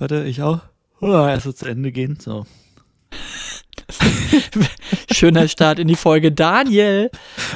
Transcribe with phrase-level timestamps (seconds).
[0.00, 0.60] Warte, ich auch.
[1.02, 2.16] Oh, erst zu Ende gehen.
[2.18, 2.46] So.
[5.12, 6.32] Schöner Start in die Folge.
[6.32, 7.10] Daniel.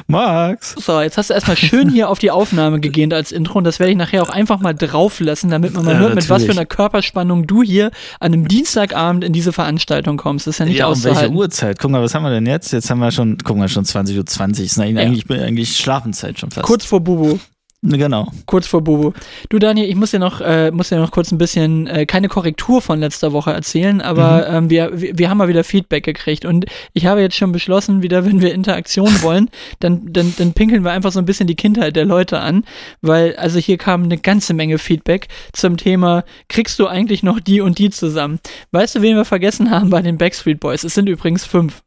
[0.09, 0.75] Max.
[0.79, 3.79] So, jetzt hast du erstmal schön hier auf die Aufnahme gegeben als Intro und das
[3.79, 6.43] werde ich nachher auch einfach mal drauf lassen, damit man mal Ja, hört, mit was
[6.43, 6.59] für natürlich.
[6.59, 7.91] einer Körperspannung du hier
[8.21, 10.47] an einem Dienstagabend in diese Veranstaltung kommst.
[10.47, 11.31] Das ist ja nicht ja, um welche.
[11.31, 11.79] Uhrzeit?
[11.79, 12.73] Guck mal, was haben wir denn jetzt?
[12.75, 14.65] Jetzt haben wir schon, guck mal, schon 20.20 Uhr.
[14.65, 16.67] Ist eigentlich, eigentlich Schlafenszeit schon fast.
[16.67, 17.39] Kurz vor Bubu.
[17.87, 18.29] Genau.
[18.47, 19.13] Kurz vor Bubu.
[19.51, 22.29] Du, Daniel, ich muss dir noch, äh, muss dir noch kurz ein bisschen, äh, keine
[22.29, 24.57] Korrektur von letzter Woche erzählen, aber Mhm.
[24.57, 28.03] ähm, wir, wir wir haben mal wieder Feedback gekriegt und ich habe jetzt schon beschlossen,
[28.03, 31.57] wieder, wenn wir Interaktion wollen, dann, dann, dann pinkeln wir einfach so ein bisschen die
[31.57, 32.65] Kindheit der Leute an,
[33.03, 37.61] weil, also hier kam eine ganze Menge Feedback zum Thema, kriegst du eigentlich noch die
[37.61, 38.41] und die zusammen?
[38.73, 40.85] Weißt du, wen wir vergessen haben bei den Backstreet Boys?
[40.85, 41.84] Es sind übrigens fünf.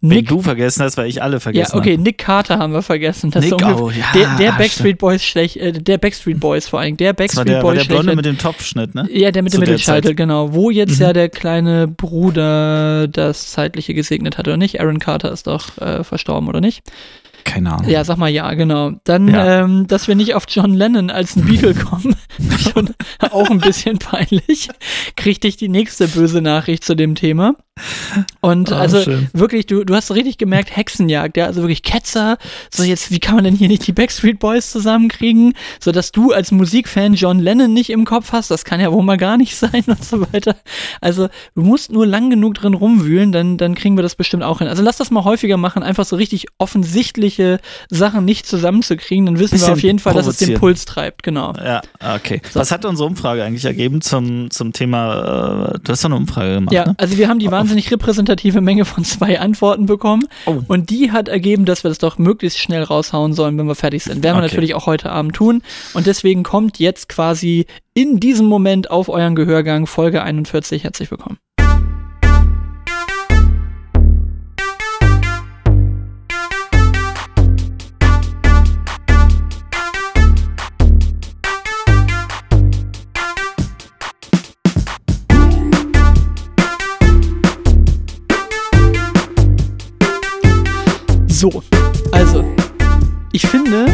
[0.00, 2.82] Wenn Nick, du vergessen hast, weil ich alle ja, vergessen okay, Nick Carter haben wir
[2.82, 3.30] vergessen.
[3.30, 6.80] Das Nick, oh, ja, der, der ah, Backstreet Boys schlecht, äh, der Backstreet Boys vor
[6.80, 8.16] allem, der Backstreet der, Boys der Blonde schlecht.
[8.16, 9.08] mit dem Topfschnitt, ne?
[9.12, 10.54] Ja, der mit zu dem der Mittelscheitel, genau.
[10.54, 11.02] Wo jetzt Mhm.
[11.06, 14.80] ja der kleine Bruder das Zeitliche gesegnet hat, oder nicht?
[14.80, 16.82] Aaron Carter ist doch äh, verstorben, oder nicht?
[17.44, 17.88] Keine Ahnung.
[17.88, 18.92] Ja, sag mal ja, genau.
[19.04, 19.62] Dann, Ja.
[19.62, 22.16] Ähm, dass wir nicht auf John Lennon als ein Beatle kommen,
[22.72, 22.90] schon
[23.30, 24.68] auch ein bisschen peinlich,
[25.16, 27.54] kriegte ich die nächste böse Nachricht zu dem Thema.
[28.40, 29.28] Und Ah, also schön.
[29.34, 32.38] wirklich, du, du hast richtig gemerkt, Hexenjagd, ja, also wirklich Ketzer,
[32.70, 36.32] so jetzt, wie kann man denn hier nicht die Backstreet Boys zusammenkriegen, so dass du
[36.32, 39.54] als Musikfan John Lennon nicht im Kopf hast, das kann ja wohl mal gar nicht
[39.58, 40.56] sein und so weiter.
[41.02, 44.60] Also du musst nur lang genug drin rumwühlen, dann, dann kriegen wir das bestimmt auch
[44.60, 44.68] hin.
[44.68, 49.60] Also lass das mal häufiger machen, einfach so richtig offensichtliche Sachen nicht zusammenzukriegen, dann wissen
[49.60, 50.56] wir auf jeden Fall, dass es den.
[50.56, 51.52] Puls treibt, genau.
[51.62, 52.25] Ja, okay.
[52.54, 55.72] Was hat unsere Umfrage eigentlich ergeben zum, zum Thema?
[55.74, 56.94] Äh, du hast doch eine Umfrage gemacht, Ja, ne?
[56.98, 60.24] also wir haben die wahnsinnig repräsentative Menge von zwei Antworten bekommen.
[60.46, 60.62] Oh.
[60.68, 64.04] Und die hat ergeben, dass wir das doch möglichst schnell raushauen sollen, wenn wir fertig
[64.04, 64.22] sind.
[64.22, 64.54] Werden wir Okay.
[64.54, 65.62] natürlich auch heute Abend tun.
[65.94, 70.84] Und deswegen kommt jetzt quasi in diesem Moment auf euren Gehörgang Folge 41.
[70.84, 71.38] Herzlich willkommen.
[91.38, 91.62] So,
[92.12, 92.42] also,
[93.30, 93.84] ich finde,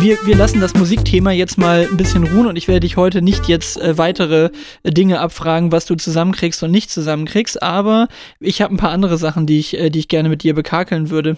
[0.00, 3.22] wir, wir lassen das Musikthema jetzt mal ein bisschen ruhen und ich werde dich heute
[3.22, 4.50] nicht jetzt äh, weitere
[4.82, 8.08] äh, Dinge abfragen, was du zusammenkriegst und nicht zusammenkriegst, aber
[8.40, 11.10] ich habe ein paar andere Sachen, die ich, äh, die ich gerne mit dir bekakeln
[11.10, 11.36] würde.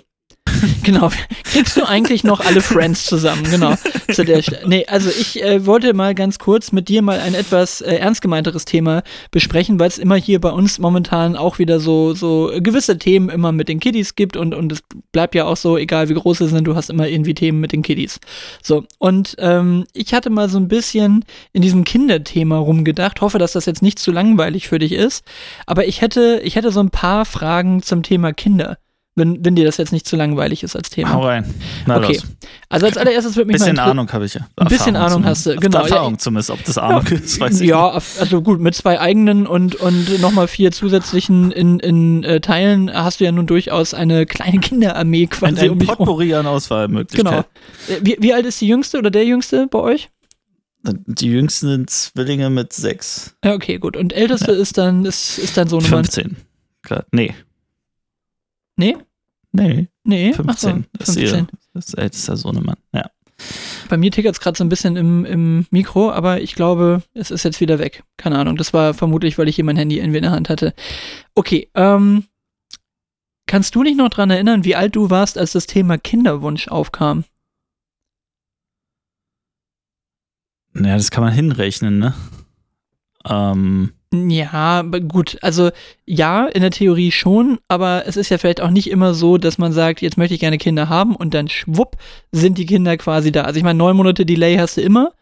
[0.83, 1.11] genau.
[1.45, 3.45] Kriegst du eigentlich noch alle Friends zusammen?
[3.51, 3.75] Genau.
[4.13, 7.35] Zu der St nee, also ich äh, wollte mal ganz kurz mit dir mal ein
[7.35, 11.81] etwas äh, ernst gemeinteres Thema besprechen, weil es immer hier bei uns momentan auch wieder
[11.81, 14.83] so, so gewisse Themen immer mit den Kiddies gibt und, und es
[15.13, 17.73] bleibt ja auch so, egal wie groß sie sind, du hast immer irgendwie Themen mit
[17.73, 18.21] den Kiddies.
[18.63, 23.53] So, und ähm, ich hatte mal so ein bisschen in diesem Kinderthema rumgedacht, hoffe, dass
[23.53, 25.25] das jetzt nicht zu langweilig für dich ist,
[25.67, 28.79] aber ich hätte, ich hätte so ein paar Fragen zum Thema Kinder.
[29.15, 31.13] Wenn, wenn dir das jetzt nicht zu langweilig ist als Thema.
[31.13, 31.45] Hau rein.
[31.87, 32.15] Na Okay.
[32.15, 32.23] los.
[32.71, 34.49] Also als allererstes würde mich Bisschen mal inter- Ahnung habe ich ja.
[34.57, 35.81] Ein bisschen Ahnung hast du, genau.
[35.81, 39.47] Erfahrung Ja, zumindest, ob das Ahnung ist, weiß ich ja, also gut, mit zwei eigenen
[39.47, 44.25] und, und nochmal vier zusätzlichen in, in äh, Teilen hast du ja nun durchaus eine
[44.25, 45.33] kleine Kinderarmee nicht.
[45.33, 45.97] quasi Ein, um ein rum.
[45.99, 46.55] Potpourri an Genau.
[46.55, 47.45] Auswahlmöglichkeiten.
[47.89, 50.09] Äh, Wie, wie alt ist die Jüngste oder der Jüngste bei euch?
[50.85, 53.37] Die jüngsten sind Zwillinge mit sechs.
[53.45, 53.97] Ja, okay, gut.
[53.97, 56.37] Und älteste ist dann, ist, ist dann so eine 15.
[56.83, 57.05] Klar.
[57.13, 57.35] Nee.
[58.77, 58.97] Nee?
[59.53, 59.89] Nee.
[60.05, 60.33] Nee?
[60.33, 60.47] 15.
[60.49, 61.39] Ach so, Das ist 15.
[61.39, 62.77] ihr das ist ältester Sohnemann.
[62.93, 63.11] Ja.
[63.89, 67.31] Bei mir tickert es gerade so ein bisschen im, im Mikro, aber ich glaube, es
[67.31, 68.05] ist jetzt wieder weg.
[68.17, 68.57] Keine Ahnung.
[68.57, 70.75] Das war vermutlich, weil ich hier mein Handy irgendwie in der Hand hatte.
[71.35, 72.25] Okay, ähm.
[73.47, 77.25] Kannst du dich noch dran erinnern, wie alt du warst, als das Thema Kinderwunsch aufkam?
[80.73, 82.15] Naja, das kann man hinrechnen, ne?
[83.29, 85.39] Ähm, Ja, gut.
[85.41, 85.71] Also
[86.05, 89.57] ja, in der Theorie schon, aber es ist ja vielleicht auch nicht immer so, dass
[89.59, 91.97] man sagt, jetzt möchte ich gerne Kinder haben und dann schwupp
[92.31, 93.43] sind die Kinder quasi da.
[93.43, 95.13] Also ich meine, neun Monate Delay hast du immer,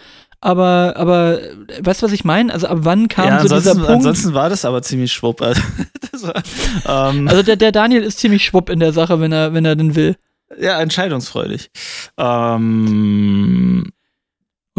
[0.41, 2.53] aber, aber äh, weißt du, was ich meine?
[2.53, 4.07] Also ab wann kam ja, so dieser ansonsten, Punkt?
[4.07, 5.41] ansonsten war das aber ziemlich schwupp.
[6.13, 9.54] Also, war, ähm, Also der, der Daniel ist ziemlich schwupp in der Sache, wenn er,
[9.54, 10.16] wenn er denn will.
[10.59, 11.71] ja, entscheidungsfreudig.
[12.19, 13.92] Ähm,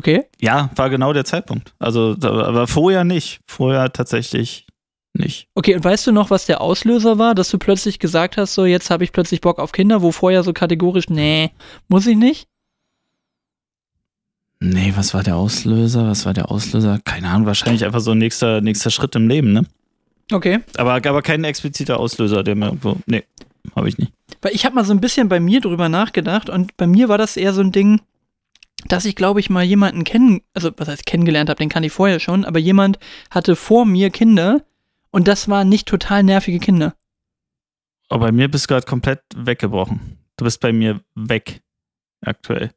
[0.01, 0.23] Okay.
[0.39, 1.75] ja, war genau der Zeitpunkt.
[1.77, 3.39] Also, aber vorher nicht.
[3.45, 4.65] Vorher tatsächlich
[5.13, 5.47] nicht.
[5.53, 8.65] Okay, und weißt du noch, was der Auslöser war, dass du plötzlich gesagt hast, so
[8.65, 11.51] jetzt habe ich plötzlich Bock auf Kinder, wo vorher so kategorisch, nee,
[11.87, 12.47] muss ich nicht?
[14.59, 16.07] Nee, was war der Auslöser?
[16.07, 16.97] Was war der Auslöser?
[17.03, 19.67] Keine Ahnung, wahrscheinlich einfach so ein nächster, nächster Schritt im Leben, ne?
[20.31, 20.61] Okay.
[20.77, 22.97] Aber, aber kein expliziter Auslöser, der mir irgendwo.
[23.05, 23.23] Nee,
[23.75, 24.13] habe ich nicht.
[24.41, 27.19] Weil ich habe mal so ein bisschen bei mir drüber nachgedacht und bei mir war
[27.19, 28.01] das eher so ein Ding,
[28.87, 31.91] dass ich, glaube ich, mal jemanden kennen, also was heißt kennengelernt habe, den kann ich
[31.91, 32.99] vorher schon, aber jemand
[33.29, 34.63] hatte vor mir Kinder
[35.11, 36.95] und das waren nicht total nervige Kinder.
[38.09, 40.17] Aber bei mir bist du gerade komplett weggebrochen.
[40.37, 41.61] Du bist bei mir weg.
[42.21, 42.71] Aktuell.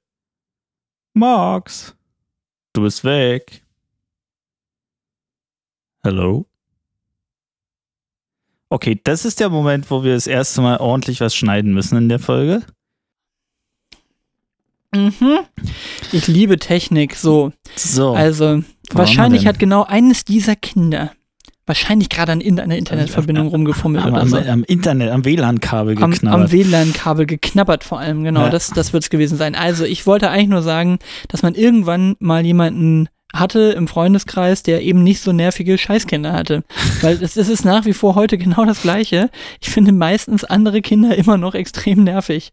[1.13, 1.97] Max,
[2.73, 3.63] du bist weg.
[6.03, 6.47] Hello?
[8.69, 12.09] Okay, das ist der Moment, wo wir das erste Mal ordentlich was schneiden müssen in
[12.09, 12.65] der Folge.
[14.95, 15.39] Mhm.
[16.13, 17.53] Ich liebe Technik, so.
[17.77, 18.15] So.
[18.15, 21.13] Also, wahrscheinlich hat genau eines dieser Kinder
[21.67, 24.37] wahrscheinlich gerade an in einer Internetverbindung rumgefummelt am, oder am, so.
[24.37, 26.41] am Internet, am WLAN-Kabel Am, geknabbert.
[26.41, 28.43] am WLAN-Kabel geknabbert vor allem, genau.
[28.43, 28.51] Ja.
[28.51, 29.55] Das, das wird es gewesen sein.
[29.55, 30.99] Also, ich wollte eigentlich nur sagen,
[31.29, 36.63] dass man irgendwann mal jemanden hatte im Freundeskreis, der eben nicht so nervige Scheißkinder hatte.
[37.01, 39.29] Weil es, es ist nach wie vor heute genau das Gleiche.
[39.61, 42.53] Ich finde meistens andere Kinder immer noch extrem nervig.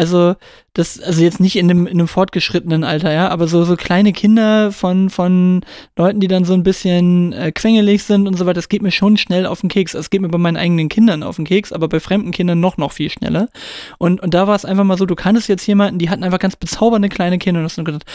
[0.00, 0.34] Also,
[0.72, 4.14] das, also jetzt nicht in einem, in einem fortgeschrittenen Alter, ja, aber so, so kleine
[4.14, 5.60] Kinder von, von
[5.94, 8.92] Leuten, die dann so ein bisschen äh, quengelig sind und so weiter, das geht mir
[8.92, 9.92] schon schnell auf den Keks.
[9.92, 12.78] Es geht mir bei meinen eigenen Kindern auf den Keks, aber bei fremden Kindern noch,
[12.78, 13.50] noch viel schneller.
[13.98, 16.38] Und, und da war es einfach mal so, du kanntest jetzt jemanden, die hatten einfach
[16.38, 18.06] ganz bezaubernde kleine Kinder und hast du gedacht,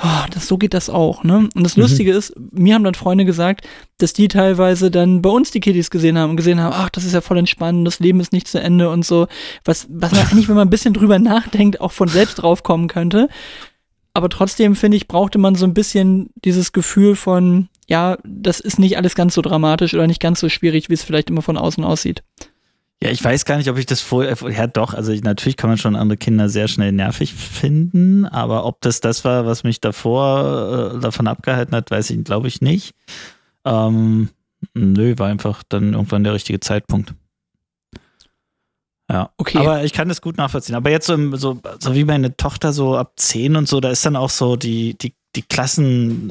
[0.00, 1.48] oh, das, so geht das auch, ne?
[1.56, 1.82] Und das Mhm.
[1.82, 3.66] Lustige ist, mir haben dann Freunde gesagt,
[3.98, 7.04] dass die teilweise dann bei uns die Kiddies gesehen haben und gesehen haben, ach, das
[7.04, 9.26] ist ja voll entspannend, das Leben ist nicht zu Ende und so.
[9.64, 11.31] Was, was man eigentlich, wenn man ein bisschen drüber nachdenkt,
[11.80, 13.28] auch von selbst drauf kommen könnte.
[14.14, 18.78] Aber trotzdem, finde ich, brauchte man so ein bisschen dieses Gefühl von, ja, das ist
[18.78, 21.56] nicht alles ganz so dramatisch oder nicht ganz so schwierig, wie es vielleicht immer von
[21.56, 22.22] außen aussieht.
[23.02, 25.68] Ja, ich weiß gar nicht, ob ich das vorher, ja doch, also ich, natürlich kann
[25.68, 29.80] man schon andere Kinder sehr schnell nervig finden, aber ob das das war, was mich
[29.80, 32.94] davor äh, davon abgehalten hat, weiß ich, glaube ich nicht.
[33.64, 34.28] Ähm,
[34.74, 37.14] nö, war einfach dann irgendwann der richtige Zeitpunkt.
[39.12, 39.58] Ja, Okay.
[39.58, 40.74] aber ich kann das gut nachvollziehen.
[40.74, 43.90] Aber jetzt so, im- so, so wie meine Tochter so ab 10 und so, da
[43.90, 46.30] ist dann auch so die, die, die Klassen,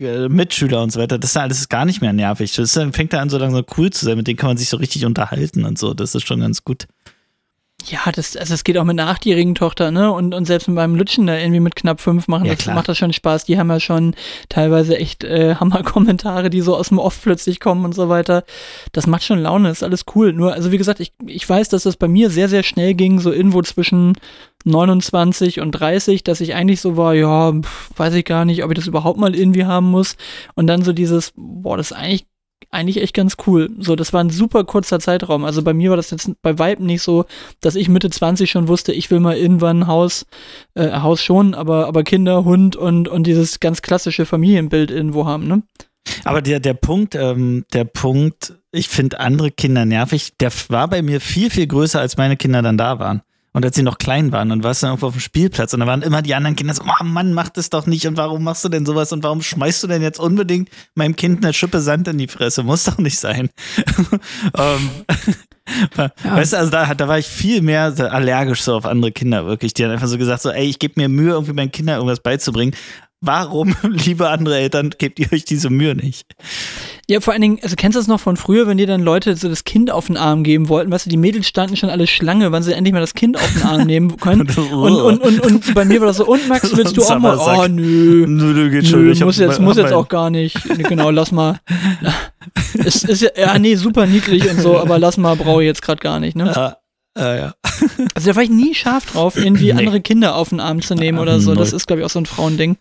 [0.00, 2.54] äh, Mitschüler und so weiter, das ist alles gar nicht mehr nervig.
[2.54, 4.56] Das ist, dann fängt er an, so langsam cool zu sein, mit denen kann man
[4.56, 5.92] sich so richtig unterhalten und so.
[5.94, 6.86] Das ist schon ganz gut.
[7.86, 10.12] Ja, das, also es geht auch mit einer achtjährigen Tochter, ne?
[10.12, 12.76] Und, und selbst mit meinem Lütschen da irgendwie mit knapp fünf machen, Ja, das klar.
[12.76, 13.44] macht das schon Spaß.
[13.44, 14.14] Die haben ja schon
[14.48, 18.44] teilweise echt äh, Hammer-Kommentare, die so aus dem Off plötzlich kommen und so weiter.
[18.92, 20.32] Das macht schon Laune, ist alles cool.
[20.32, 23.18] Nur, also wie gesagt, ich, ich weiß, dass das bei mir sehr, sehr schnell ging,
[23.18, 24.14] so irgendwo zwischen
[24.64, 28.70] 29 und 30, dass ich eigentlich so war, ja, pf, weiß ich gar nicht, ob
[28.70, 30.16] ich das überhaupt mal irgendwie haben muss.
[30.54, 32.26] Und dann so dieses, boah, das ist eigentlich
[32.70, 33.70] eigentlich echt ganz cool.
[33.78, 35.44] So, das war ein super kurzer Zeitraum.
[35.44, 37.24] Also bei mir war das jetzt bei Weitem nicht so,
[37.60, 40.26] dass ich Mitte 20 schon wusste, ich will mal irgendwann ein Haus,
[40.74, 45.46] äh, Haus schon, aber, aber Kinder, Hund und, und dieses ganz klassische Familienbild irgendwo haben,
[45.46, 45.62] ne?
[46.24, 51.00] Aber der, der Punkt, ähm, der Punkt, ich finde andere Kinder nervig, der war bei
[51.02, 53.22] mir viel, viel größer, als meine Kinder dann da waren.
[53.52, 55.86] Und als sie noch klein waren und warst dann irgendwo auf dem Spielplatz und da
[55.86, 58.64] waren immer die anderen Kinder so, oh Mann, mach das doch nicht und warum machst
[58.64, 62.08] du denn sowas und warum schmeißt du denn jetzt unbedingt meinem Kind eine Schippe Sand
[62.08, 62.62] in die Fresse?
[62.62, 63.50] Muss doch nicht sein.
[64.58, 64.90] ähm,
[66.24, 69.74] Weißt du, also da, da war ich viel mehr allergisch so auf andere Kinder, wirklich.
[69.74, 72.20] Die haben einfach so gesagt, so, ey, ich gebe mir Mühe, irgendwie meinen Kindern irgendwas
[72.20, 72.74] beizubringen.
[73.20, 76.26] Warum, liebe andere Eltern, gebt ihr euch diese Mühe nicht?
[77.08, 79.34] Ja, vor allen Dingen, also kennst du das noch von früher, wenn dir dann Leute
[79.36, 82.06] so das Kind auf den Arm geben wollten, weißt du, die Mädels standen schon alle
[82.06, 84.42] Schlange, wann sie endlich mal das Kind auf den Arm nehmen können.
[84.72, 87.36] und, und, und, und bei mir war das so, und Max, willst du auch mal?
[87.38, 88.24] Oh, nö.
[88.28, 89.04] Nö, nö, geht schon.
[89.04, 90.56] Nö, Ich muss jetzt, muss jetzt auch gar nicht.
[90.88, 91.58] Genau, lass mal.
[92.84, 95.82] Es ist ja, ja, nee, super niedlich und so, aber lass mal, brauche ich jetzt
[95.82, 96.52] gerade gar nicht, ne?
[96.54, 96.76] Ja,
[97.16, 97.54] ja, ja.
[98.14, 99.78] Also da war ich nie scharf drauf, irgendwie Nee.
[99.78, 101.54] andere Kinder auf den Arm zu nehmen oder so.
[101.54, 102.76] Das ist, glaube ich, auch so ein Frauending.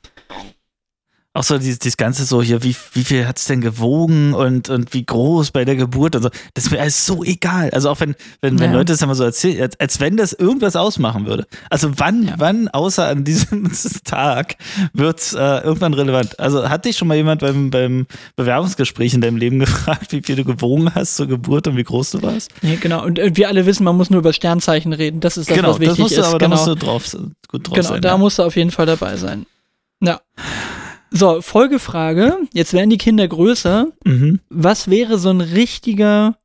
[1.34, 4.68] Auch so dieses, dieses Ganze so hier, wie, wie viel hat es denn gewogen und,
[4.68, 6.30] und wie groß bei der Geburt und so.
[6.54, 7.70] Das ist mir alles so egal.
[7.72, 8.78] Also auch wenn, wenn, wenn Ja.
[8.78, 11.46] Leute das immer so erzählen, als, als wenn das irgendwas ausmachen würde.
[11.70, 12.34] Also wann, Ja.
[12.38, 13.72] wann, außer an diesem
[14.04, 14.56] Tag,
[14.92, 16.38] wird es äh, irgendwann relevant.
[16.38, 20.36] Also hat dich schon mal jemand beim, beim Bewerbungsgespräch in deinem Leben gefragt, wie viel
[20.36, 22.52] du gewogen hast zur Geburt und wie groß du warst?
[22.62, 23.06] Nee, genau.
[23.06, 25.22] Und äh, wir alle wissen, man muss nur über Sternzeichen reden.
[25.22, 26.28] Das ist das, genau, was wichtig das musst du, ist.
[26.28, 26.50] aber genau.
[26.50, 28.02] da musst du drauf, gut drauf genau, sein.
[28.02, 28.18] da ja.
[28.18, 29.46] musst du auf jeden Fall dabei sein.
[30.02, 30.20] Ja.
[31.14, 32.38] So, Folgefrage.
[32.54, 33.88] Jetzt werden die Kinder größer.
[34.06, 34.40] mhm.
[34.50, 36.36] Was wäre so ein richtiger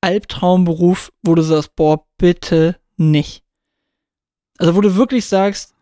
[0.00, 3.42] Albtraumberuf, wo du sagst, boah, bitte nicht?
[4.58, 5.74] Also, wo du wirklich sagst,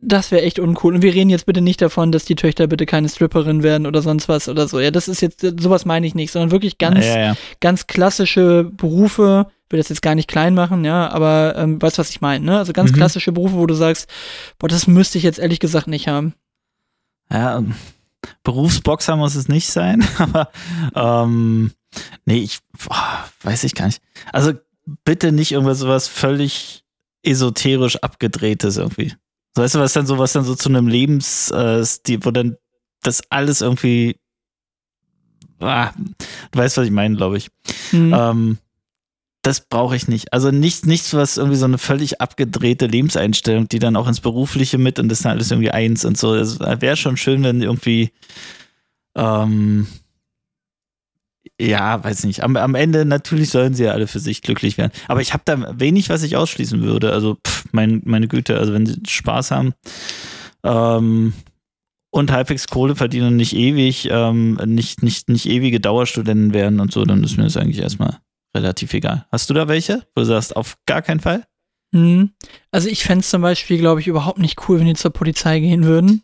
[0.00, 0.94] das wäre echt uncool.
[0.94, 4.00] Und wir reden jetzt bitte nicht davon, dass die Töchter bitte keine Stripperin werden oder
[4.02, 4.78] sonst was oder so.
[4.78, 7.36] Ja, das ist jetzt, sowas meine ich nicht, sondern wirklich ganz, ja, ja.
[7.60, 12.10] ganz klassische Berufe, will das jetzt gar nicht klein machen, ja, aber ähm, weißt was
[12.10, 12.58] ich meine, ne?
[12.58, 12.96] Also ganz Mhm.
[12.96, 14.08] klassische Berufe, wo du sagst,
[14.58, 16.34] boah, das müsste ich jetzt ehrlich gesagt nicht haben.
[17.30, 17.74] Ja, ähm,
[18.42, 20.50] Berufsboxer muss es nicht sein, aber
[20.94, 21.72] ähm,
[22.24, 24.02] nee, ich boah, weiß ich gar nicht.
[24.32, 24.52] Also
[25.04, 26.84] bitte nicht irgendwas sowas völlig
[27.22, 29.14] esoterisch abgedrehtes irgendwie.
[29.54, 32.56] So, weißt du, was dann so, was dann so zu einem Lebensstil, äh, wo dann
[33.02, 34.18] das alles irgendwie,
[35.60, 35.92] ah,
[36.52, 37.48] du weißt, was ich meine, glaube ich.
[37.92, 38.14] Mhm.
[38.16, 38.58] Ähm,
[39.48, 40.34] das brauche ich nicht.
[40.34, 44.76] Also nichts, nichts, was irgendwie so eine völlig abgedrehte Lebenseinstellung, die dann auch ins Berufliche
[44.76, 46.34] mit und das ist dann alles irgendwie eins und so.
[46.34, 48.10] Es wäre schon schön, wenn irgendwie,
[49.16, 49.86] ähm,
[51.58, 52.42] ja, weiß nicht.
[52.42, 54.92] Am, am Ende natürlich sollen sie ja alle für sich glücklich werden.
[55.08, 57.12] Aber ich habe da wenig, was ich ausschließen würde.
[57.12, 59.72] Also pff, mein, meine Güte, also wenn sie Spaß haben
[60.62, 61.32] ähm,
[62.10, 66.92] und halbwegs Kohle verdienen und nicht ewig, ähm, nicht, nicht, nicht ewige Dauerstudenten werden und
[66.92, 68.18] so, dann ist mir das eigentlich erstmal
[68.58, 69.26] relativ egal.
[69.30, 71.44] Hast du da welche, wo du sagst, auf gar keinen Fall?
[71.92, 72.30] Hm.
[72.70, 75.60] Also ich fände es zum Beispiel, glaube ich, überhaupt nicht cool, wenn die zur Polizei
[75.60, 76.22] gehen würden.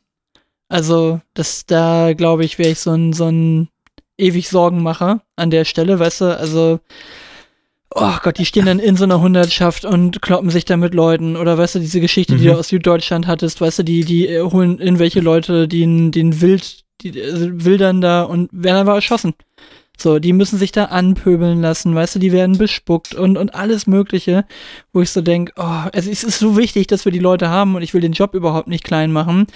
[0.68, 3.68] Also, das da, glaube ich, wäre ich so ein, so ein
[4.18, 6.80] ewig Sorgenmacher an der Stelle, weißt du, also
[7.94, 11.36] oh Gott, die stehen dann in so einer Hundertschaft und kloppen sich da mit Leuten.
[11.36, 12.38] Oder weißt du, diese Geschichte, mhm.
[12.38, 16.84] die du aus Süddeutschland hattest, weißt du, die, die holen irgendwelche Leute, die den Wild,
[17.02, 19.34] die also wildern da und werden einfach erschossen.
[19.96, 23.86] So, die müssen sich da anpöbeln lassen, weißt du, die werden bespuckt und, und alles
[23.86, 24.44] Mögliche,
[24.92, 27.82] wo ich so denke, oh, es ist so wichtig, dass wir die Leute haben und
[27.82, 29.46] ich will den Job überhaupt nicht klein machen.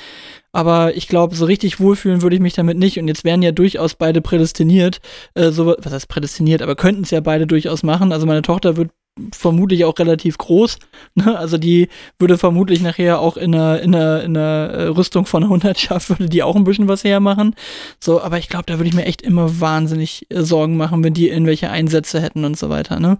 [0.52, 2.99] Aber ich glaube, so richtig wohlfühlen würde ich mich damit nicht.
[2.99, 5.00] Und jetzt wären ja durchaus beide prädestiniert.
[5.35, 8.12] Äh, so, was heißt prädestiniert, aber könnten es ja beide durchaus machen.
[8.12, 8.90] Also meine Tochter wird
[9.33, 10.79] vermutlich auch relativ groß.
[11.15, 11.37] Ne?
[11.39, 15.43] Also die würde vermutlich nachher auch in einer, in einer, in einer äh, Rüstung von
[15.43, 17.55] einer Hundertschaft würde die auch ein bisschen was hermachen.
[18.01, 21.15] So, aber ich glaube, da würde ich mir echt immer wahnsinnig äh, Sorgen machen, wenn
[21.15, 23.01] die irgendwelche Einsätze hätten und so weiter.
[23.01, 23.19] Ne?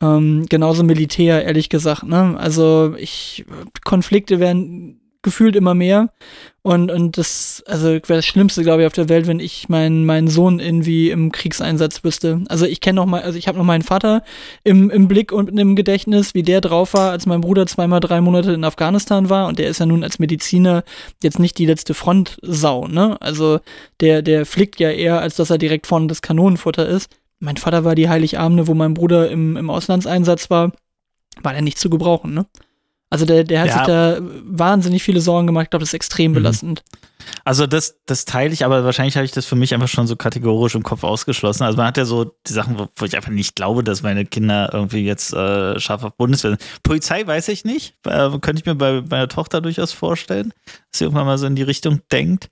[0.00, 2.04] Ähm, genauso Militär, ehrlich gesagt.
[2.04, 2.36] Ne?
[2.38, 3.44] Also ich
[3.84, 6.10] Konflikte werden gefühlt immer mehr.
[6.62, 10.04] Und, und das, also wäre das Schlimmste, glaube ich, auf der Welt, wenn ich meinen
[10.04, 12.42] meinen Sohn irgendwie im Kriegseinsatz wüsste.
[12.48, 14.22] Also ich kenne noch mal, also ich habe noch meinen Vater
[14.64, 18.20] im, im Blick und im Gedächtnis, wie der drauf war, als mein Bruder zweimal drei
[18.20, 19.48] Monate in Afghanistan war.
[19.48, 20.84] Und der ist ja nun als Mediziner
[21.22, 23.20] jetzt nicht die letzte Frontsau, ne?
[23.20, 23.60] Also
[24.00, 27.10] der, der flickt ja eher, als dass er direkt vorne das Kanonenfutter ist.
[27.40, 30.72] Mein Vater war die Heiligabende, wo mein Bruder im, im Auslandseinsatz war,
[31.40, 32.46] war der nicht zu gebrauchen, ne?
[33.10, 33.72] Also der, der hat ja.
[33.74, 35.64] sich da wahnsinnig viele Sorgen gemacht.
[35.64, 36.36] Ich glaube, das ist extrem mhm.
[36.36, 36.82] belastend.
[37.44, 40.16] Also das, das teile ich, aber wahrscheinlich habe ich das für mich einfach schon so
[40.16, 41.64] kategorisch im Kopf ausgeschlossen.
[41.64, 44.24] Also man hat ja so die Sachen, wo, wo ich einfach nicht glaube, dass meine
[44.24, 46.62] Kinder irgendwie jetzt äh, scharf auf Bundeswehr sind.
[46.82, 47.94] Polizei weiß ich nicht.
[48.06, 51.56] Äh, könnte ich mir bei meiner Tochter durchaus vorstellen, dass sie irgendwann mal so in
[51.56, 52.48] die Richtung denkt.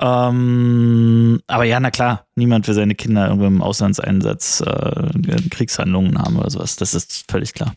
[0.00, 6.38] Ähm, aber ja, na klar, niemand für seine Kinder irgendwie im Auslandseinsatz äh, Kriegshandlungen haben
[6.38, 6.76] oder sowas.
[6.76, 7.74] Das ist völlig klar.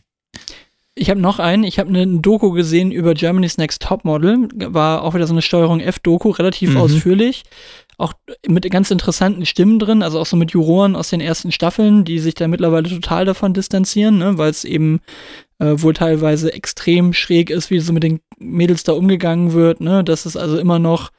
[0.98, 1.62] Ich habe noch einen.
[1.62, 4.48] Ich habe eine Doku gesehen über Germany's Next Topmodel.
[4.54, 6.78] War auch wieder so eine Steuerung F-Doku, relativ mhm.
[6.78, 7.44] ausführlich.
[7.98, 8.12] Auch
[8.46, 12.20] mit ganz interessanten Stimmen drin, also auch so mit Juroren aus den ersten Staffeln, die
[12.20, 15.00] sich da mittlerweile total davon distanzieren, ne, weil es eben
[15.58, 20.04] äh, wohl teilweise extrem schräg ist, wie so mit den Mädels da umgegangen wird, ne,
[20.04, 21.10] dass es also immer noch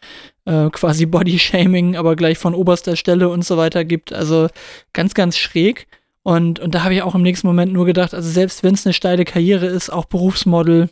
[0.45, 4.13] äh, quasi Body-Shaming, aber gleich von oberster Stelle und so weiter gibt.
[4.13, 4.48] Also
[4.93, 5.88] ganz, ganz schräg.
[6.23, 8.85] Und, und da habe ich auch im nächsten Moment nur gedacht, also selbst wenn es
[8.85, 10.89] eine steile Karriere ist, auch Berufsmodel.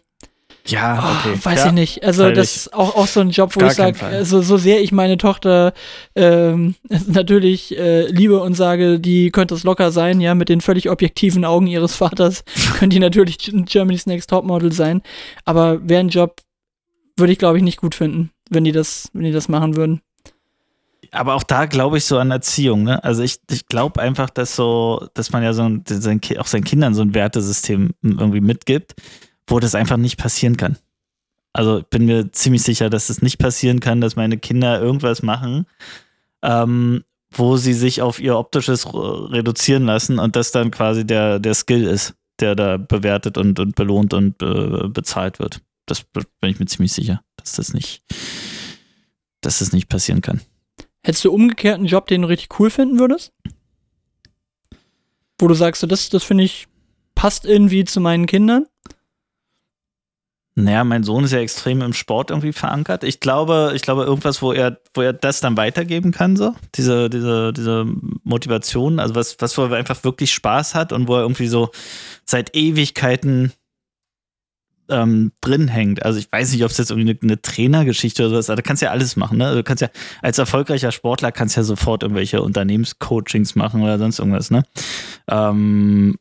[0.65, 1.38] Ja, oh, okay.
[1.39, 2.03] Oh, weiß ja, ich nicht.
[2.03, 4.91] Also das ist auch, auch so ein Job, wo ich sage, also, so sehr ich
[4.91, 5.74] meine Tochter
[6.15, 6.75] ähm,
[7.07, 11.46] natürlich äh, liebe und sage, die könnte es locker sein, ja, mit den völlig objektiven
[11.46, 12.43] Augen ihres Vaters,
[12.77, 15.01] könnte die natürlich Germany's Next Topmodel sein.
[15.46, 16.41] Aber wäre ein Job,
[17.17, 20.01] würde ich, glaube ich, nicht gut finden, wenn die das, wenn die das machen würden
[21.12, 22.84] aber auch da glaube ich so an Erziehung.
[22.84, 23.04] Ne?
[23.04, 26.64] Also ich, ich glaube einfach, dass so, dass man ja so ein, sein, auch seinen
[26.64, 28.96] Kindern so ein Wertesystem irgendwie mitgibt,
[29.48, 30.78] wo das einfach nicht passieren kann.
[31.54, 35.24] Also ich bin mir ziemlich sicher, dass es nicht passieren kann, dass meine Kinder irgendwas
[35.24, 35.66] machen,
[36.44, 41.56] ähm, wo sie sich auf ihr optisches reduzieren lassen und das dann quasi der, der
[41.56, 45.62] Skill ist, der da bewertet und, und belohnt und äh, bezahlt wird.
[45.88, 48.04] Das bin ich mir ziemlich sicher, dass das nicht,
[49.42, 50.42] dass das nicht passieren kann.
[51.08, 53.32] Hättest du umgekehrt einen Job, den du richtig cool finden würdest?
[55.40, 56.68] Wo du sagst, das, das finde ich,
[57.16, 58.66] passt irgendwie zu meinen Kindern?
[60.56, 63.06] Naja, mein Sohn ist ja extrem im Sport irgendwie verankert.
[63.06, 66.54] Ich glaube, ich glaube, irgendwas, wo er, wo er das dann weitergeben kann, so.
[66.76, 67.86] Diese, diese, diese
[68.26, 71.70] Motivation, also was, was, wo er einfach wirklich Spaß hat und wo er irgendwie so
[72.26, 73.54] seit Ewigkeiten
[74.89, 76.03] ähm, drin hängt.
[76.03, 78.62] Also ich weiß nicht, ob es jetzt irgendwie eine, eine Trainergeschichte oder sowas ist, aber
[78.62, 79.38] du kannst ja alles machen.
[79.38, 79.46] Ne?
[79.46, 79.89] Also du kannst ja
[80.22, 84.51] als erfolgreicher Sportler kannst ja sofort irgendwelche Unternehmenscoachings machen oder sonst irgendwas.
[84.51, 84.63] Ne?
[85.27, 86.17] Ähm,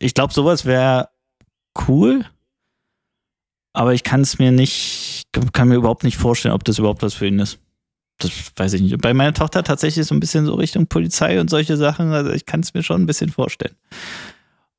[0.00, 1.08] ich glaube, sowas wäre
[1.88, 2.24] cool,
[3.72, 7.14] aber ich kann es mir nicht, kann mir überhaupt nicht vorstellen, ob das überhaupt was
[7.14, 7.58] für ihn ist.
[8.18, 9.00] Das weiß ich nicht.
[9.00, 12.12] Bei meiner Tochter tatsächlich so ein bisschen so Richtung Polizei und solche Sachen.
[12.12, 13.76] Also ich kann es mir schon ein bisschen vorstellen.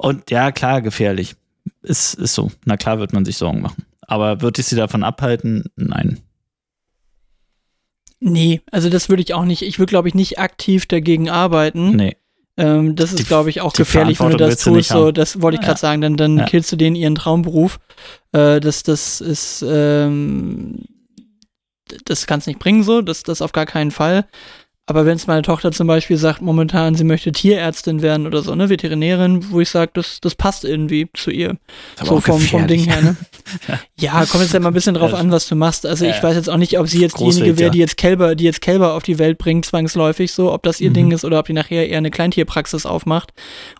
[0.01, 1.36] Und ja, klar, gefährlich.
[1.84, 2.51] ist, ist so.
[2.65, 3.86] Na klar wird man sich Sorgen machen.
[4.01, 5.65] Aber würde ich sie davon abhalten?
[5.75, 6.20] Nein.
[8.20, 9.62] Nee, also das würde ich auch nicht.
[9.63, 11.96] Ich würde, glaube ich, nicht aktiv dagegen arbeiten.
[11.96, 12.17] Nee.
[12.58, 14.89] Ähm, das ist, glaube ich, auch gefährlich, wenn du das tust.
[14.89, 15.77] So, das wollte ich gerade Ja.
[15.77, 16.01] sagen.
[16.01, 16.46] Dann, dann Ja.
[16.46, 17.79] killst du denen ihren Traumberuf.
[18.31, 20.79] Äh, das, das ist, ähm,
[22.05, 23.01] das kannst nicht bringen so.
[23.01, 24.25] Das, das auf gar keinen Fall.
[24.88, 28.56] Aber wenn es meine Tochter zum Beispiel sagt, momentan sie möchte Tierärztin werden oder so,
[28.56, 31.56] ne, Veterinärin, wo ich sage, das, das passt irgendwie zu ihr.
[32.04, 32.68] So vom, vom.
[32.68, 33.16] Ding her, ne?
[34.00, 35.86] ja, kommt jetzt ja mal ein bisschen drauf an, was du machst.
[35.86, 36.24] Also ich Ja.
[36.24, 37.70] weiß jetzt auch nicht, ob sie jetzt diejenige wäre, ja.
[37.70, 40.90] die jetzt Kälber, die jetzt Kälber auf die Welt bringt, zwangsläufig so, ob das ihr
[40.90, 40.94] Mhm.
[40.96, 43.32] Ding ist oder ob die nachher eher eine Kleintierpraxis aufmacht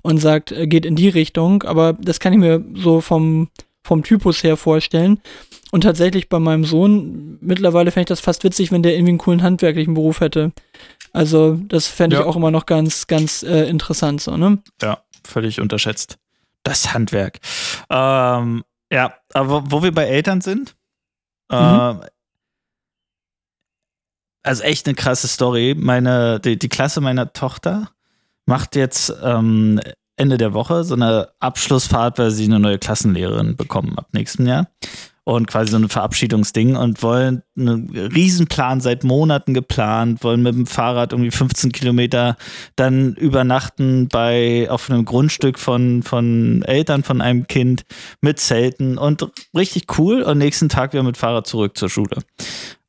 [0.03, 1.63] und sagt, äh, geht in die Richtung.
[1.63, 3.50] Aber das kann ich mir so vom,
[3.84, 5.20] vom Typus her vorstellen.
[5.71, 9.17] Und tatsächlich bei meinem Sohn, mittlerweile fände ich das fast witzig, wenn der irgendwie einen
[9.17, 10.51] coolen handwerklichen Beruf hätte.
[11.13, 12.25] Also, das fände ich Ja.
[12.27, 14.59] auch immer noch ganz, ganz äh, interessant, so, ne?
[14.81, 16.17] Ja, völlig unterschätzt.
[16.63, 17.39] Das Handwerk.
[17.89, 20.75] Ähm, ja, aber wo wir bei Eltern sind,
[21.51, 21.57] Mhm.
[21.57, 22.01] ähm,
[24.43, 25.75] also echt eine krasse Story.
[25.77, 27.89] Meine, die, die Klasse meiner Tochter
[28.45, 29.79] macht jetzt ähm,
[30.17, 34.67] Ende der Woche so eine Abschlussfahrt, weil sie eine neue Klassenlehrerin bekommen ab nächstem Jahr.
[35.23, 40.65] Und quasi so ein Verabschiedungsding und wollen einen Riesenplan seit Monaten geplant, wollen mit dem
[40.65, 42.37] Fahrrad irgendwie 15 Kilometer
[42.75, 47.83] dann übernachten bei auf einem Grundstück von, von Eltern von einem Kind
[48.21, 50.23] mit Zelten und richtig cool.
[50.23, 52.17] Und nächsten Tag wieder mit Fahrrad zurück zur Schule.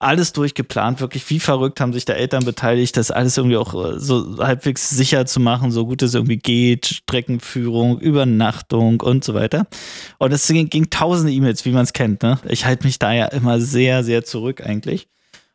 [0.02, 4.00] Alles durchgeplant, wirklich wie verrückt haben sich da Eltern beteiligt, das alles irgendwie auch äh,
[4.00, 9.66] so halbwegs sicher zu machen, so gut es irgendwie geht, Streckenführung, Übernachtung und so weiter.
[10.18, 12.22] Und es ging, ging tausende E-Mails, wie man es kennt.
[12.22, 12.38] Ne?
[12.48, 15.08] Ich halte mich da ja immer sehr, sehr zurück eigentlich.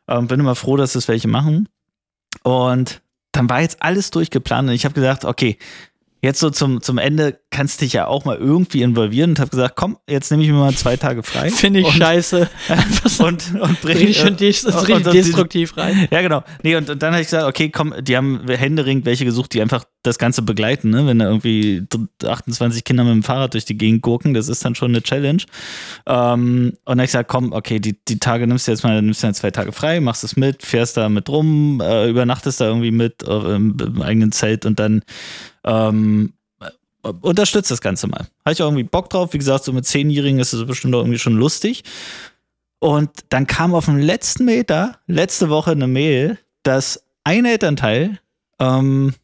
[0.08, 1.68] Ähm, bin immer froh, dass es welche machen.
[2.42, 3.02] Und
[3.32, 5.58] dann war jetzt alles durchgeplant und ich habe gesagt, okay,
[6.20, 9.50] jetzt so zum, zum Ende kannst du dich ja auch mal irgendwie involvieren und habe
[9.50, 11.50] gesagt, komm, jetzt nehme ich mir mal zwei Tage frei.
[11.50, 12.48] Finde ich und, scheiße.
[13.04, 16.08] So Und, und bring, richtig schön des das und- richtig und destruktiv rein.
[16.10, 16.42] ja, genau.
[16.62, 19.60] Nee, und, und dann habe ich gesagt, okay, komm, die haben händeringend welche gesucht, die
[19.62, 21.06] einfach das Ganze begleiten, ne?
[21.06, 21.86] Wenn da irgendwie
[22.24, 25.42] 28 Kinder mit dem Fahrrad durch die Gegend gurken, das ist dann schon eine Challenge.
[26.06, 29.22] Ähm, und dann ich gesagt, komm, okay, die, die Tage nimmst du jetzt mal, nimmst
[29.22, 32.66] du jetzt zwei Tage frei, machst es mit, fährst da mit rum, äh, übernachtest da
[32.66, 35.02] irgendwie mit äh, im, im eigenen Zelt und dann
[35.64, 38.28] ähm, äh, unterstützt das Ganze mal.
[38.44, 39.32] Habe ich auch irgendwie Bock drauf.
[39.32, 41.82] Wie gesagt, so mit Zehnjährigen ist es bestimmt auch irgendwie schon lustig.
[42.80, 48.20] Und dann kam auf dem letzten Meter, letzte Woche eine Mail, dass ein Elternteil
[48.60, 49.14] ähm,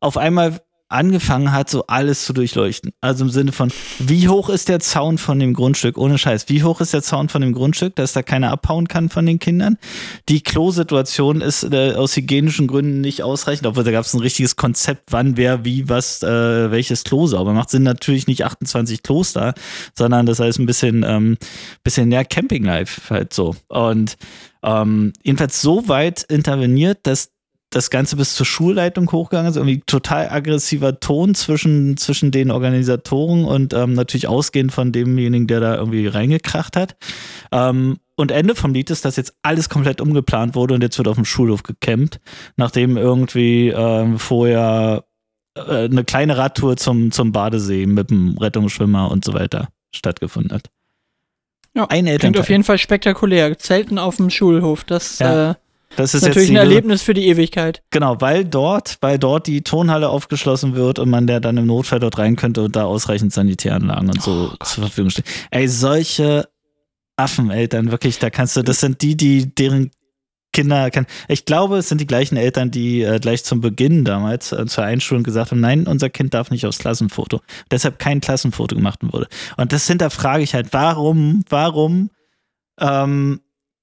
[0.00, 0.60] auf einmal
[0.90, 2.92] angefangen hat, so alles zu durchleuchten.
[3.00, 5.96] Also im Sinne von, wie hoch ist der Zaun von dem Grundstück?
[5.96, 6.48] Ohne Scheiß.
[6.48, 9.38] Wie hoch ist der Zaun von dem Grundstück, dass da keiner abhauen kann von den
[9.38, 9.78] Kindern?
[10.28, 14.56] Die Klosituation ist äh, aus hygienischen Gründen nicht ausreichend, obwohl da gab es ein richtiges
[14.56, 17.70] Konzept, wann wer wie was äh, welches Klo sauber macht.
[17.70, 19.54] Sind natürlich nicht 28 Klos da,
[19.96, 21.36] sondern das heißt ein bisschen ähm,
[21.84, 23.54] bisschen mehr Campinglife halt so.
[23.68, 24.16] Und
[24.64, 27.30] ähm, jedenfalls so weit interveniert, dass
[27.70, 33.44] das Ganze bis zur Schulleitung hochgegangen ist, irgendwie total aggressiver Ton zwischen, zwischen den Organisatoren
[33.44, 36.96] und ähm, natürlich ausgehend von demjenigen, der da irgendwie reingekracht hat.
[37.52, 41.08] Ähm, und Ende vom Lied ist, dass jetzt alles komplett umgeplant wurde und jetzt wird
[41.08, 42.20] auf dem Schulhof gecampt,
[42.56, 45.04] nachdem irgendwie ähm, vorher
[45.54, 50.70] äh, eine kleine Radtour zum, zum Badesee mit dem Rettungsschwimmer und so weiter stattgefunden hat.
[51.74, 53.56] Ja, Ein Klingt auf jeden Fall spektakulär.
[53.56, 55.54] Zelten auf dem Schulhof, das Ja, äh,
[55.96, 57.82] Das ist natürlich jetzt ein Erlebnis für die Ewigkeit.
[57.90, 62.00] Genau, weil dort, weil dort die Tonhalle aufgeschlossen wird und man der dann im Notfall
[62.00, 65.24] dort rein könnte und da ausreichend Sanitäranlagen und so zur Verfügung stehen.
[65.50, 66.48] Ey, solche
[67.16, 69.90] Affeneltern, wirklich, da kannst du, das sind die, die deren
[70.52, 71.06] Kinder kann.
[71.28, 74.84] Ich glaube, es sind die gleichen Eltern, die äh, gleich zum Beginn damals äh, zur
[74.84, 77.40] Einschulung gesagt haben, nein, unser Kind darf nicht aufs Klassenfoto.
[77.70, 79.28] Deshalb kein Klassenfoto gemacht wurde.
[79.56, 82.10] Und das hinterfrage ich halt, warum, warum
[82.80, 83.40] ähm,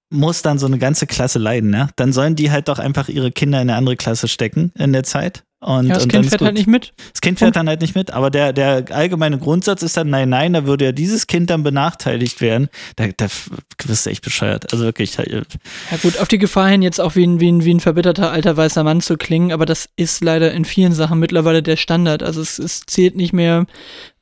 [0.09, 1.89] muss dann so eine ganze Klasse leiden, ne?
[1.95, 5.03] Dann sollen die halt doch einfach ihre Kinder in eine andere Klasse stecken in der
[5.03, 5.43] Zeit.
[5.59, 6.45] Und, Ja, das und Kind fährt gut.
[6.45, 6.93] halt nicht mit.
[7.11, 10.29] Das Kind fährt dann halt nicht mit, aber der, der allgemeine Grundsatz ist dann, nein,
[10.29, 12.69] nein, da würde ja dieses Kind dann benachteiligt werden.
[12.95, 13.25] Da, da
[13.85, 14.71] wirst du echt bescheuert.
[14.71, 15.17] Also wirklich.
[15.17, 15.41] äh,
[15.91, 18.31] Ja gut, auf die Gefahr hin, jetzt auch wie ein, wie, ein, wie ein verbitterter
[18.31, 22.21] alter weißer Mann zu klingen, aber das ist leider in vielen Sachen mittlerweile der Standard.
[22.21, 23.65] Also es, es zählt nicht mehr,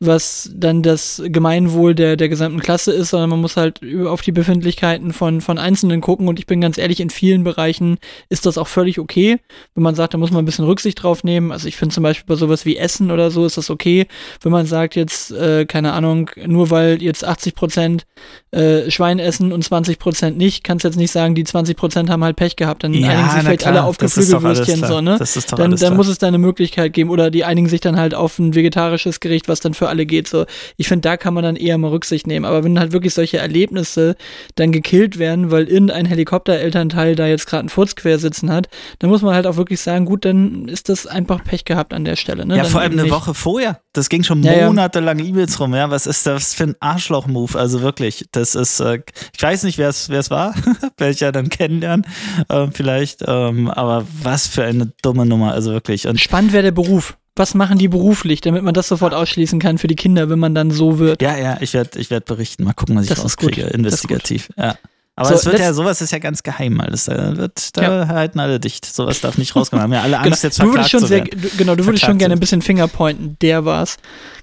[0.06, 4.32] was dann das Gemeinwohl der, der gesamten Klasse ist, sondern man muss halt auf die
[4.32, 6.28] Befindlichkeiten von, von Einzelnen gucken.
[6.28, 7.98] Und ich bin ganz ehrlich, in vielen Bereichen
[8.30, 9.40] ist das auch völlig okay,
[9.74, 11.52] wenn man sagt, da muss man ein bisschen Rücksicht drauf nehmen.
[11.52, 14.08] Also ich finde zum Beispiel bei sowas wie Essen oder so ist das okay,
[14.42, 18.06] wenn man sagt jetzt, äh, keine Ahnung, nur weil jetzt 80 Prozent
[18.52, 22.24] äh, Schwein essen und 20 Prozent nicht, kannst jetzt nicht sagen, die 20 Prozent haben
[22.24, 25.18] halt Pech gehabt, dann einigen sich vielleicht klar, alle auf Geflügelwürstchen so, ne?
[25.58, 27.10] Dann, dann muss es da eine Möglichkeit geben.
[27.10, 30.06] Oder die einigen sich dann halt auf ein vegetarisches Gericht, was dann für alle alle
[30.06, 30.28] geht.
[30.28, 30.46] So,
[30.78, 32.46] ich finde, da kann man dann eher mal Rücksicht nehmen.
[32.46, 34.16] Aber wenn halt wirklich solche Erlebnisse
[34.56, 38.68] dann gekillt werden, weil irgendein Helikopterelternteil da jetzt gerade einen Furz quer sitzen hat,
[39.00, 42.06] dann muss man halt auch wirklich sagen, gut, dann ist das einfach Pech gehabt an
[42.06, 42.46] der Stelle.
[42.46, 42.58] Ne?
[42.58, 43.12] Ja, dann vor allem eine nicht.
[43.12, 43.80] Woche vorher.
[43.94, 44.68] Das ging schon Ja, ja.
[44.68, 45.74] monatelang E-Mails rum.
[45.74, 47.58] Ja, was ist das für ein Arschloch-Move?
[47.58, 49.00] Also wirklich, das ist, äh,
[49.36, 50.54] ich weiß nicht, wer es war,
[50.98, 52.06] werde ich ja dann kennenlernen,
[52.50, 53.24] äh, vielleicht.
[53.26, 56.08] Ähm, aber was für eine dumme Nummer, also wirklich.
[56.08, 57.18] Und Spannend wäre der Beruf.
[57.38, 60.56] Was machen die beruflich, damit man das sofort ausschließen kann für die Kinder, wenn man
[60.56, 61.22] dann so wird?
[61.22, 62.64] ja, ja, ich werde ich werd berichten.
[62.64, 63.50] Mal gucken, was ich Das ist gut.
[63.50, 64.50] rauskriege, investigativ.
[64.58, 64.78] Ja.
[65.18, 67.06] Aber So, es wird ja, sowas ist ja ganz geheim alles.
[67.06, 68.86] Da wird, da halten alle dicht.
[68.86, 69.82] Sowas darf nicht rauskommen.
[69.84, 71.86] Haben ja alle Genau, Angst, jetzt du würdest verklagt schon zu sehr, du, genau, du
[71.86, 73.38] würdest schon Verklagt gerne ein bisschen Fingerpointen.
[73.42, 73.96] Der war's.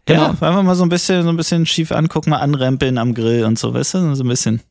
[0.07, 0.23] Genau.
[0.23, 3.45] Ja, einfach mal so ein bisschen, so ein bisschen schief angucken, mal anrempeln am Grill
[3.45, 4.15] und so, weißt du?
[4.15, 4.63] So ein bisschen.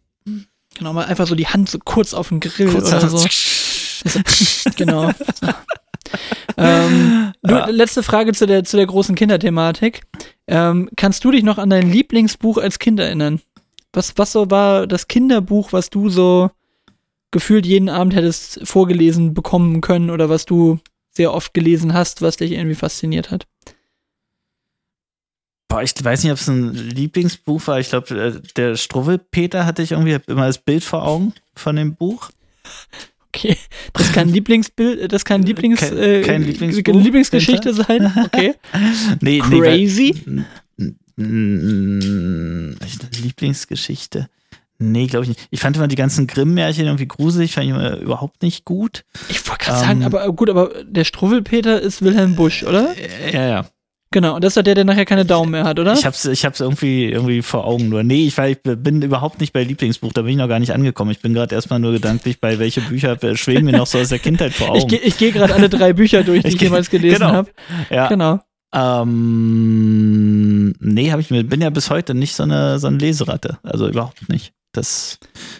[0.75, 3.17] Genau, mal einfach so die Hand so kurz auf den Grill Kurz oder so.
[4.75, 5.11] genau.
[5.39, 5.47] So.
[6.57, 7.65] ähm, du, Ja.
[7.67, 10.01] letzte Frage zu der, zu der großen Kinderthematik.
[10.47, 13.41] Ähm, kannst du dich noch an dein Lieblingsbuch als Kind erinnern?
[13.93, 16.51] Was, was so war das Kinderbuch, was du so
[17.31, 20.79] gefühlt jeden Abend hättest vorgelesen bekommen können oder was du
[21.11, 23.47] sehr oft gelesen hast, was dich irgendwie fasziniert hat?
[25.67, 27.79] Boah, ich weiß nicht, ob es ein Lieblingsbuch war.
[27.79, 31.95] Ich glaube, äh, der Struwwelpeter hatte ich irgendwie immer das Bild vor Augen von dem
[31.95, 32.29] Buch.
[33.33, 33.55] Okay,
[33.93, 38.11] das kein Lieblingsbild, das kann Lieblings, Kein- äh, kein Lieblingsgeschichte sein.
[38.25, 38.55] Okay.
[39.21, 40.15] Nee, Crazy?
[41.15, 42.75] Nee,
[43.21, 44.27] Lieblingsgeschichte.
[44.79, 45.47] Nee, glaube ich nicht.
[45.51, 49.03] Ich fand immer die ganzen Grimm-Märchen irgendwie gruselig, fand ich immer überhaupt nicht gut.
[49.29, 52.95] Ich wollte gerade Ähm, sagen, aber äh, gut, aber der Struwwelpeter ist Wilhelm Busch, oder?
[53.31, 53.65] Ja, ja.
[54.13, 55.93] Genau, und das ist doch der, der nachher keine Daumen mehr hat, oder?
[55.93, 58.03] Ich hab's, ich hab's irgendwie, irgendwie vor Augen nur.
[58.03, 60.73] Nee, ich, war, ich bin überhaupt nicht bei Lieblingsbuch, da bin ich noch gar nicht
[60.73, 61.11] angekommen.
[61.11, 64.19] Ich bin gerade erstmal nur gedanklich bei, welche Bücher schweben mir noch so aus der
[64.19, 64.89] Kindheit vor Ich, Augen.
[64.89, 67.31] gehe ich geh gerade alle drei Bücher durch, die Ich ich, jemals gelesen genau.
[67.31, 67.51] habe.
[67.89, 68.07] ja.
[68.09, 68.39] Genau.
[68.73, 73.59] Ähm, nee, habe ich mir, bin ja bis heute nicht so eine, so eine Leseratte.
[73.63, 74.53] Also überhaupt nicht.
[74.73, 75.19] Das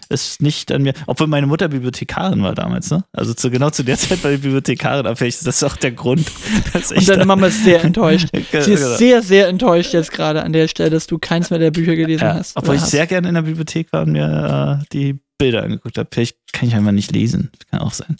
[0.10, 0.94] ist nicht an mir.
[1.06, 3.04] Obwohl meine Mutter Bibliothekarin war damals, ne?
[3.12, 5.92] Also zu, genau zu der Zeit war die Bibliothekarin, aber vielleicht ist das auch der
[5.92, 6.32] Grund,
[6.74, 7.00] dass ich.
[7.00, 8.30] Und deine Mama ist sehr enttäuscht.
[8.34, 8.66] Sie Genau.
[8.74, 11.96] ist sehr, sehr enttäuscht jetzt gerade an der Stelle, dass du keins mehr der Bücher
[11.96, 12.56] gelesen ja, hast.
[12.56, 12.92] obwohl ich hast.
[12.92, 16.08] sehr gerne in der Bibliothek war und mir äh, die Bilder angeguckt habe.
[16.12, 17.52] Vielleicht kann ich einfach nicht lesen.
[17.70, 18.16] Kann auch sein.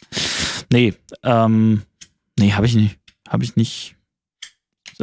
[0.72, 1.84] Nee, ähm,
[2.38, 2.98] nee, habe ich nicht.
[3.30, 3.96] Habe ich nicht.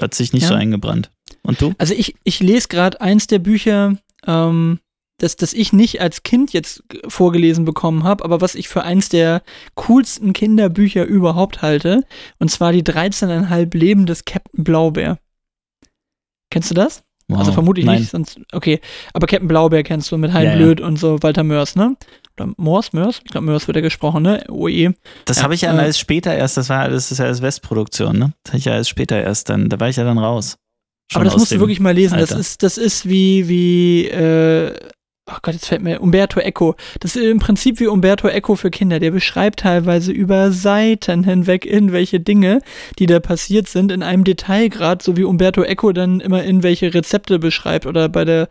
[0.01, 0.49] Hat sich nicht Ja.
[0.49, 1.11] so eingebrannt.
[1.43, 1.75] Und du?
[1.79, 3.97] Also ich, ich lese gerade eins der Bücher,
[4.27, 4.81] ähm,
[5.19, 9.09] das, das ich nicht als Kind jetzt vorgelesen bekommen habe, aber was ich für eins
[9.09, 9.43] der
[9.75, 12.05] coolsten Kinderbücher überhaupt halte.
[12.39, 15.19] Und zwar die 13,5 Leben des Captain Blaubeer.
[16.51, 17.03] Kennst du das?
[17.31, 17.55] Also Wow.
[17.55, 18.01] vermutlich Nein.
[18.01, 18.41] nicht, sonst.
[18.53, 18.81] Okay.
[19.13, 20.57] Aber Captain Blaubeer kennst du mit Hein Ja, ja.
[20.57, 21.95] Blöd und so Walter Mörs, ne?
[22.39, 23.21] Oder Moors, Mörs?
[23.25, 24.45] Ich glaube, Mörs wird ja gesprochen, ne?
[24.49, 24.95] OE.
[25.27, 27.43] Das Ja, habe ich ja äh, alles später erst, das war das ist ja alles
[27.43, 28.33] Westproduktion, ne?
[28.45, 30.57] Das habe ich ja alles später erst dann, da war ich ja dann raus.
[31.13, 32.19] Schon Aber das musst du wirklich mal lesen.
[32.19, 32.41] Das Alter.
[32.41, 34.75] ist, das ist wie, wie, äh,
[35.31, 36.75] oh Gott, jetzt fällt mir Umberto Eco.
[37.01, 38.99] Das ist im Prinzip wie Umberto Eco für Kinder.
[38.99, 42.61] Der beschreibt teilweise über Seiten hinweg irgendwelche Dinge,
[42.99, 47.39] die da passiert sind, in einem Detailgrad, so wie Umberto Eco dann immer irgendwelche Rezepte
[47.39, 48.49] beschreibt oder bei der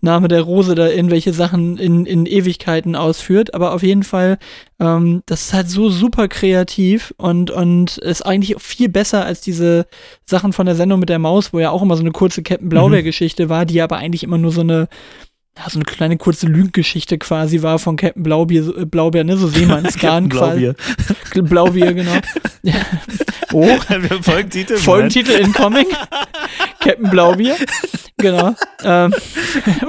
[0.00, 3.54] Name der Rose da irgendwelche Sachen in, in Ewigkeiten ausführt.
[3.54, 4.38] Aber auf jeden Fall,
[4.80, 9.86] ähm, das ist halt so super kreativ und, und ist eigentlich viel besser als diese
[10.24, 12.68] Sachen von der Sendung mit der Maus, wo ja auch immer so eine kurze Captain
[12.68, 14.88] Blaubeer-Geschichte war, die aber eigentlich immer nur so eine,
[15.58, 19.36] ja, so eine kleine kurze Lügengeschichte quasi war von Captain Blaubier, so- äh, Blaubeer, ne,
[19.36, 20.72] so Seemannsgarn quasi.
[21.34, 21.44] Blaubier.
[21.48, 22.12] Blaubier, genau.
[23.54, 23.66] Oh,
[24.22, 24.78] Folgentitel.
[24.78, 25.84] Folgentitel incoming.
[26.80, 27.54] Captain Blaubier.
[28.16, 28.54] Genau.
[28.82, 29.12] Ähm,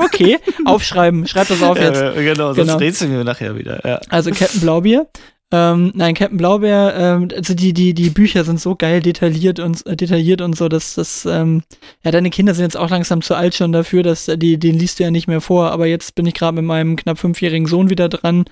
[0.04, 1.26] okay, aufschreiben.
[1.28, 2.02] Schreib das auf jetzt.
[2.02, 2.78] Ja, genau, sonst Genau.
[2.80, 3.80] rätseln wir nachher wieder.
[3.88, 4.02] Ja.
[4.10, 5.08] Also Captain Blaubier.
[5.56, 9.86] Ähm, nein, Captain Blaubeer, ähm, also die, die, die Bücher sind so geil detailliert und
[9.86, 11.62] äh, detailliert und so, dass das, ähm,
[12.04, 14.80] ja, deine Kinder sind jetzt auch langsam zu alt schon dafür, dass äh, die, den
[14.80, 17.68] liest du ja nicht mehr vor, aber jetzt bin ich gerade mit meinem knapp fünfjährigen
[17.68, 18.46] Sohn wieder dran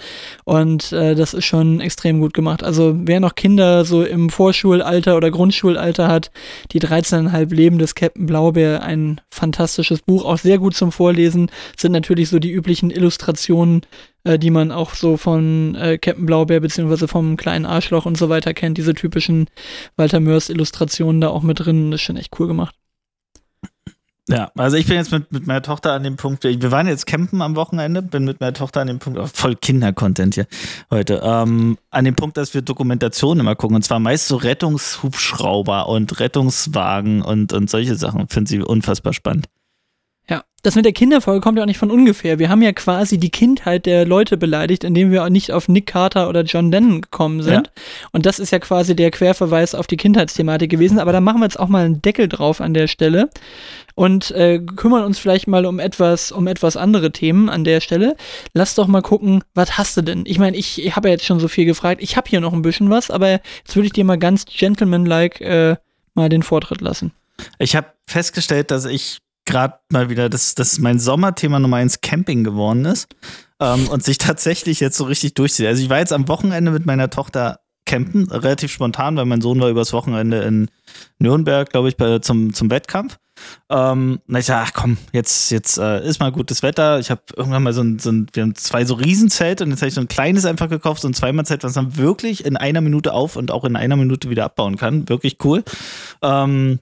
[0.44, 2.64] und äh, das ist schon extrem gut gemacht.
[2.64, 6.30] Also wer noch Kinder so im Vorschulalter oder Grundschulalter hat,
[6.72, 11.94] die 13,5 Leben des Captain Blaubeer, ein fantastisches Buch, auch sehr gut zum Vorlesen, sind
[11.94, 13.82] natürlich so die üblichen Illustrationen,
[14.24, 18.30] äh, die man auch so von äh, Captain Blaubeer beziehungsweise vom kleinen Arschloch und so
[18.30, 19.48] weiter kennt, diese typischen
[19.96, 22.76] Walter Mörs Illustrationen da auch mit drin, das ist schon echt cool gemacht.
[24.30, 27.06] ja, also ich bin jetzt mit, mit meiner Tochter an dem Punkt, wir waren jetzt
[27.06, 30.48] campen am Wochenende, bin mit meiner Tochter an dem Punkt, oh, voll Kinder-Content hier
[30.92, 35.90] heute, ähm, an dem Punkt, dass wir Dokumentationen immer gucken und zwar meist so Rettungshubschrauber
[35.90, 39.48] und Rettungswagen und, und solche Sachen, finde sie unfassbar spannend.
[40.30, 42.38] Ja, das mit der Kinderfolge kommt ja auch nicht von ungefähr.
[42.38, 45.88] Wir haben ja quasi die Kindheit der Leute beleidigt, indem wir auch nicht auf Nick
[45.88, 47.68] Carter oder John Lennon gekommen sind.
[47.68, 47.84] Ja.
[48.12, 51.00] Und das ist ja quasi der Querverweis auf die Kindheitsthematik gewesen.
[51.00, 53.30] Aber da machen wir jetzt auch mal einen Deckel drauf an der Stelle
[53.96, 58.16] und äh, kümmern uns vielleicht mal um etwas, um etwas andere Themen an der Stelle.
[58.54, 60.24] Lass doch mal gucken, was hast du denn?
[60.28, 62.02] Ich meine, ich, ich habe ja jetzt schon so viel gefragt.
[62.04, 65.44] Ich habe hier noch ein bisschen was, aber jetzt würde ich dir mal ganz gentlemanlike
[65.44, 65.76] äh,
[66.14, 67.12] mal den Vortritt lassen.
[67.58, 69.18] Ich habe festgestellt, dass ich
[69.52, 73.16] gerade mal wieder, dass, dass mein Sommerthema Nummer eins Camping geworden ist
[73.60, 75.68] ähm, und sich tatsächlich jetzt so richtig durchzieht.
[75.68, 79.60] Also ich war jetzt am Wochenende mit meiner Tochter campen, relativ spontan, weil mein Sohn
[79.60, 80.70] war übers Wochenende in
[81.20, 83.18] Nürnberg, glaube ich, bei, zum, zum Wettkampf.
[83.70, 87.00] Ähm, und ich dachte, ach komm, jetzt, jetzt äh, ist mal gutes Wetter.
[87.00, 89.82] Ich habe irgendwann mal so ein, so ein, wir haben zwei so Riesenzelte und jetzt
[89.82, 92.82] habe ich so ein kleines einfach gekauft, so ein Zweimannzelt, was man wirklich in einer
[92.82, 95.10] Minute auf und auch in einer Minute wieder abbauen kann.
[95.10, 95.64] Wirklich cool.
[96.22, 96.80] Ähm,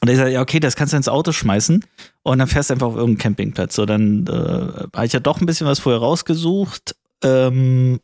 [0.00, 1.84] und ich sage, ja, okay, das kannst du ins Auto schmeißen
[2.22, 3.74] und dann fährst du einfach auf irgendeinen Campingplatz.
[3.74, 8.00] So, dann äh, habe ich ja doch ein bisschen was vorher rausgesucht ähm,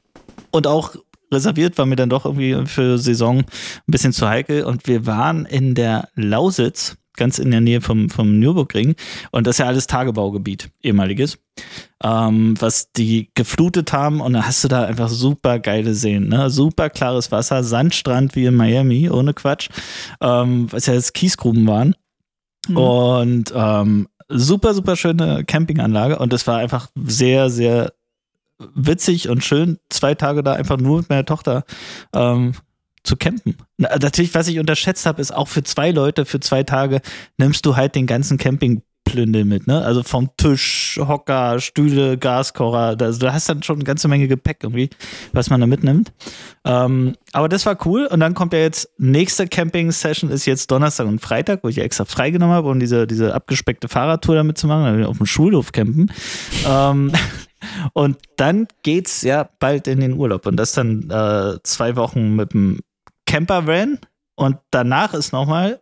[0.51, 0.97] und auch
[1.33, 3.47] reserviert, war mir dann doch irgendwie für Saison ein
[3.87, 4.65] bisschen zu heikel.
[4.65, 8.97] Und wir waren in der Lausitz, ganz in der Nähe vom, vom Nürburgring.
[9.31, 11.39] Und das ist ja alles Tagebaugebiet, ehemaliges,
[12.03, 14.21] ähm, was die geflutet haben.
[14.21, 16.51] Und dann hast du da einfach super geile Seen, ne?
[16.51, 19.69] Super klares Wasser, Sandstrand wie in Miami, ohne Quatsch,
[20.21, 21.95] ähm, was ja jetzt Kiesgruben waren.
[22.67, 22.77] Mhm.
[22.77, 26.19] Und ähm, super, super schöne Campinganlage.
[26.19, 27.93] Und es war einfach sehr, sehr
[28.75, 31.65] witzig und schön, zwei Tage da einfach nur mit meiner Tochter
[32.13, 32.55] ähm,
[33.05, 33.57] zu campen.
[33.79, 37.01] Natürlich, was ich unterschätzt habe, ist auch für zwei Leute, für zwei Tage
[37.37, 39.85] nimmst du halt den ganzen Campingplündel mit, ne?
[39.85, 44.59] Also vom Tisch, Hocker, Stühle, Gaskocher, also du hast dann schon eine ganze Menge Gepäck
[44.62, 44.91] irgendwie,
[45.33, 46.12] was man da mitnimmt.
[46.65, 51.07] Ähm, aber das war cool und dann kommt ja jetzt, nächste Camping-Session ist jetzt Donnerstag
[51.09, 55.05] und Freitag, wo ich extra freigenommen habe, um diese, diese abgespeckte Fahrradtour damit zu machen,
[55.05, 56.12] auf dem Schulhof campen.
[56.69, 57.12] ähm,
[57.95, 62.53] und dann geht's ja bald in den Urlaub und das dann äh, zwei Wochen mit
[62.53, 62.81] dem
[63.33, 63.99] Campervan
[64.35, 65.81] und danach ist nochmal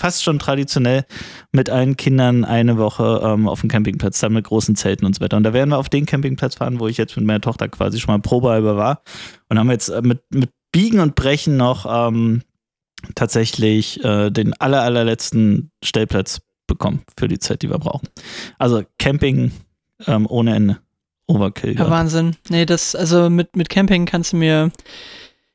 [0.00, 1.04] fast schon traditionell
[1.52, 5.20] mit allen Kindern eine Woche ähm, auf dem Campingplatz, dann mit großen Zelten und so
[5.20, 5.36] weiter.
[5.36, 8.00] Und da werden wir auf den Campingplatz fahren, wo ich jetzt mit meiner Tochter quasi
[8.00, 9.02] schon mal probehalber war
[9.48, 12.42] und haben jetzt äh, mit, mit Biegen und Brechen noch ähm,
[13.14, 18.08] tatsächlich äh, den aller, allerletzten Stellplatz bekommen für die Zeit, die wir brauchen.
[18.58, 19.52] Also Camping
[20.08, 20.78] ähm, ohne Ende.
[21.26, 21.76] Overkill.
[21.76, 22.36] Ja, Wahnsinn.
[22.50, 24.70] Nee, das, also mit, mit Camping kannst du mir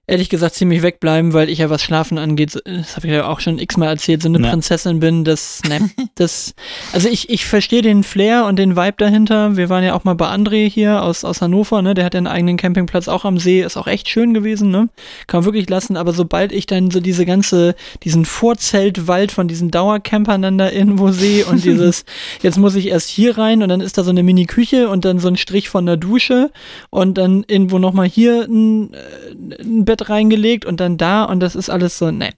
[0.10, 3.39] ehrlich gesagt ziemlich wegbleiben, weil ich ja was Schlafen angeht, das habe ich ja auch
[3.39, 4.50] schon x-mal erzählt, so eine ja.
[4.50, 6.56] Prinzessin bin, das, ne, das,
[6.93, 9.56] also ich, ich verstehe den Flair und den Vibe dahinter.
[9.56, 12.17] Wir waren ja auch mal bei André hier aus, aus Hannover, ne, der hat ja
[12.17, 14.89] einen eigenen Campingplatz auch am See, ist auch echt schön gewesen, ne,
[15.28, 19.69] kann man wirklich lassen, aber sobald ich dann so diese ganze, diesen Vorzeltwald von diesen
[19.69, 22.04] Dauercampern dann da irgendwo sehe und dieses,
[22.41, 25.19] jetzt muss ich erst hier rein und dann ist da so eine Mini-Küche und dann
[25.19, 26.50] so ein Strich von der Dusche
[26.89, 31.39] und dann irgendwo nochmal hier ein, äh, ein Bett Bett reingelegt und dann da und
[31.39, 32.31] das ist alles so, ne.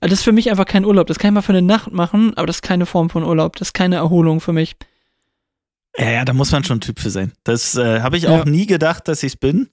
[0.00, 1.06] Also das ist für mich einfach kein Urlaub.
[1.06, 3.56] Das kann ich mal für eine Nacht machen, aber das ist keine Form von Urlaub.
[3.56, 4.76] Das ist keine Erholung für mich.
[5.96, 7.32] Ja, ja, da muss man schon Typ für sein.
[7.44, 8.50] Das äh, habe ich auch ja.
[8.50, 9.70] nie gedacht, dass ich es bin.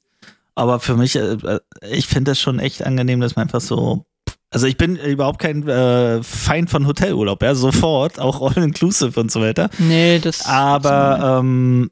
[0.55, 4.05] Aber für mich, äh, äh ich finde das schon echt angenehm, dass man einfach so.
[4.49, 9.41] Also ich bin überhaupt kein äh, Feind von Hotelurlaub, ja, sofort, auch all-inclusive und so
[9.41, 9.69] weiter.
[9.77, 10.45] Nee, das.
[10.45, 11.89] Aber ähm,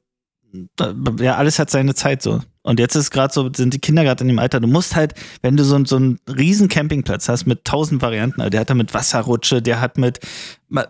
[1.19, 2.41] ja, alles hat seine Zeit so.
[2.69, 4.59] Und jetzt ist gerade so, sind die Kinder gerade in dem Alter.
[4.59, 8.51] Du musst halt, wenn du so, so einen riesen Campingplatz hast mit tausend Varianten, also
[8.51, 10.19] der hat da mit Wasserrutsche, der hat mit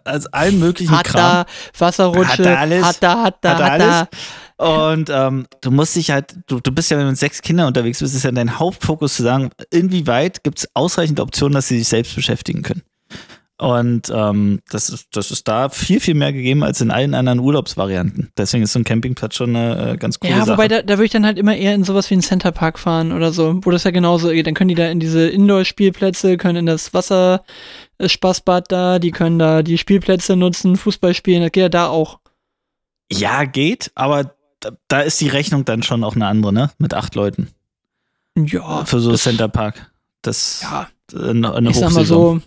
[0.04, 1.22] also allen möglichen hat Kram.
[1.22, 1.46] Da
[1.78, 4.10] Wasserrutsche, hat da alles, hat da, hat da, hat, hat
[4.58, 4.90] da.
[4.90, 7.68] Und ähm, du musst dich halt, du, du bist ja, wenn du mit sechs Kindern
[7.68, 11.78] unterwegs bist, ist ja dein Hauptfokus zu sagen, inwieweit gibt es ausreichend Optionen, dass sie
[11.78, 12.82] sich selbst beschäftigen können.
[13.60, 17.40] Und ähm, das, ist, das ist da viel, viel mehr gegeben als in allen anderen
[17.40, 18.32] Urlaubsvarianten.
[18.38, 20.52] Deswegen ist so ein Campingplatz schon eine äh, ganz coole ja, Sache.
[20.52, 22.80] Ja, wobei da, da würde ich dann halt immer eher in sowas wie einen Centerpark
[22.80, 24.48] fahren oder so, wo das ja genauso geht.
[24.48, 27.44] Dann können die da in diese Indoor-Spielplätze, können in das Wasser,
[27.98, 31.70] das äh, Spaßbad da, die können da die Spielplätze nutzen, Fußball spielen, das geht ja
[31.70, 32.20] da auch.
[33.12, 36.72] Ja, geht, aber da, da ist die Rechnung dann schon auch eine andere, ne?
[36.78, 37.50] Mit acht Leuten.
[38.38, 38.86] Ja.
[38.86, 39.92] Für so Centerpark.
[40.22, 40.88] Das ja.
[41.14, 42.40] eine, eine ich sag mal so,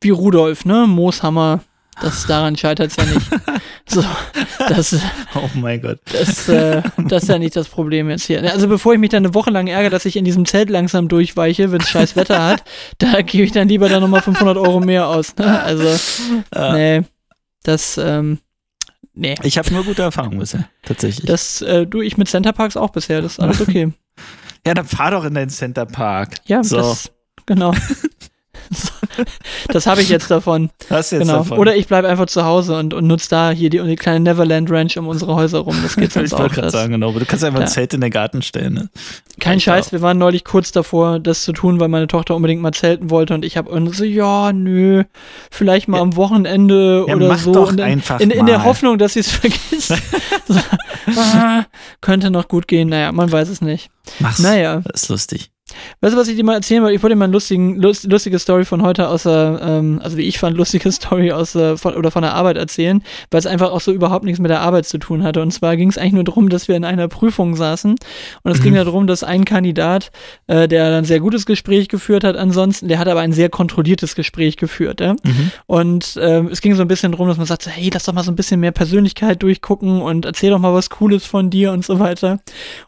[0.00, 0.86] wie Rudolf, ne?
[0.86, 1.60] Mooshammer.
[2.00, 3.26] Das, daran scheitert es ja nicht.
[3.90, 4.04] So,
[4.68, 4.94] das,
[5.34, 5.98] oh mein Gott.
[6.12, 8.42] Das, äh, das ist ja nicht das Problem jetzt hier.
[8.52, 11.08] Also bevor ich mich dann eine Woche lang ärgere, dass ich in diesem Zelt langsam
[11.08, 12.64] durchweiche, wenn es scheiß Wetter hat,
[12.98, 15.34] da gebe ich dann lieber dann nochmal 500 Euro mehr aus.
[15.36, 15.62] Ne?
[15.62, 15.88] Also,
[16.54, 16.72] ja.
[16.74, 17.02] nee,
[17.62, 18.40] das, ähm,
[19.14, 19.36] nee.
[19.42, 21.24] Ich habe nur gute Erfahrungen bisher, tatsächlich.
[21.26, 23.90] Das, äh, du, ich mit Centerparks auch bisher, das ist alles okay.
[24.66, 26.34] ja, dann fahr doch in deinen Centerpark.
[26.44, 26.76] Ja, so.
[26.76, 27.10] das,
[27.46, 27.72] genau.
[29.68, 30.70] Das habe ich jetzt davon.
[30.90, 31.38] Hast jetzt Genau.
[31.38, 31.58] davon?
[31.58, 34.70] Oder ich bleibe einfach zu Hause und, und nutze da hier die, die kleine Neverland
[34.70, 35.76] Ranch um unsere Häuser rum.
[35.82, 36.40] Das geht sonst ich auch.
[36.40, 37.08] wollte gerade Das, sagen, genau.
[37.10, 37.66] aber Du kannst einfach Ja.
[37.66, 38.74] ein Zelt in den Garten stellen.
[38.74, 38.88] Ne?
[39.40, 39.92] kein reicht Scheiß, auch.
[39.92, 43.34] wir waren neulich kurz davor, das zu tun, weil meine Tochter unbedingt mal zelten wollte
[43.34, 45.04] und ich habe irgendwie so, ja, nö,
[45.50, 46.02] vielleicht mal Ja.
[46.02, 47.52] am Wochenende Ja, oder mach so.
[47.52, 48.64] doch in, einfach in, in der mal.
[48.64, 49.94] Hoffnung, dass sie es vergisst.
[51.16, 51.64] ah,
[52.00, 53.90] könnte noch gut gehen, naja, man weiß es nicht.
[54.18, 54.38] Mach's.
[54.40, 54.80] Naja.
[54.84, 55.50] Das ist lustig.
[56.00, 56.94] Weißt du, was ich dir mal erzählen wollte?
[56.94, 60.16] Ich wollte dir mal eine lustigen, lust, lustige Story von heute aus der, ähm, also
[60.16, 63.46] wie ich fand, lustige Story aus der, von, oder von der Arbeit erzählen, weil es
[63.46, 65.42] einfach auch so überhaupt nichts mit der Arbeit zu tun hatte.
[65.42, 67.96] Und zwar ging es eigentlich nur darum, dass wir in einer Prüfung saßen
[68.42, 68.62] und es Mhm.
[68.62, 70.10] ging darum, dass ein Kandidat,
[70.46, 74.14] äh, der ein sehr gutes Gespräch geführt hat, ansonsten, der hat aber ein sehr kontrolliertes
[74.14, 75.00] Gespräch geführt.
[75.00, 75.14] Ja?
[75.24, 75.50] Mhm.
[75.66, 78.12] Und ähm, es ging so ein bisschen darum, dass man sagt, so, hey, lass doch
[78.14, 81.72] mal so ein bisschen mehr Persönlichkeit durchgucken und erzähl doch mal was Cooles von dir
[81.72, 82.40] und so weiter.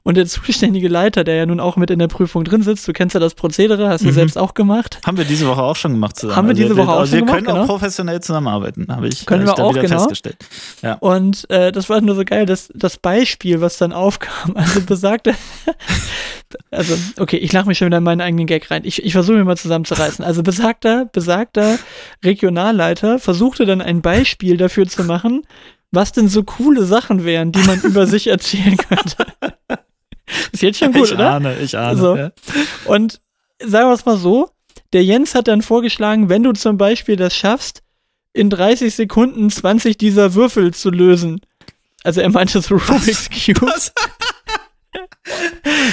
[0.02, 2.92] Und der zuständige Leiter, der ja nun auch mit in der Prüfung drin sitzt, du
[2.92, 4.12] kennst ja das Prozedere, hast du Mhm.
[4.12, 4.98] selbst auch gemacht.
[5.06, 6.36] Haben wir diese Woche auch schon gemacht zusammen.
[6.36, 7.66] Haben wir diese Woche auch also schon wir gemacht, können auch genau.
[7.66, 9.98] professionell zusammenarbeiten, habe ich, Können hab ich wir da auch, wieder genau.
[9.98, 10.36] festgestellt.
[10.82, 10.94] Ja.
[10.94, 15.34] Und äh, das war nur so geil, dass das Beispiel, was dann aufkam, also besagte,
[16.70, 18.82] also okay, ich lache mich schon wieder in meinen eigenen Gag rein.
[18.84, 20.24] Ich, ich versuche mich mal zusammenzureißen.
[20.24, 21.78] Also besagter, besagter
[22.24, 25.42] Regionalleiter versuchte dann ein Beispiel dafür zu machen,
[25.92, 29.26] was denn so coole Sachen wären, die man über sich erzählen könnte.
[30.60, 31.30] Ist jetzt schon gut, ich oder?
[31.30, 32.00] ahne, ich ahne.
[32.00, 32.16] So.
[32.16, 32.32] Ja.
[32.84, 33.20] Und
[33.64, 34.50] sagen wir es mal so,
[34.92, 37.82] der Jens hat dann vorgeschlagen, wenn du zum Beispiel das schaffst,
[38.32, 41.40] in 30 Sekunden 20 dieser Würfel zu lösen.
[42.04, 43.92] Also er meinte so Rubik's Cubes.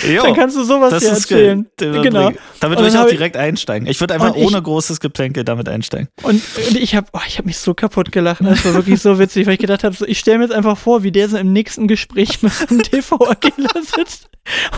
[0.08, 1.68] Jo, Dann kannst du sowas das dir ist erzählen.
[1.78, 2.32] Genau.
[2.60, 3.88] Damit würde ich auch hab ich- direkt einsteigen.
[3.88, 6.08] Ich würde einfach Und ich- ohne großes Geplänkel damit einsteigen.
[6.24, 8.42] Und, und ich habe oh, ich hab mich so kaputt gelacht.
[8.44, 10.78] Das war wirklich so witzig, weil ich gedacht habe, so, ich stelle mir jetzt einfach
[10.78, 14.30] vor, wie der so im nächsten Gespräch mit einem TV-Agler sitzt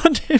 [0.04, 0.40] und dem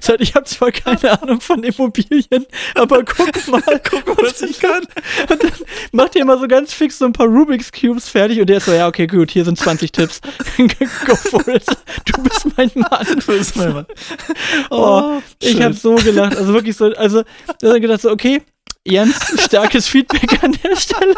[0.00, 4.60] sagt, ich habe zwar keine Ahnung von Immobilien, aber guck mal, guck mal, was ich
[4.60, 4.82] kann.
[5.28, 5.50] Und dann
[5.92, 8.66] macht ihr immer so ganz fix so ein paar Rubik's Cubes fertig und der ist
[8.66, 10.20] so, ja, okay, gut, hier sind 20 Tipps.
[11.06, 11.64] Go for it.
[12.04, 13.06] Du bist mein Mann.
[13.26, 13.86] Du bist mein Mann.
[14.70, 15.62] Oh, ich schön.
[15.64, 16.36] habe so gelacht.
[16.36, 17.22] Also wirklich so, also
[17.62, 18.42] ich gedacht so, okay,
[18.84, 21.14] Jens, starkes Feedback an der Stelle.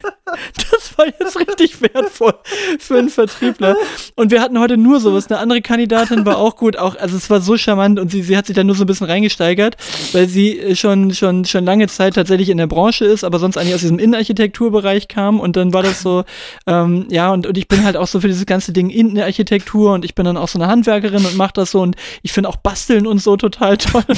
[0.00, 2.34] Das war jetzt richtig wertvoll
[2.78, 3.76] für einen Vertriebler.
[4.14, 5.28] Und wir hatten heute nur sowas.
[5.28, 6.76] Eine andere Kandidatin war auch gut.
[6.76, 8.86] Auch, also es war so charmant und sie, sie hat sich da nur so ein
[8.86, 9.76] bisschen reingesteigert,
[10.12, 13.56] weil sie äh, schon, schon, schon lange Zeit tatsächlich in der Branche ist, aber sonst
[13.56, 15.40] eigentlich aus diesem Innenarchitekturbereich kam.
[15.40, 16.24] Und dann war das so,
[16.66, 20.04] ähm, ja, und, und ich bin halt auch so für dieses ganze Ding Innenarchitektur und
[20.04, 22.56] ich bin dann auch so eine Handwerkerin und mache das so und ich finde auch
[22.56, 24.04] Basteln und so total toll.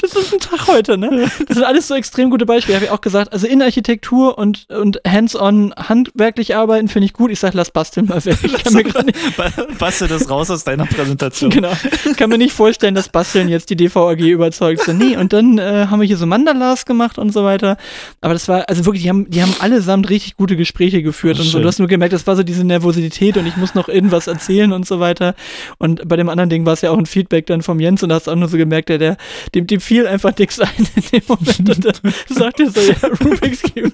[0.00, 1.30] Das ist ein Tag heute, ne?
[1.46, 2.76] Das sind alles so extrem gute Beispiele.
[2.76, 7.30] Habe ich auch gesagt, also Innenarchitektur und, und hands-on handwerklich arbeiten finde ich gut.
[7.30, 8.38] Ich sag, lass basteln mal weg.
[8.42, 11.50] Ich kann mir nicht, Bastel das raus aus deiner Präsentation.
[11.50, 11.72] genau,
[12.08, 14.82] ich kann mir nicht vorstellen, dass Basteln jetzt die DVAG überzeugt.
[14.82, 17.76] So, nee, und dann äh, haben wir hier so Mandalas gemacht und so weiter.
[18.20, 21.44] Aber das war, also wirklich, die haben, die haben allesamt richtig gute Gespräche geführt Ach,
[21.44, 21.60] und so.
[21.60, 24.72] Du hast nur gemerkt, das war so diese Nervosität und ich muss noch irgendwas erzählen
[24.72, 25.34] und so weiter.
[25.78, 28.08] Und bei dem anderen Ding war es ja auch ein Feedback dann vom Jens und
[28.08, 29.16] da hast du auch nur so gemerkt, der, der
[29.54, 32.96] dem, dem fiel einfach nichts ein in dem Moment und dann sagt er so, ja,
[33.24, 33.92] Rubik's Cube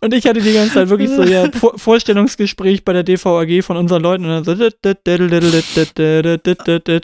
[0.00, 3.76] und ich hatte die ganze Zeit wirklich so ja Vor Vorstellungsgespräch bei der DVAG von
[3.76, 4.54] unseren Leuten und dann so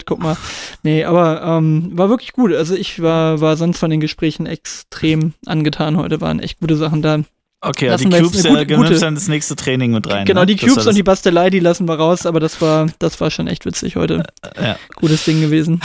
[0.05, 0.37] guck mal.
[0.83, 2.53] Nee, aber ähm, war wirklich gut.
[2.53, 7.01] Also ich war, war sonst von den Gesprächen extrem angetan heute, waren echt gute Sachen
[7.01, 7.19] da.
[7.61, 10.25] Okay, ja, die Cubes gute, gute, nimmst dann das nächste Training mit rein.
[10.25, 10.61] Genau, die ne?
[10.61, 13.65] Cubes und die Bastelei, die lassen wir raus, aber das war, das war schon echt
[13.65, 14.23] witzig heute.
[14.55, 14.77] Ja.
[14.95, 15.81] Gutes Ding gewesen.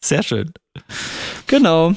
[0.00, 0.52] Sehr schön.
[1.48, 1.94] Genau.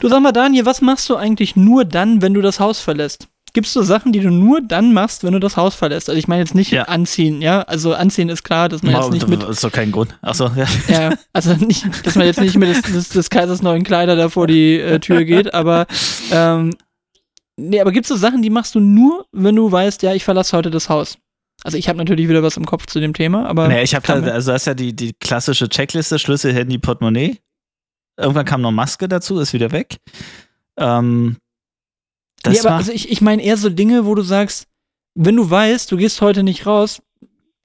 [0.00, 3.28] Du sag mal, Daniel, was machst du eigentlich nur dann, wenn du das Haus verlässt?
[3.52, 6.08] Gibt es so Sachen, die du nur dann machst, wenn du das Haus verlässt?
[6.08, 6.84] Also ich meine jetzt nicht Ja.
[6.84, 7.62] anziehen, ja?
[7.62, 10.18] Also anziehen ist klar, dass man jetzt nicht mit, ist doch kein Grund.
[10.22, 10.66] Achso, ja.
[10.88, 14.28] ja, also nicht, dass man jetzt nicht mit des, des, des Kaisers neuen Kleider da
[14.28, 15.86] vor die äh, Tür geht, aber
[16.32, 16.72] ähm,
[17.56, 20.24] nee, aber gibt es so Sachen, die machst du nur, wenn du weißt, ja, ich
[20.24, 21.16] verlasse heute das Haus?
[21.62, 24.04] Also ich habe natürlich wieder was im Kopf zu dem Thema, aber Nee, ich habe
[24.20, 27.38] man- also das ist ja die, die klassische Checkliste, Schlüssel, Handy, Portemonnaie.
[28.16, 29.98] Irgendwann kam noch Maske dazu, ist wieder weg.
[30.76, 31.36] Ähm,
[32.42, 34.66] das nee, aber also ich, ich meine eher so Dinge, wo du sagst,
[35.14, 37.00] wenn du weißt, du gehst heute nicht raus,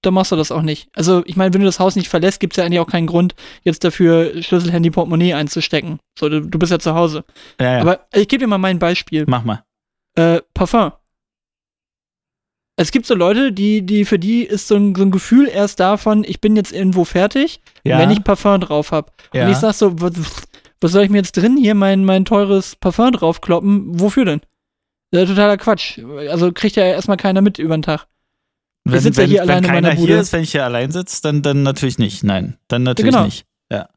[0.02, 0.90] dann machst du das auch nicht.
[0.96, 3.08] Also ich meine, wenn du das Haus nicht verlässt, gibt es ja eigentlich auch keinen
[3.08, 6.00] Grund, jetzt dafür Schlüssel, Handy, Portemonnaie einzustecken.
[6.18, 7.26] So, du, du bist ja zu Hause.
[7.60, 7.82] ja, ja.
[7.82, 9.26] Aber ich gebe dir mal mein Beispiel.
[9.28, 9.64] mach mal.
[10.16, 10.94] Äh, Parfum.
[12.82, 15.80] Es gibt so Leute, die, die, für die ist so ein, so ein Gefühl erst
[15.82, 19.12] davon, ich bin jetzt irgendwo fertig, Ja, wenn ich Parfum drauf habe.
[19.34, 19.46] ja.
[19.46, 20.14] Und ich sag so, was,
[20.80, 24.00] was soll ich mir jetzt drin hier mein, mein teures Parfum draufkloppen?
[24.00, 24.42] Wofür denn?
[25.12, 26.00] Das ist ja totaler Quatsch.
[26.30, 28.08] Also kriegt ja erstmal keiner mit über den Tag.
[28.86, 30.20] wenn, sitze ja wenn, hier wenn alleine in keiner meiner hier Bude.
[30.22, 32.24] ist, wenn ich hier allein sitze, dann, dann natürlich nicht.
[32.24, 33.26] Nein, dann natürlich Genau.
[33.26, 33.46] nicht.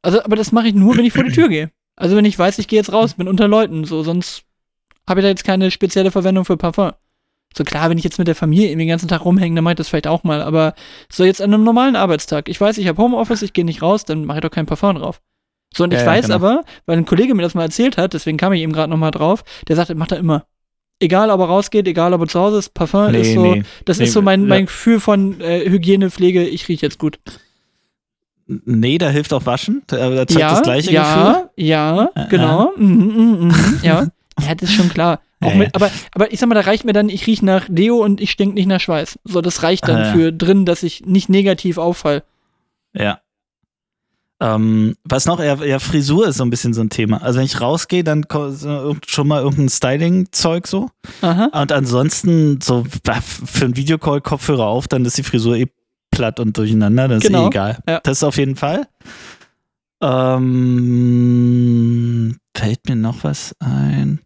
[0.03, 1.71] Also, aber das mache ich nur, wenn ich vor die Tür gehe.
[1.97, 4.43] Also wenn ich weiß, ich gehe jetzt raus, bin unter Leuten, so, sonst
[5.09, 6.93] habe ich da jetzt keine spezielle Verwendung für Parfum.
[7.57, 9.73] So klar, wenn ich jetzt mit der Familie irgendwie den ganzen Tag rumhänge, dann mache
[9.73, 10.43] ich das vielleicht auch mal.
[10.43, 10.75] Aber
[11.11, 12.49] so jetzt an einem normalen Arbeitstag.
[12.49, 14.97] Ich weiß, ich habe Homeoffice, ich gehe nicht raus, dann mache ich doch kein Parfum
[14.97, 15.21] drauf.
[15.75, 16.35] So, und ich Ja, ja, weiß genau.
[16.37, 19.11] aber, weil ein Kollege mir das mal erzählt hat, deswegen kam ich eben gerade nochmal
[19.11, 20.45] drauf, der sagte, macht er immer.
[21.01, 24.05] Egal, ob er rausgeht, egal, ob er zu Hause ist, Parfum ist so, das nee,
[24.05, 24.49] ist so mein, ja.
[24.49, 27.19] mein Gefühl von äh, Hygiene, Pflege, ich rieche jetzt gut.
[28.47, 29.83] Nee, da hilft auch Waschen.
[29.87, 32.73] Da, da zeigt ja, das gleiche ja, ja, Äh, genau.
[32.77, 34.09] Mhm, mhm, mhm, ja.
[34.41, 35.21] ja, das ist schon klar.
[35.51, 37.97] Ja, mit, aber, aber ich sag mal, da reicht mir dann, ich rieche nach Deo
[37.97, 39.19] und ich stink nicht nach Schweiß.
[39.25, 40.13] So, das reicht dann ja.
[40.13, 42.23] für drin, dass ich nicht negativ auffall.
[42.95, 43.21] Ja.
[44.41, 47.23] Ähm, was noch, ja, ja, Frisur ist so ein bisschen so ein Thema.
[47.23, 48.27] Also wenn ich rausgehe, dann
[49.07, 50.91] schon mal irgendein Styling-Zeug so.
[51.21, 51.49] Aha.
[51.53, 55.67] Und ansonsten so für einen Videocall Kopfhörer auf, dann ist die Frisur eh
[56.11, 57.07] platt und durcheinander.
[57.07, 57.45] Das ist Genau.
[57.45, 57.79] eh egal.
[57.89, 58.01] Ja.
[58.03, 58.89] Das ist auf jeden Fall.
[60.03, 60.37] Ähm,
[62.57, 64.19] fällt mir noch was ein?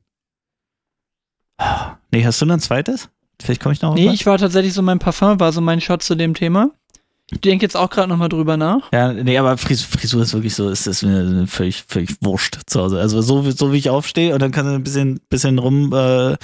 [2.13, 3.09] Nee, hast du noch ein zweites?
[3.43, 4.15] Vielleicht komme ich noch auf Nee, was?
[4.15, 6.71] ich war tatsächlich so, mein Parfum war so mein Shot zu dem Thema.
[7.33, 8.93] Ich denke jetzt auch gerade nochmal drüber nach.
[8.93, 12.81] Ja, nee, aber Fris Frisur ist wirklich so, ist das mir völlig, völlig wurscht zu
[12.81, 13.01] Hause.
[13.01, 15.93] Also so, wie- so wie ich aufstehe und dann kann du ein bisschen, bisschen rum,
[15.93, 16.37] äh,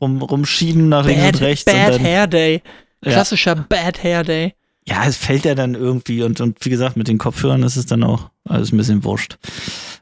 [0.00, 1.64] rum, rumschieben nach links Bad, und rechts.
[1.64, 2.62] Bad und dann, Hair Day.
[3.04, 3.12] Ja.
[3.12, 4.54] Klassischer Bad Hair Day.
[4.86, 7.86] ja, es fällt ja dann irgendwie und, und wie gesagt, mit den Kopfhörern ist es
[7.86, 9.36] dann auch alles ein bisschen wurscht.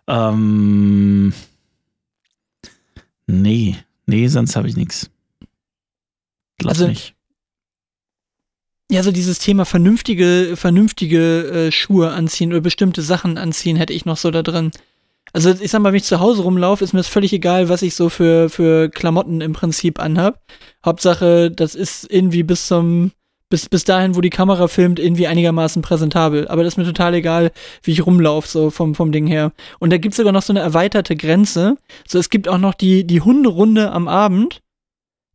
[0.06, 1.32] Ähm,
[3.26, 3.76] nee,
[4.08, 5.10] nee, sonst habe ich nichts.
[6.64, 7.14] Also, mich.
[8.90, 14.06] Ja, so dieses Thema vernünftige, vernünftige äh, Schuhe anziehen oder bestimmte Sachen anziehen, hätte ich
[14.06, 14.70] noch so da drin.
[15.34, 17.82] Also ich sag mal, wenn ich zu Hause rumlaufe, ist mir das völlig egal, was
[17.82, 20.42] ich so für, für Klamotten im Prinzip anhab.
[20.84, 23.12] Hauptsache, das ist irgendwie bis zum,
[23.48, 26.48] bis, bis dahin, wo die Kamera filmt, irgendwie einigermaßen präsentabel.
[26.48, 27.50] Aber das ist mir total egal,
[27.82, 29.52] wie ich rumlaufe, so vom, vom Ding her.
[29.78, 31.76] Und da gibt's sogar noch so eine erweiterte Grenze.
[32.06, 34.60] So, es gibt auch noch die, die Hunderunde am Abend.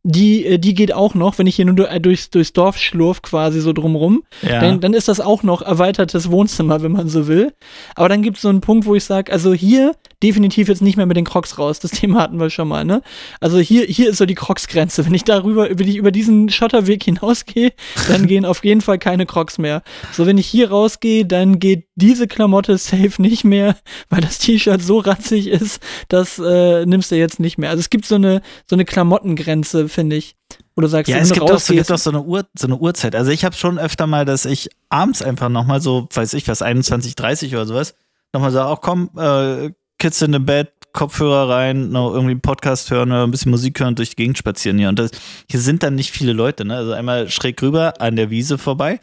[0.04, 3.22] Die, äh, die geht auch noch, wenn ich hier nur äh, durchs, durchs Dorf schlurf,
[3.22, 4.22] quasi so drumrum.
[4.42, 4.60] Ja.
[4.60, 7.54] Dann, dann ist das auch noch erweitertes Wohnzimmer, wenn man so will.
[7.94, 9.94] Aber dann gibt es so einen Punkt, wo ich sage, also hier
[10.24, 11.80] definitiv jetzt nicht mehr mit den Crocs raus.
[11.80, 13.02] Das Thema hatten wir schon mal, ne?
[13.40, 15.04] Also hier, hier ist so die Crocs-Grenze.
[15.04, 17.72] Wenn ich darüber, über, die, über diesen Schotterweg hinausgehe,
[18.08, 19.82] dann gehen auf jeden Fall keine Crocs mehr.
[20.12, 23.76] So, wenn ich hier rausgehe, dann geht diese Klamotte safe nicht mehr,
[24.08, 27.70] weil das T-Shirt so ratzig ist, das äh, nimmst du jetzt nicht mehr.
[27.70, 30.36] Also es gibt so eine, so eine Klamottengrenze, finde ich.
[30.76, 32.66] Wo du sagst, Ja, es gibt auch, so, rausgehst- gibt auch so, eine Uhr, so
[32.66, 33.14] eine Uhrzeit.
[33.14, 36.62] Also ich habe schon öfter mal, dass ich abends einfach nochmal so, weiß ich was,
[36.62, 37.94] 21, 30 oder sowas,
[38.32, 42.90] nochmal sage, auch komm, äh, Kids in the Bed, Kopfhörer rein, noch irgendwie einen Podcast
[42.90, 44.88] hören oder ein bisschen Musik hören durch die Gegend spazieren hier.
[44.88, 45.10] Und das,
[45.50, 46.76] hier sind dann nicht viele Leute, ne?
[46.76, 49.00] Also einmal schräg rüber an der Wiese vorbei.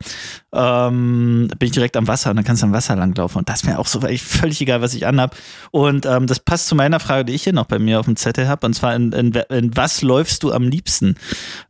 [0.54, 3.40] Ähm, bin ich direkt am Wasser und dann kannst du am Wasser langlaufen.
[3.40, 5.36] Und das ist mir auch so völlig egal, was ich anhab.
[5.72, 8.16] Und ähm, das passt zu meiner Frage, die ich hier noch bei mir auf dem
[8.16, 8.66] Zettel habe.
[8.66, 11.16] Und zwar, in, in, in was läufst du am liebsten?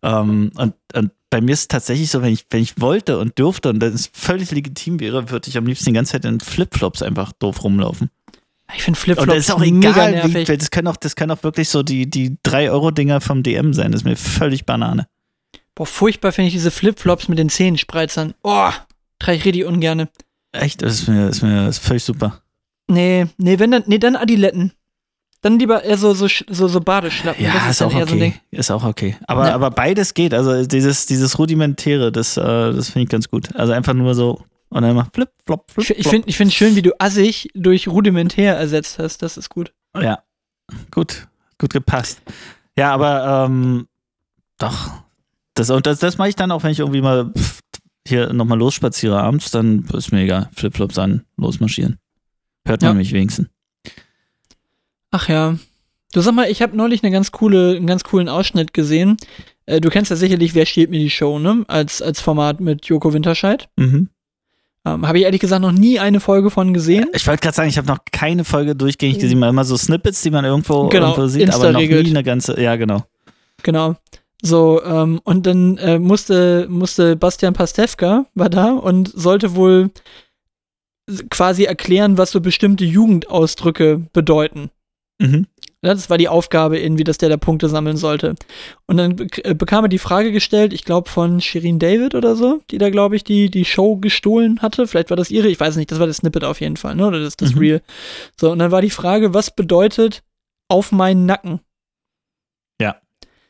[0.03, 3.39] Ähm, und, und bei mir ist es tatsächlich so, wenn ich, wenn ich wollte und
[3.39, 7.01] dürfte und das völlig legitim wäre, würde ich am liebsten die ganze Zeit in Flipflops
[7.01, 8.11] einfach doof rumlaufen.
[8.76, 10.47] Ich finde Und Flipflops das ist auch mega egal, nervig.
[10.47, 13.91] wie, das können auch, das können auch wirklich so die, die 3-Euro-Dinger vom DM sein.
[13.91, 15.07] Das ist mir völlig Banane.
[15.76, 18.34] Boah, furchtbar finde ich diese Flipflops mit den Zehenspreizern.
[18.43, 18.69] Oh,
[19.19, 20.09] trage ich richtig ungerne.
[20.51, 22.41] Echt, das ist mir, ist mir ist völlig super.
[22.88, 24.74] Nee, nee, wenn dann, nee, dann Adiletten.
[25.43, 27.43] Dann lieber eher so, so, so, so Badeschlappen.
[27.43, 28.34] Ja, das ist, ist auch eher so okay.
[28.51, 29.15] Ist auch okay.
[29.26, 29.55] Aber, Ja.
[29.55, 30.34] aber beides geht.
[30.36, 33.55] Also dieses, dieses Rudimentäre, das, äh, das finde ich ganz gut.
[33.55, 36.76] Also einfach nur so und dann immer flip, flop, flip, Ich, finde ich find schön,
[36.76, 39.22] wie du assig durch rudimentär ersetzt hast.
[39.22, 39.74] Das ist gut.
[39.95, 40.24] Ja,
[40.89, 41.28] gut,
[41.59, 42.22] gut gepasst.
[42.78, 43.88] Ja, aber ähm,
[44.57, 45.03] doch.
[45.53, 47.59] Das, und das, das mache ich dann auch, wenn ich irgendwie mal pff,
[48.07, 50.49] hier nochmal losspaziere abends, dann ist mir egal.
[50.55, 51.99] Flipflops an, losmarschieren.
[52.65, 52.93] Hört man Ja.
[52.95, 53.47] mich wenigstens.
[55.11, 55.57] Ach ja.
[56.13, 59.17] Du sag mal, ich habe neulich eine ganz coole, einen ganz coolen Ausschnitt gesehen.
[59.65, 61.63] Äh, du kennst ja sicherlich, wer steht mir die Show, ne?
[61.67, 63.69] Als, als Format mit Joko Winterscheid.
[63.78, 64.09] Mhm.
[64.84, 67.05] Ähm, habe ich ehrlich gesagt noch nie eine Folge von gesehen.
[67.13, 70.21] Ich wollte gerade sagen, ich habe noch keine Folge durchgängig gesehen, mal immer so Snippets,
[70.23, 72.03] die man irgendwo, Genau, irgendwo sieht, aber noch Insta-regelt.
[72.05, 73.03] nie eine ganze, ja genau.
[73.61, 73.95] Genau.
[74.41, 79.91] So, ähm, und dann äh, musste, musste Bastian Pastewka, war da und sollte wohl
[81.29, 84.71] quasi erklären, was so bestimmte Jugendausdrücke bedeuten.
[85.19, 85.45] Mhm.
[85.84, 88.36] Ja, das war die Aufgabe irgendwie, dass der da Punkte sammeln sollte.
[88.86, 92.61] Und dann äh, bekam er die Frage gestellt, ich glaube von Shirin David oder so,
[92.69, 94.86] die da, glaube ich, die, die Show gestohlen hatte.
[94.86, 97.07] Vielleicht war das ihre, ich weiß nicht, das war das Snippet auf jeden Fall, ne?
[97.07, 97.59] Oder das, das Mhm.
[97.59, 97.82] Real.
[98.39, 100.23] So, und dann war die Frage, was bedeutet
[100.69, 101.61] auf meinen Nacken?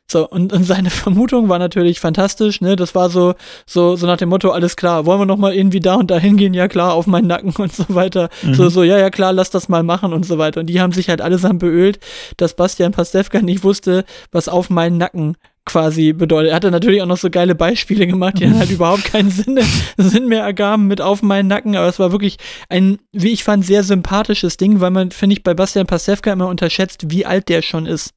[0.10, 2.76] So, und, und seine Vermutung war natürlich fantastisch, ne?
[2.76, 3.34] Das war so,
[3.66, 6.54] so, so nach dem Motto, alles klar, wollen wir nochmal irgendwie da und da hingehen?
[6.54, 8.30] Ja, klar, auf meinen Nacken und so weiter.
[8.43, 8.54] Mhm.
[8.56, 10.60] So, so, ja, ja, klar, lass das mal machen und so weiter.
[10.60, 11.99] Und die haben sich halt allesamt beölt,
[12.38, 16.49] dass Bastian Pastewka nicht wusste, was auf meinen Nacken quasi bedeutet.
[16.49, 19.60] Er hatte natürlich auch noch so geile Beispiele gemacht, die dann halt überhaupt keinen Sinn,
[19.97, 22.38] Sinn mehr ergaben mit auf meinen Nacken, aber es war wirklich
[22.70, 26.47] ein, wie ich fand, sehr sympathisches Ding, weil man, finde ich, bei Bastian Pastewka immer
[26.47, 28.14] unterschätzt, wie alt der schon ist.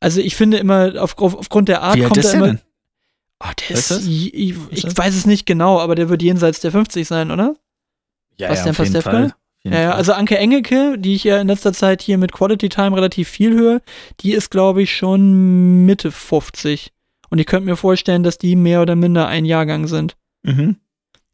[0.00, 2.46] Also ich finde immer, auf, auf, aufgrund der Art Wie kommt er immer.
[2.46, 2.60] Denn?
[3.42, 6.72] Oh, der ist, ich, ich, ich weiß es nicht genau, aber der wird jenseits der
[6.72, 7.56] 50 sein, oder?
[8.36, 9.34] Ja, Bastian ja, auf jeden Fall.
[9.62, 12.96] Ja, ja, also Anke Engelke, die ich ja in letzter Zeit hier mit Quality Time
[12.96, 13.82] relativ viel höre,
[14.20, 16.92] die ist, glaube ich, schon Mitte 50.
[17.28, 20.16] Und ich könnte mir vorstellen, dass die mehr oder minder ein Jahrgang sind.
[20.42, 20.76] Mhm.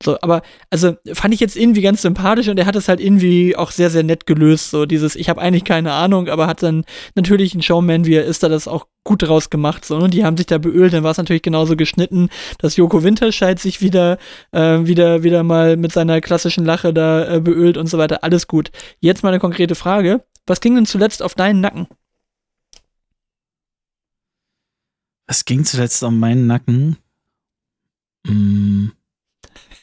[0.03, 3.57] So, aber also fand ich jetzt irgendwie ganz sympathisch und er hat es halt irgendwie
[3.57, 4.71] auch sehr, sehr nett gelöst.
[4.71, 6.85] So dieses, ich habe eigentlich keine Ahnung, aber hat dann
[7.15, 9.87] natürlich ein Showman, wie er ist, da das auch gut draus gemacht.
[9.87, 10.11] So, und ne?
[10.11, 12.29] die haben sich da beölt, dann war es natürlich genauso geschnitten,
[12.59, 14.19] dass Joko Winterscheid sich wieder,
[14.53, 18.23] äh, wieder, wieder mal mit seiner klassischen Lache da äh, beölt und so weiter.
[18.23, 18.71] Alles gut.
[19.01, 20.23] Jetzt mal eine konkrete Frage.
[20.47, 21.87] Was ging denn zuletzt auf deinen Nacken?
[25.27, 26.99] Was ging zuletzt auf meinen Nacken?
[28.27, 28.93] Hm.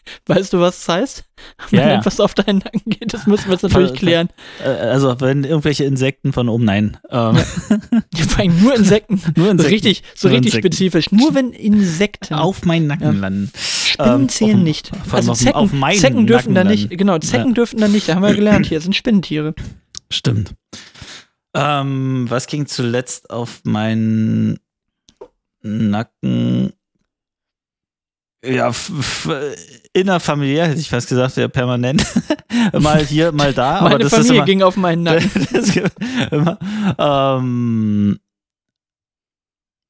[0.28, 1.24] Weißt du, was das heißt?
[1.72, 4.30] Wenn ja, etwas auf deinen Nacken geht, das müssen wir jetzt natürlich klären.
[4.64, 6.98] Äh, also, wenn irgendwelche Insekten von oben, nein.
[7.10, 7.38] Ähm.
[8.16, 8.46] Ja.
[8.46, 9.22] nur Insekten.
[9.36, 9.58] nur Insekten.
[9.58, 10.74] So richtig, so nur richtig Insekten.
[10.74, 11.12] spezifisch.
[11.12, 13.20] Nur wenn Insekten auf meinen Nacken ja.
[13.20, 13.52] landen.
[13.56, 14.92] Spinnen ähm, nicht.
[15.12, 16.90] Also Zecken, auf meinen Zecken dürfen da nicht.
[16.90, 17.54] Genau, Zecken ja.
[17.54, 18.08] dürfen da nicht.
[18.08, 18.66] Da haben wir gelernt.
[18.68, 19.54] Hier sind Spinnentiere.
[20.10, 20.56] Stimmt.
[21.56, 24.60] Ähm, was ging zuletzt auf meinen
[25.62, 26.74] Nacken?
[28.46, 28.72] Ja,
[29.94, 32.06] innerfamiliär hätte ich fast gesagt, ja, permanent.
[32.80, 33.82] mal hier, mal da.
[33.82, 35.30] Meine aber das Familie ist immer, ging auf meinen Nacken.
[36.32, 36.58] immer,
[36.98, 38.20] ähm,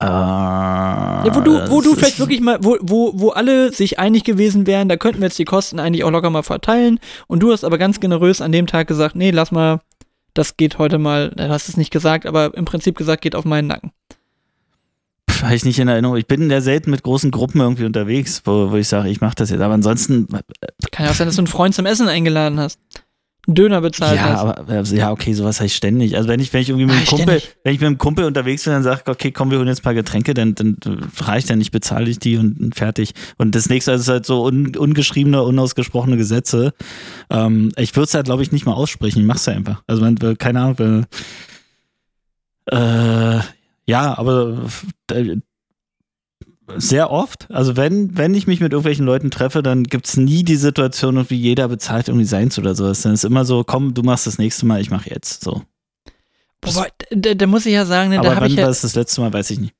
[0.01, 4.23] äh, ja, wo du, wo du vielleicht wirklich mal, wo, wo, wo alle sich einig
[4.23, 6.99] gewesen wären, da könnten wir jetzt die Kosten eigentlich auch locker mal verteilen.
[7.27, 9.79] Und du hast aber ganz generös an dem Tag gesagt, nee, lass mal,
[10.33, 13.45] das geht heute mal, du hast es nicht gesagt, aber im Prinzip gesagt, geht auf
[13.45, 13.91] meinen Nacken
[15.43, 16.17] habe ich nicht in Erinnerung.
[16.17, 19.35] Ich bin ja selten mit großen Gruppen irgendwie unterwegs, wo, wo ich sage, ich mache
[19.35, 19.61] das jetzt.
[19.61, 20.27] Aber ansonsten.
[20.91, 22.79] Kann ja auch sein, dass du einen Freund zum Essen eingeladen hast.
[23.45, 24.39] Einen Döner bezahlt ja, hast.
[24.39, 26.15] Aber, ja, okay, sowas habe ich ständig.
[26.15, 28.63] Also wenn ich, wenn ich irgendwie mit einem Kumpel, wenn ich mit einem Kumpel unterwegs
[28.63, 30.77] bin, dann sage ich, okay, komm, wir holen jetzt ein paar Getränke, dann, dann
[31.19, 33.13] reicht ja nicht, bezahle ich die und, und, fertig.
[33.37, 36.73] Und das nächste ist halt so un, ungeschriebene, unausgesprochene Gesetze.
[37.29, 39.19] Ähm, ich würde es halt, glaube ich, nicht mal aussprechen.
[39.19, 39.83] Ich mache es einfach.
[39.87, 41.05] Also man, keine Ahnung,
[42.67, 43.39] äh,
[43.85, 44.69] ja, aber
[46.75, 47.47] sehr oft.
[47.51, 51.29] Also wenn, wenn ich mich mit irgendwelchen Leuten treffe, dann gibt es nie die Situation,
[51.29, 53.01] wie jeder bezahlt irgendwie seins oder sowas.
[53.01, 55.43] Dann ist immer so, komm, du machst das nächste Mal, ich mache jetzt.
[55.43, 55.63] So.
[56.61, 58.81] Boah, da, da, muss ich ja sagen, ne, aber da habe ich ja, war es
[58.81, 59.73] das letzte Mal, weiß ich nicht.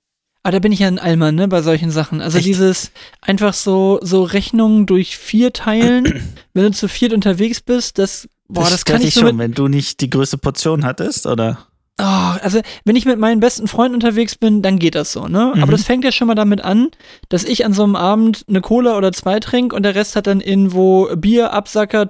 [0.43, 2.19] Aber da bin ich ja ein Allmann, ne, bei solchen Sachen.
[2.19, 2.47] Also Echt?
[2.47, 2.91] dieses
[3.21, 6.21] einfach so, so Rechnungen durch vier teilen,
[6.53, 9.69] wenn du zu viert unterwegs bist, das, boah, das, das kann ich schon, wenn du
[9.69, 11.65] nicht die größte Portion hattest, oder?
[11.99, 12.03] Oh,
[12.41, 15.51] also wenn ich mit meinen besten Freunden unterwegs bin, dann geht das so, ne?
[15.53, 15.61] Mhm.
[15.61, 16.89] Aber das fängt ja schon mal damit an,
[17.29, 20.25] dass ich an so einem Abend eine Cola oder zwei trinke und der Rest hat
[20.25, 22.07] dann irgendwo Bier, Absacker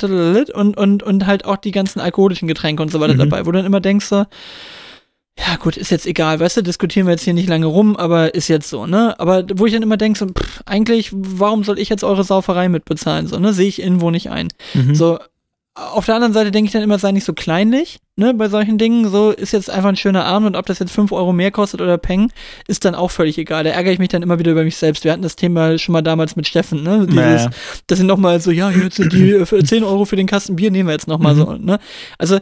[0.54, 3.30] und, und, und halt auch die ganzen alkoholischen Getränke und so weiter mhm.
[3.30, 4.26] dabei, wo du dann immer denkst so,
[5.38, 8.36] ja gut, ist jetzt egal, weißt du, diskutieren wir jetzt hier nicht lange rum, aber
[8.36, 9.20] ist jetzt so, ne?
[9.20, 12.70] Aber wo ich dann immer denke, so, pff, eigentlich, warum soll ich jetzt eure Sauferei
[12.70, 13.52] mitbezahlen, so, ne?
[13.52, 14.50] Sehe ich irgendwo nicht ein.
[14.76, 14.94] Mhm.
[14.94, 15.20] So,
[15.76, 18.78] auf der anderen Seite denke ich dann immer, sei nicht so kleinlich, ne, bei solchen
[18.78, 19.10] Dingen.
[19.10, 21.82] So ist jetzt einfach ein schöner Abend und ob das jetzt 5 Euro mehr kostet
[21.82, 22.32] oder Peng,
[22.68, 23.64] ist dann auch völlig egal.
[23.64, 25.04] Da ärgere ich mich dann immer wieder über mich selbst.
[25.04, 27.08] Wir hatten das Thema schon mal damals mit Steffen, ne?
[27.08, 27.50] Dieses, naja.
[27.88, 30.94] dass sie nochmal so, ja, jetzt die 10 Euro für den Kasten Bier nehmen wir
[30.94, 31.40] jetzt nochmal mhm.
[31.40, 31.80] so, ne?
[32.20, 32.40] Also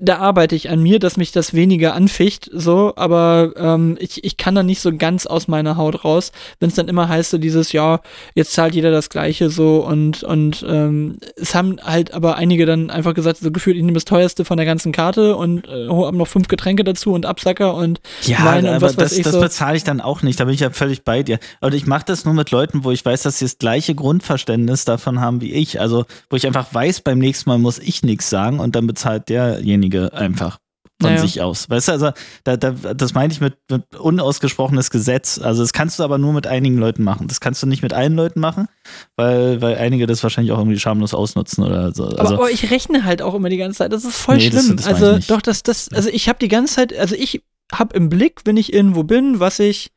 [0.00, 4.36] da arbeite ich an mir, dass mich das weniger anficht, so, aber ähm, ich, ich
[4.36, 7.38] kann da nicht so ganz aus meiner Haut raus, wenn es dann immer heißt, so
[7.38, 8.00] dieses, ja,
[8.34, 12.90] jetzt zahlt jeder das Gleiche so und, und ähm, es haben halt aber einige dann
[12.90, 16.16] einfach gesagt, so gefühlt, ich nehme das teuerste von der ganzen Karte und äh, haben
[16.16, 19.24] noch fünf Getränke dazu und Absacker und ja, Wein und was das, weiß ich.
[19.24, 19.40] Das so.
[19.40, 21.38] bezahle ich dann auch nicht, da bin ich ja völlig bei dir.
[21.60, 24.84] Und ich mache das nur mit Leuten, wo ich weiß, dass sie das gleiche Grundverständnis
[24.84, 25.80] davon haben wie ich.
[25.80, 29.28] Also, wo ich einfach weiß, beim nächsten Mal muss ich nichts sagen und dann bezahlt
[29.28, 30.58] derjenige derjenige einfach
[31.00, 31.22] von naja.
[31.22, 31.68] sich aus.
[31.68, 32.10] Weißt du, also
[32.44, 35.40] da, da, das meine ich mit, mit, unausgesprochenes Gesetz.
[35.40, 37.26] Also das kannst du aber nur mit einigen Leuten machen.
[37.26, 38.68] Das kannst du nicht mit allen Leuten machen,
[39.16, 42.04] weil, weil einige das wahrscheinlich auch irgendwie schamlos ausnutzen oder so.
[42.04, 43.92] Also, aber, aber ich rechne halt auch immer die ganze Zeit.
[43.92, 44.76] Das ist voll nee, schlimm.
[44.76, 47.96] Das, das also doch, das, das, also ich habe die ganze Zeit, also ich habe
[47.96, 49.90] im Blick, wenn ich irgendwo bin, was ich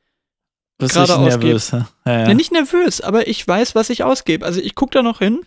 [0.80, 1.46] gerade ausgebe.
[1.46, 1.88] Nervös, ja?
[2.06, 2.34] Ja, ja.
[2.34, 4.44] nicht nervös, aber ich weiß, was ich ausgebe.
[4.44, 5.42] Also ich gucke da noch hin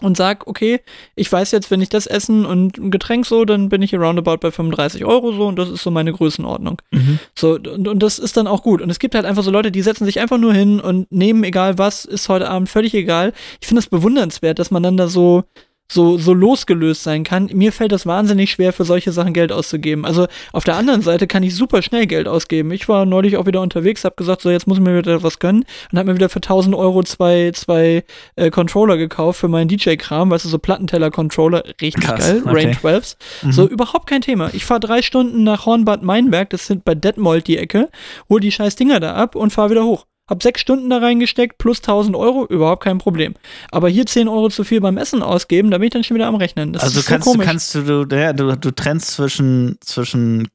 [0.00, 0.80] und sag, okay,
[1.14, 4.00] ich weiß jetzt, wenn ich das essen und ein Getränk so, dann bin ich hier
[4.00, 6.80] roundabout bei 35 Euro so und das ist so meine Größenordnung.
[6.90, 7.18] Mhm.
[7.34, 8.80] So, und, und das ist dann auch gut.
[8.82, 11.44] Und es gibt halt einfach so Leute, die setzen sich einfach nur hin und nehmen
[11.44, 13.32] egal was, ist heute Abend völlig egal.
[13.60, 15.44] Ich finde das bewundernswert, dass man dann da so,
[15.90, 17.48] so, so losgelöst sein kann.
[17.52, 20.04] Mir fällt das wahnsinnig schwer, für solche Sachen Geld auszugeben.
[20.04, 22.70] Also auf der anderen Seite kann ich super schnell Geld ausgeben.
[22.72, 25.38] Ich war neulich auch wieder unterwegs, habe gesagt, so jetzt muss ich mir wieder was
[25.38, 28.04] gönnen und habe mir wieder für 1000 Euro zwei, zwei
[28.36, 32.54] äh, Controller gekauft für meinen DJ-Kram, weißt du, so Plattenteller-Controller, richtig Krass, geil, okay.
[32.54, 33.16] Rain 12s.
[33.42, 33.52] Mhm.
[33.52, 34.50] So überhaupt kein Thema.
[34.52, 37.88] Ich fahre drei Stunden nach Hornbad Meinberg, das sind bei Detmold die Ecke,
[38.28, 40.04] hol die scheiß Dinger da ab und fahr wieder hoch.
[40.28, 43.34] Hab sechs Stunden da reingesteckt, plus 1000 Euro, überhaupt kein Problem.
[43.70, 46.26] Aber hier 10 Euro zu viel beim Essen ausgeben, da bin ich dann schon wieder
[46.26, 46.72] am Rechnen.
[46.72, 47.46] Das also ist kannst so du, komisch.
[47.46, 50.48] kannst du, du, ja, du, du trennst zwischen, zwischen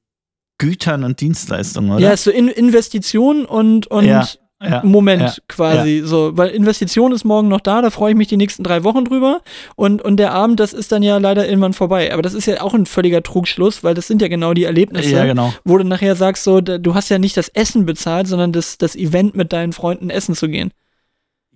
[0.59, 1.99] Gütern und Dienstleistungen, oder?
[1.99, 4.28] ja, so in Investition und, und Ja,
[4.64, 6.01] ja, Moment ja, quasi.
[6.05, 9.05] So, weil Investition ist morgen noch da, da freue ich mich die nächsten drei Wochen
[9.05, 9.41] drüber.
[9.76, 12.14] Und, und der Abend, das ist dann ja leider irgendwann vorbei.
[12.14, 15.11] Aber das ist ja auch ein völliger Trugschluss, weil das sind ja genau die Erlebnisse.
[15.11, 15.53] Ja, genau.
[15.64, 18.95] wo du nachher sagst, so, du hast ja nicht das Essen bezahlt, sondern das, das
[18.95, 20.72] Event mit deinen Freunden essen zu gehen.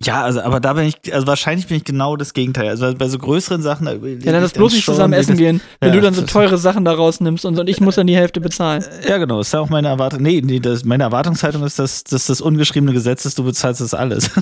[0.04, 2.68] Ja, also, aber da bin ich, also wahrscheinlich bin ich genau das Gegenteil.
[2.68, 3.86] Also bei so größeren Sachen.
[3.86, 6.56] da Ja, dann lass bloß nicht zusammen essen gehen, wenn ja, du dann so teure
[6.56, 8.84] Sachen da rausnimmst und, und ich muss dann die Hälfte bezahlen.
[9.08, 9.40] Ja, genau.
[9.40, 10.22] Ist ja auch meine Erwartung.
[10.22, 13.94] Nee, nee das, meine Erwartungshaltung ist, dass, dass das ungeschriebene Gesetz ist, du bezahlst das
[13.94, 14.30] alles.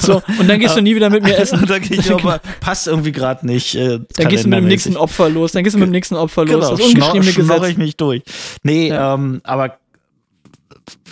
[0.00, 1.60] So, und dann gehst du nie wieder mit mir essen.
[1.60, 3.74] Und dann gehe ich aber, passt irgendwie gerade nicht.
[3.74, 4.96] Äh, Dann gehst du mit dem nächsten.
[4.96, 5.52] Opfer los.
[5.52, 6.54] Dann gehst du mit dem nächsten Opfer los.
[6.54, 7.68] Genau, das ungeschriebene Gesetz.
[7.68, 8.22] ich mich durch.
[8.62, 9.14] Nee, Ja.
[9.14, 9.78] ähm, aber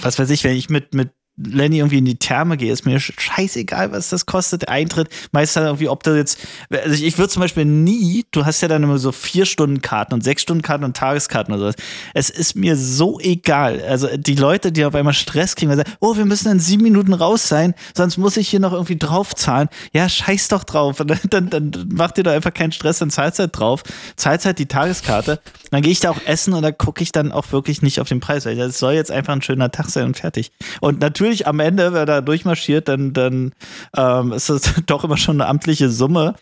[0.02, 2.98] was weiß ich, wenn ich mit, mit Lenny irgendwie in die Therme gehe, ist mir
[2.98, 5.08] sch- scheißegal, was das kostet, Eintritt.
[5.32, 6.38] Meist halt irgendwie, ob du jetzt,
[6.70, 9.82] also ich, ich würde zum Beispiel nie, du hast ja dann immer so vier Stunden
[9.82, 11.74] Karten und sechs Stunden Karten und Tageskarten oder sowas.
[12.14, 13.82] Es ist mir so egal.
[13.86, 16.58] Also die Leute, die auf einmal Stress kriegen, weil sie sagen, oh, wir müssen in
[16.60, 19.68] sieben Minuten raus sein, sonst muss ich hier noch irgendwie draufzahlen.
[19.92, 21.00] Ja, scheiß doch drauf.
[21.00, 23.82] Und dann, dann, dann macht ihr da einfach keinen Stress, dann zahlst halt drauf,
[24.16, 25.40] zahlst halt die Tageskarte.
[25.70, 28.08] Dann gehe ich da auch essen und da gucke ich dann auch wirklich nicht auf
[28.08, 30.50] den Preis, weil das soll jetzt einfach ein schöner Tag sein und fertig.
[30.80, 33.52] Und natürlich am Ende, wer da durchmarschiert, dann, dann
[33.96, 36.34] ähm, ist das doch immer schon eine amtliche Summe.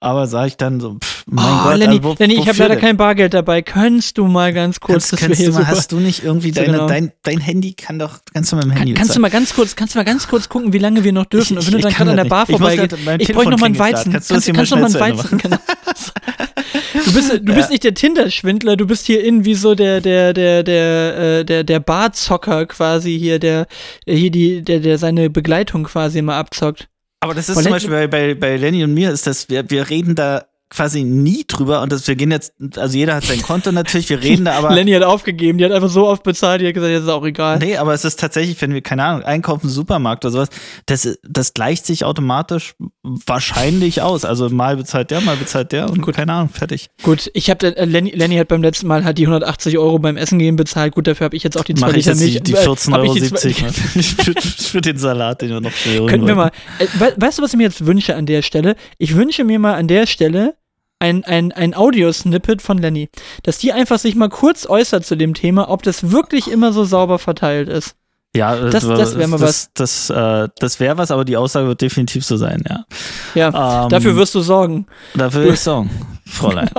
[0.00, 2.56] Aber sage ich dann so, pff, mein Oh, Gott, Lenny, also wo, Lenny ich habe
[2.58, 2.80] leider denn?
[2.80, 3.62] kein Bargeld dabei.
[3.62, 6.60] Könntest du mal ganz kurz, Kannst, kannst hier du mal, hast du nicht irgendwie So
[6.60, 6.86] deine, genau.
[6.86, 9.54] dein, dein Handy kann doch, kannst du mit dem Handy Kann, kannst du mal ganz
[9.54, 11.54] kurz, kannst du mal ganz kurz gucken, wie lange wir noch dürfen?
[11.54, 12.44] Ich- und wenn du ich dann kann gerade an der Bar.
[12.48, 14.12] Ich vorbeigehst, mein ich bräuchte noch mal einen Weizen.
[14.12, 15.38] Kannst, du kannst, kannst mal noch mal einen Weizen?
[15.38, 15.56] Genau.
[17.08, 20.62] Du bist, du bist nicht der Tinder-Schwindler, du bist hier irgendwie so der, der, der,
[20.62, 23.66] der, äh, der, der Barzocker quasi hier, der,
[24.06, 26.88] hier die, der, der seine Begleitung quasi immer abzockt.
[27.20, 29.70] Aber das ist Weil zum Beispiel bei, bei, bei Lenny und mir, ist das, wir,
[29.70, 33.40] wir reden da quasi nie drüber und das, wir gehen jetzt, also jeder hat sein
[33.42, 34.74] Konto natürlich, wir reden da aber.
[34.74, 37.24] Lenny hat aufgegeben, die hat einfach so oft bezahlt, die hat gesagt, jetzt ist auch
[37.24, 37.58] egal.
[37.58, 40.48] Nee, aber es ist tatsächlich, wenn wir, keine Ahnung, einkaufen, Supermarkt oder sowas,
[40.86, 44.24] das, das gleicht sich automatisch wahrscheinlich aus.
[44.24, 46.16] Also mal bezahlt der, mal bezahlt der und Gut.
[46.16, 46.90] keine Ahnung, fertig.
[47.02, 50.16] Gut, ich habe äh, Lenny, Lenny hat beim letzten Mal hat die 180 Euro beim
[50.16, 50.94] Essen gehen bezahlt.
[50.94, 52.42] Gut, dafür habe ich jetzt auch die zwei Mache ich Liter jetzt die, Milch.
[52.42, 54.34] die äh, 14,70 hab Euro die für,
[54.68, 55.72] für den Salat, den wir noch
[56.08, 56.50] Könnten wir mal.
[56.78, 58.76] Äh, we weißt du, was ich mir jetzt wünsche an der Stelle?
[58.98, 60.54] Ich wünsche mir mal an der Stelle
[61.00, 63.08] ein, ein, ein Audiosnippet von Lenny.
[63.42, 66.84] Dass die einfach sich mal kurz äußert zu dem Thema, ob das wirklich immer so
[66.84, 67.94] sauber verteilt ist.
[68.36, 71.80] Ja, Das- das wär mal das, Das, äh, das wäre was, aber die Aussage wird
[71.80, 72.84] definitiv so sein, ja.
[73.34, 74.86] Ja, Ähm, dafür wirst du sorgen.
[75.14, 75.88] Dafür würde ich sagen,
[76.26, 76.68] Fräulein.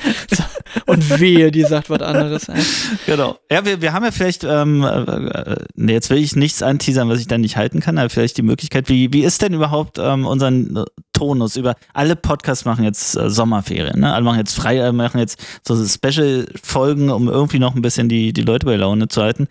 [0.86, 2.48] Und wehe, die sagt was anderes.
[2.48, 2.62] Ey.
[3.06, 3.38] Genau.
[3.50, 7.08] Ja, wir, wir haben ja vielleicht, ähm, äh, äh, nee, jetzt will ich nichts anteasern,
[7.08, 9.98] was ich dann nicht halten kann, aber vielleicht die Möglichkeit, wie, wie ist denn überhaupt
[9.98, 14.12] ähm, unseren äh, Tonus über, alle Podcasts machen jetzt äh, Sommerferien, ne?
[14.12, 18.32] Alle machen jetzt frei, alle machen jetzt so Special-Folgen, um irgendwie noch ein bisschen die,
[18.32, 19.48] die Leute bei Laune zu halten.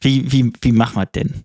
[0.00, 1.44] Wie, wie, wie machen wir denn?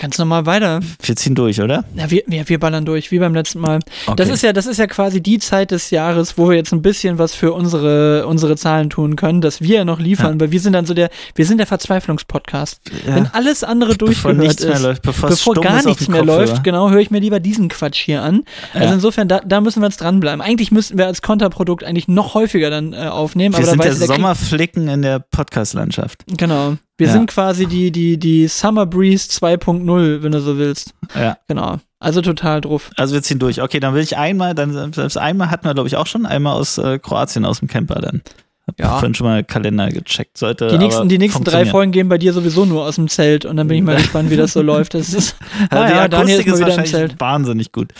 [0.00, 0.80] Ganz normal weiter.
[1.02, 1.84] Wir ziehen durch, oder?
[1.94, 3.80] Ja, wir, wir, wir ballern durch, wie beim letzten Mal.
[4.06, 4.16] Okay.
[4.16, 6.82] Das ist ja, das ist ja quasi die Zeit des Jahres, wo wir jetzt ein
[6.82, 10.60] bisschen was für unsere, unsere Zahlen tun können, dass wir ja noch liefern, weil wir
[10.60, 12.80] sind dann so der, wir sind der Verzweiflungspodcast.
[13.06, 13.16] Ja.
[13.16, 16.46] Wenn alles andere bevor durchgehört nichts mehr ist, läuft, bevor, gar nichts mehr Kopfhörer.
[16.46, 18.42] läuft, genau, höre ich mir lieber diesen Quatsch hier an.
[18.72, 18.92] Also Ja.
[18.94, 20.40] insofern, da, da müssen wir jetzt dranbleiben.
[20.40, 23.88] Eigentlich müssten wir als Konterprodukt eigentlich noch häufiger dann äh, aufnehmen, Wir aber sind da
[23.88, 26.24] der der Sommerflicken in der Podcast-Landschaft.
[26.36, 26.76] Genau.
[26.96, 27.12] Wir Ja.
[27.12, 30.94] sind quasi die, die, die Summer Breeze 2.0, wenn du so willst.
[31.14, 31.36] Ja.
[31.48, 31.78] Genau.
[31.98, 32.90] Also total drauf.
[32.96, 33.60] Also wir ziehen durch.
[33.62, 36.52] Okay, dann will ich einmal, dann selbst einmal hatten wir, glaube ich, auch schon, einmal
[36.54, 38.22] aus äh, Kroatien, aus dem Camper dann.
[38.66, 38.88] Hab Ja.
[38.98, 40.38] vorhin schon mal Kalender gecheckt.
[40.38, 41.66] Sollte Die nächsten, die nächsten drei.
[41.66, 44.30] Folgen gehen bei dir sowieso nur aus dem Zelt und dann bin ich mal gespannt,
[44.30, 44.94] wie das so läuft.
[44.94, 45.36] Das ist,
[45.70, 47.20] Also ah, ja, Daniel ist mal wieder im Zelt.
[47.20, 47.92] wahnsinnig gut.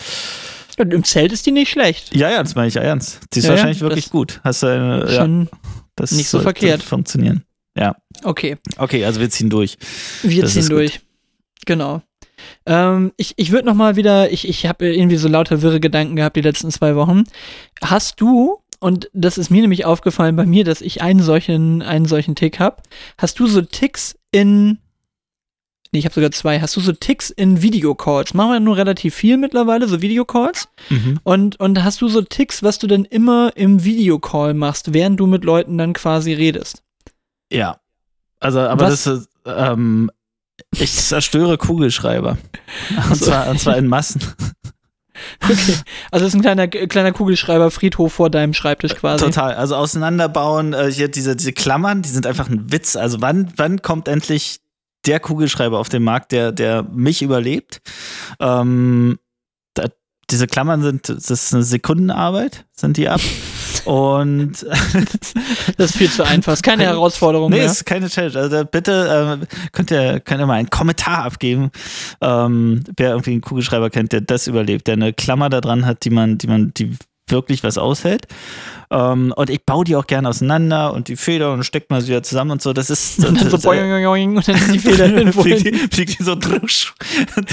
[0.79, 2.15] Ja, Im Zelt ist die nicht schlecht.
[2.17, 3.21] Ja, ja, das meine ich ja ernst.
[3.33, 4.41] Die ist Ja, ja, wahrscheinlich wirklich gut.
[4.45, 5.49] Hast du eine, ja, Schon
[5.97, 6.83] das nicht so verkehrt.
[6.83, 7.45] funktionieren.
[8.23, 8.57] Okay.
[8.79, 9.77] Okay, also wir ziehen durch.
[10.23, 10.71] Wir Das ziehen gut.
[10.71, 11.01] durch.
[11.67, 12.03] Genau.
[12.67, 16.17] Ähm, ich ich würde noch mal wieder, ich, ich habe irgendwie so lauter wirre Gedanken
[16.17, 17.25] gehabt die letzten zwei Wochen.
[17.83, 22.07] Hast du, und das ist mir nämlich aufgefallen bei mir, dass ich einen solchen, einen
[22.07, 22.83] solchen Tick habe,
[23.19, 24.79] hast du so Ticks in
[25.95, 26.61] Nee, ich habe sogar zwei.
[26.61, 28.35] Hast du so Ticks in Videocalls?
[28.35, 30.69] Machen wir nur relativ viel mittlerweile, so Videocalls.
[30.91, 31.21] Mhm.
[31.23, 35.29] Und, und hast du so Ticks, was du dann immer im Videocall machst, während du
[35.29, 36.83] mit Leuten dann quasi redest?
[37.51, 37.81] Ja.
[38.41, 39.05] Also, aber was?
[39.05, 40.11] das ist, ähm,
[40.73, 42.39] ich zerstöre Kugelschreiber.
[43.11, 44.21] Und zwar, und zwar in Massen.
[45.41, 45.77] Okay.
[46.11, 49.25] Also das ist ein kleiner, kleiner Kugelschreiber-Friedhof vor deinem Schreibtisch quasi.
[49.25, 49.55] Total.
[49.55, 52.97] Also auseinanderbauen, äh, hier diese, diese Klammern, die sind einfach ein Witz.
[52.97, 54.61] Also wann, wann kommt endlich
[55.07, 57.81] der Kugelschreiber auf den Markt, der, der mich überlebt.
[58.41, 59.19] Ähm,
[59.75, 59.89] da,
[60.31, 63.21] diese Klammern sind, das ist eine Sekundenarbeit, sind die ab.
[63.81, 64.53] Und
[65.77, 66.55] das ist viel zu einfach.
[66.55, 67.51] Ist keine Herausforderung.
[67.51, 67.67] Nee, mehr.
[67.67, 68.39] ist keine Challenge.
[68.39, 71.71] Also bitte äh, könnt, ihr, könnt ihr mal einen Kommentar abgeben,
[72.21, 76.05] ähm, wer irgendwie einen Kugelschreiber kennt, der das überlebt, der eine Klammer da dran hat,
[76.05, 76.97] die man, die man, die
[77.29, 78.27] wirklich was aushält.
[78.91, 82.09] Ähm, und ich baue die auch gerne auseinander und die Feder und steckt mal sie
[82.09, 82.73] wieder zusammen und so.
[82.73, 83.25] Das ist.
[83.25, 86.23] Und dann so boing, boing, boing, und dann ist die Feder fliegt, die, fliegt die
[86.23, 86.93] so durch,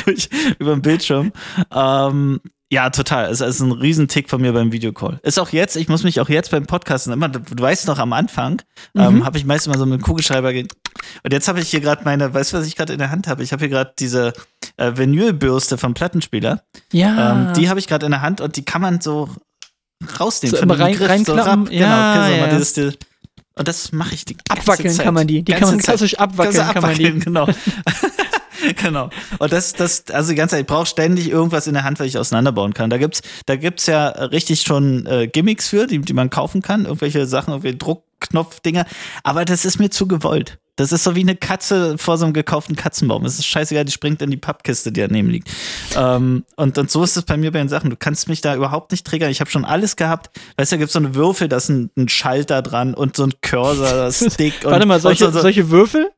[0.06, 1.32] durch über den Bildschirm.
[1.74, 2.42] Ähm,
[2.72, 3.30] ja, total.
[3.30, 5.20] Es ist ein Riesentick von mir beim Videocall.
[5.24, 8.14] Ist auch jetzt, ich muss mich auch jetzt beim Podcasten immer, du weißt noch, am
[8.14, 8.62] Anfang
[8.96, 9.18] ähm, mhm.
[9.18, 10.68] ähm, habe ich meistens mal so mit dem Kugelschreiber ge
[11.24, 13.28] und jetzt habe ich hier gerade meine, weißt du, was ich gerade in der Hand
[13.28, 13.44] habe?
[13.44, 14.32] Ich habe hier gerade diese
[14.78, 16.64] äh, Vinylbürste vom Plattenspieler.
[16.94, 17.50] Ja.
[17.50, 19.30] Ähm, die habe ich gerade in der Hand und die kann man so
[20.18, 20.56] rausnehmen.
[20.56, 21.66] So immer rein, Griff, reinklappen.
[21.66, 22.48] So ja, genau, ja.
[22.48, 22.92] Dieses, die,
[23.56, 25.06] und das mache ich die ganze Abwackeln Zeit.
[25.06, 25.44] kann man die.
[25.44, 27.20] Die kann man klassisch abwackeln, Kannst kann man die.
[27.20, 27.48] Genau.
[28.82, 29.10] genau.
[29.40, 32.08] Und das, das, also die ganze Zeit, ich brauche ständig irgendwas in der Hand, was
[32.08, 32.90] ich auseinanderbauen kann.
[32.90, 36.86] Da gibt's, da gibt's ja richtig schon äh, Gimmicks für, die, die man kaufen kann,
[36.86, 38.86] irgendwelche Sachen, irgendwelche Druckknopfdinger.
[39.24, 40.60] Aber das ist mir zu gewollt.
[40.78, 43.26] Das ist so wie eine Katze vor so einem gekauften Katzenbaum.
[43.26, 45.50] Es ist scheißegal, die springt in die Pappkiste, die daneben liegt.
[45.96, 47.90] Ähm, und, und so ist es bei mir bei den Sachen.
[47.90, 49.30] Du kannst mich da überhaupt nicht triggern.
[49.30, 50.32] Ich habe schon alles gehabt.
[50.58, 53.16] Weißt du, da gibt es so eine Würfel, da ist ein, ein, Schalter dran und
[53.16, 54.54] so ein Cursor, das ist dick.
[54.64, 55.42] Warte mal, solche, so, so.
[55.42, 56.12] solche Würfel?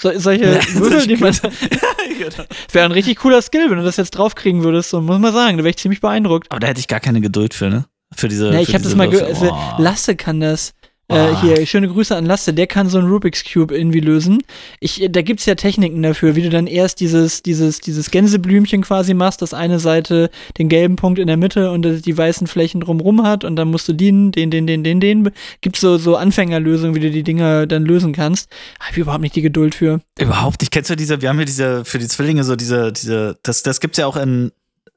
[0.00, 0.44] So, solche
[0.74, 1.32] Würfel, die man.
[2.18, 2.44] genau.
[2.72, 5.56] Wäre ein richtig cooler Skill, wenn du das jetzt draufkriegen würdest, so muss man sagen.
[5.56, 6.50] Da wäre ich ziemlich beeindruckt.
[6.50, 7.86] Aber da hätte ich gar keine Geduld für, ne?
[8.14, 8.52] Für diese.
[8.52, 9.28] Ja, ich habe das mal gehört.
[9.28, 10.74] Also, Lasse kann das.
[11.08, 11.40] Äh, oh.
[11.40, 14.42] hier, schöne Grüße an Lasse, der kann so einen Rubik's Cube irgendwie lösen.
[14.80, 19.14] Ich, da gibt's ja Techniken dafür, wie du dann erst dieses, dieses, dieses Gänseblümchen quasi
[19.14, 23.22] machst, dass eine Seite den gelben Punkt in der Mitte und die weißen Flächen drumrum
[23.22, 25.30] hat und dann musst du den, den, den, den, den, den.
[25.60, 28.50] Gibt's so, so Anfängerlösungen, wie du die Dinger dann lösen kannst.
[28.80, 30.00] Hab ich überhaupt nicht die Geduld für.
[30.18, 30.72] Überhaupt nicht.
[30.72, 33.78] Kennst du diese, wir haben hier diese, für die Zwillinge so diese, diese, das, das
[33.78, 34.50] gibt's ja auch in,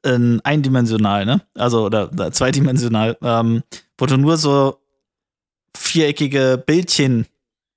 [0.04, 1.42] in eindimensional, ne?
[1.54, 3.62] Also, oder, oder zweidimensional, ähm,
[3.96, 4.79] wo du nur so
[5.76, 7.26] viereckige Bildchen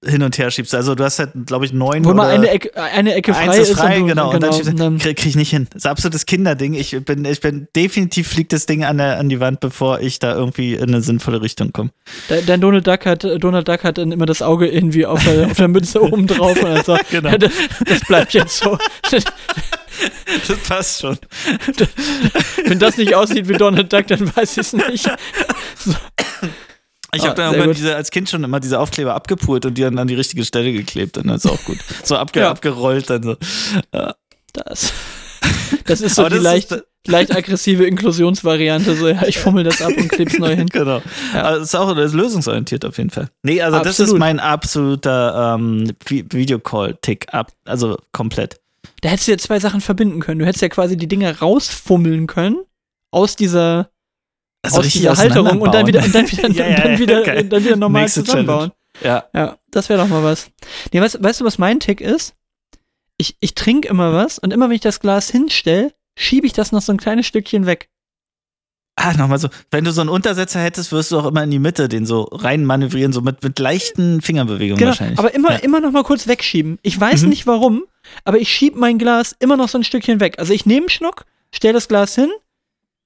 [0.06, 0.76] hin und her schiebst.
[0.76, 3.74] Also du hast halt, glaube ich, neun Wo mal eine Ecke, eine Ecke frei ist.
[3.74, 4.32] frei, und du, genau.
[4.32, 4.56] genau.
[4.56, 5.68] Und dann, dann krieg, krieg ich nicht hin.
[5.72, 6.74] Das ist ein absolutes Kinderding.
[6.74, 10.20] Ich bin, ich bin, definitiv fliegt das Ding an, der, an die Wand, bevor ich
[10.20, 11.92] da irgendwie in eine sinnvolle Richtung komme.
[12.46, 15.58] Dein Donald Duck hat, Donald Duck hat dann immer das Auge irgendwie auf der, auf
[15.58, 17.38] der Mütze oben drauf sagt, genau.
[17.38, 17.52] das,
[17.86, 18.78] das bleibt jetzt so.
[20.48, 21.18] Das passt schon.
[22.66, 25.10] Wenn das nicht aussieht wie Donald Duck, dann weiß ich es nicht.
[25.76, 25.94] So.
[27.14, 29.98] Ich habe ah, dann diese, als Kind schon immer diese Aufkleber abgepult und die dann
[30.00, 31.18] an die richtige Stelle geklebt.
[31.18, 31.78] Das ist auch gut.
[32.04, 32.50] So abge ja.
[32.50, 33.36] abgerollt dann so.
[33.94, 34.16] Ja.
[34.54, 34.92] Das,
[35.86, 36.76] das ist so die leicht,
[37.08, 38.96] leicht aggressive Inklusionsvariante.
[38.96, 40.68] So, ja, ich fummel das ab und kleb's neu hin.
[40.74, 41.02] Genau.
[41.34, 41.44] Ja.
[41.44, 43.30] Also das ist auch das ist lösungsorientiert auf jeden Fall.
[43.44, 44.00] Nee, also Absolut.
[44.00, 47.52] das ist mein absoluter ähm, Videocall-Tick ab.
[47.66, 48.60] Also komplett.
[49.02, 50.40] Da hättest du ja zwei Sachen verbinden können.
[50.40, 52.64] Du hättest ja quasi die Dinge rausfummeln können
[53.12, 53.90] aus dieser
[54.64, 57.44] also aus dieser Halterung und dann wieder, und dann wieder, ja, ja, dann wieder, ja,
[57.44, 58.72] dann wieder normal Nächste zusammenbauen.
[59.02, 59.24] Challenge.
[59.34, 59.40] Ja.
[59.40, 60.50] Ja, das wäre doch mal was.
[60.92, 62.36] Nee, weißt, weißt du, was mein Tick ist?
[63.18, 66.72] Ich, ich trinke immer was und immer wenn ich das Glas hinstelle, schiebe ich das
[66.72, 67.90] noch so ein kleines Stückchen weg.
[68.96, 69.50] Ah, nochmal so.
[69.72, 72.24] Wenn du so einen Untersetzer hättest, wirst du auch immer in die Mitte den so
[72.32, 75.18] rein manövrieren, so mit, mit leichten Fingerbewegungen genau, wahrscheinlich.
[75.18, 75.58] Aber immer, ja.
[75.58, 76.78] immer noch mal kurz wegschieben.
[76.84, 77.30] Ich weiß mhm.
[77.30, 77.86] nicht warum,
[78.24, 80.38] aber ich schiebe mein Glas immer noch so ein Stückchen weg.
[80.38, 82.30] Also ich nehme einen Schluck, stelle das Glas hin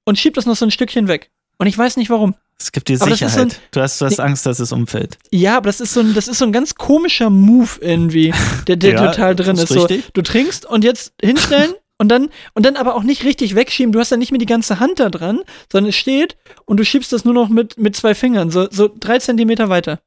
[0.04, 1.32] und schiebe das noch so ein Stückchen weg.
[1.58, 2.36] Und ich weiß nicht warum.
[2.60, 3.32] Es gibt dir Sicherheit.
[3.32, 5.20] So ein, du hast, du hast Angst, dass es umfällt.
[5.32, 8.34] Ja, aber das ist so ein, das ist so ein ganz komischer Move irgendwie,
[8.68, 9.68] der, der ja, total drin ist.
[9.68, 13.92] So, du trinkst und jetzt hinstellen und dann, und dann aber auch nicht richtig wegschieben.
[13.92, 15.42] Du hast ja nicht mehr die ganze Hand da dran,
[15.72, 16.36] sondern es steht
[16.66, 20.00] und du schiebst das nur noch mit, mit zwei Fingern, so, so drei Zentimeter weiter.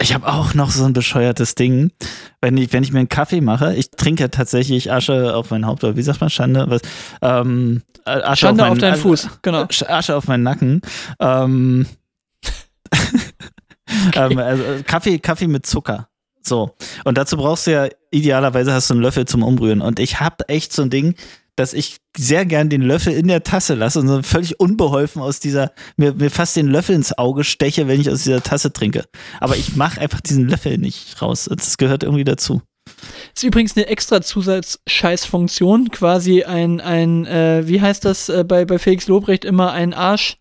[0.00, 1.92] Ich habe auch noch so ein bescheuertes Ding,
[2.40, 5.84] wenn ich, wenn ich mir einen Kaffee mache, ich trinke tatsächlich Asche auf mein Haupt,
[5.84, 6.64] oder wie sagt man Schande?
[6.68, 6.80] Was,
[7.20, 9.66] ähm, Asche Schande auf, meinen, auf deinen Fuß, genau.
[9.88, 10.80] Asche auf meinen Nacken.
[11.18, 11.86] Ähm,
[14.08, 14.32] okay.
[14.32, 16.08] ähm, also Kaffee, Kaffee mit Zucker.
[16.42, 16.74] So.
[17.04, 19.82] Und dazu brauchst du ja, idealerweise hast du einen Löffel zum Umrühren.
[19.82, 21.14] Und ich habe echt so ein Ding,
[21.60, 25.40] dass ich sehr gern den Löffel in der Tasse lasse und so völlig unbeholfen aus
[25.40, 29.04] dieser, mir, mir fast den Löffel ins Auge steche, wenn ich aus dieser Tasse trinke.
[29.40, 31.50] Aber ich mache einfach diesen Löffel nicht raus.
[31.54, 32.62] Das gehört irgendwie dazu.
[33.34, 38.78] Ist übrigens eine extra Zusatzscheißfunktion, quasi ein, ein äh, wie heißt das äh, bei, bei
[38.78, 40.38] Felix Lobrecht immer ein Arsch,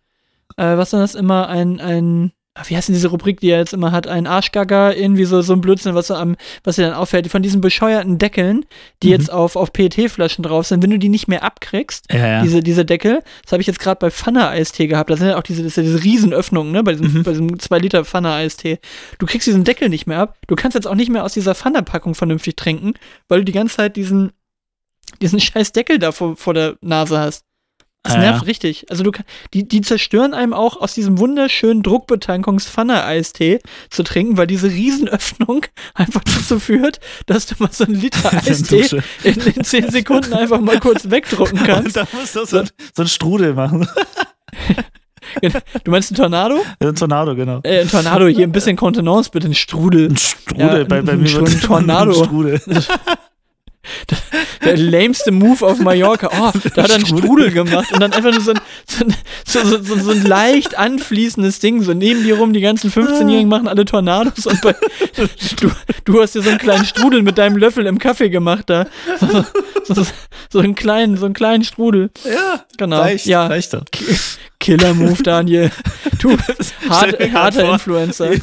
[0.56, 2.32] äh, was ist das immer, ein, ein,
[2.66, 5.54] wie heißt denn diese Rubrik, die er jetzt immer hat, ein Arschgagger, irgendwie so, so
[5.54, 8.66] ein Blödsinn, was, so am, was dir dann auffällt, von diesen bescheuerten Deckeln,
[9.04, 9.14] die mhm.
[9.14, 12.42] jetzt auf, auf PET-Flaschen drauf sind, wenn du die nicht mehr abkriegst, ja, ja.
[12.44, 15.44] Diese, diese Deckel, das habe ich jetzt gerade bei Pfanne-Eistee gehabt, da sind ja auch
[15.44, 17.24] diese, ja diese Riesenöffnungen, ne, bei diesem, mhm.
[17.24, 18.80] bei diesem 2-Liter Pfanne-Eistee.
[19.18, 21.56] Du kriegst diesen Deckel nicht mehr ab, du kannst jetzt auch nicht mehr aus dieser
[21.56, 22.94] Pfanne-Packung vernünftig trinken,
[23.28, 24.32] weil du die ganze Zeit diesen,
[25.22, 27.49] diesen scheiß Deckel da vor, vor der Nase hast.
[28.04, 28.46] Das ah, nervt ja.
[28.46, 28.86] richtig.
[28.90, 29.12] Also du
[29.54, 36.24] die, die zerstören einem auch aus diesem wunderschönen Druckbetankungspfanne-Eistee zu trinken, weil diese Riesenöffnung einfach
[36.24, 40.80] dazu führt, dass du mal so einen Liter Eistee in, in 10 Sekunden einfach mal
[40.80, 41.98] kurz wegdrucken kannst.
[41.98, 43.88] Und da musst du so, so einen Strudel machen.
[45.42, 45.60] Genau.
[45.84, 46.66] Du meinst einen Tornado?
[46.80, 47.60] Ein Tornado, genau.
[47.64, 50.10] Äh, ein Tornado, hier ein bisschen Kontenance, bitte, ein Strudel.
[50.10, 52.22] Ein Strudel, ja, bei, bei mir ein Tornado.
[52.22, 52.62] Ein Strudel.
[54.64, 56.30] Der lameste Move auf Mallorca.
[56.32, 58.60] Oh, da hat er einen Strudel gemacht und dann einfach nur so ein,
[59.46, 61.82] so, so, so, so ein leicht anfließendes Ding.
[61.82, 64.76] So neben dir rum, die ganzen 15-Jährigen machen alle Tornados und bei,
[65.60, 65.72] du,
[66.06, 68.88] du hast dir so einen kleinen Strudel mit deinem Löffel im Kaffee gemacht da.
[69.86, 70.06] So,
[70.52, 72.12] so, einen kleinen, so einen kleinen Strudel.
[72.26, 73.00] Ja, genau.
[73.00, 73.48] Reicht, ja.
[73.48, 73.86] reicht doch.
[74.60, 75.72] Killer-Move, Daniel.
[76.20, 76.38] Du,
[76.90, 78.32] hart, harter Influencer.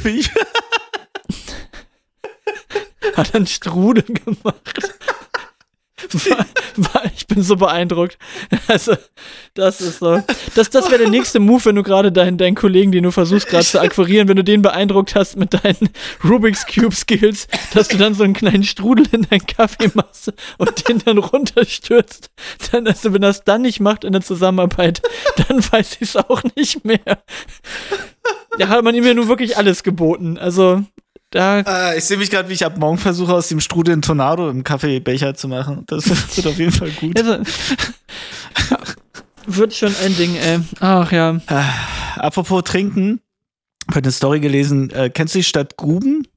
[3.15, 4.73] hat einen Strudel gemacht
[7.15, 8.17] ich bin so beeindruckt.
[8.67, 8.95] Also,
[9.53, 10.21] das ist so.
[10.55, 13.47] Das, das wäre der nächste Move, wenn du gerade deinen, deinen Kollegen, den du versuchst
[13.47, 15.89] gerade zu akquirieren, wenn du den beeindruckt hast mit deinen
[16.23, 20.87] Rubik's Cube Skills, dass du dann so einen kleinen Strudel in deinen Kaffee machst und
[20.87, 22.29] den dann runterstürzt.
[22.71, 25.01] Dann, also, wenn das dann nicht macht in der Zusammenarbeit,
[25.47, 27.23] dann weiß ich es auch nicht mehr.
[28.57, 30.37] Da hat man ihm ja nun wirklich alles geboten.
[30.37, 30.83] Also,
[31.31, 34.01] da äh, ich sehe mich gerade, wie ich ab morgen versuche, aus dem Strudel einen
[34.01, 35.83] Tornado im Kaffeebecher zu machen.
[35.87, 36.07] Das
[36.37, 37.17] wird auf jeden Fall gut.
[37.17, 37.33] Also,
[38.69, 38.79] ja,
[39.45, 40.59] wird schon ein Ding, ey.
[40.79, 41.39] Ach ja.
[41.47, 43.21] Äh, apropos trinken,
[43.89, 44.89] ich habe eine Story gelesen.
[44.91, 46.27] Äh, kennst du die Stadt Guben?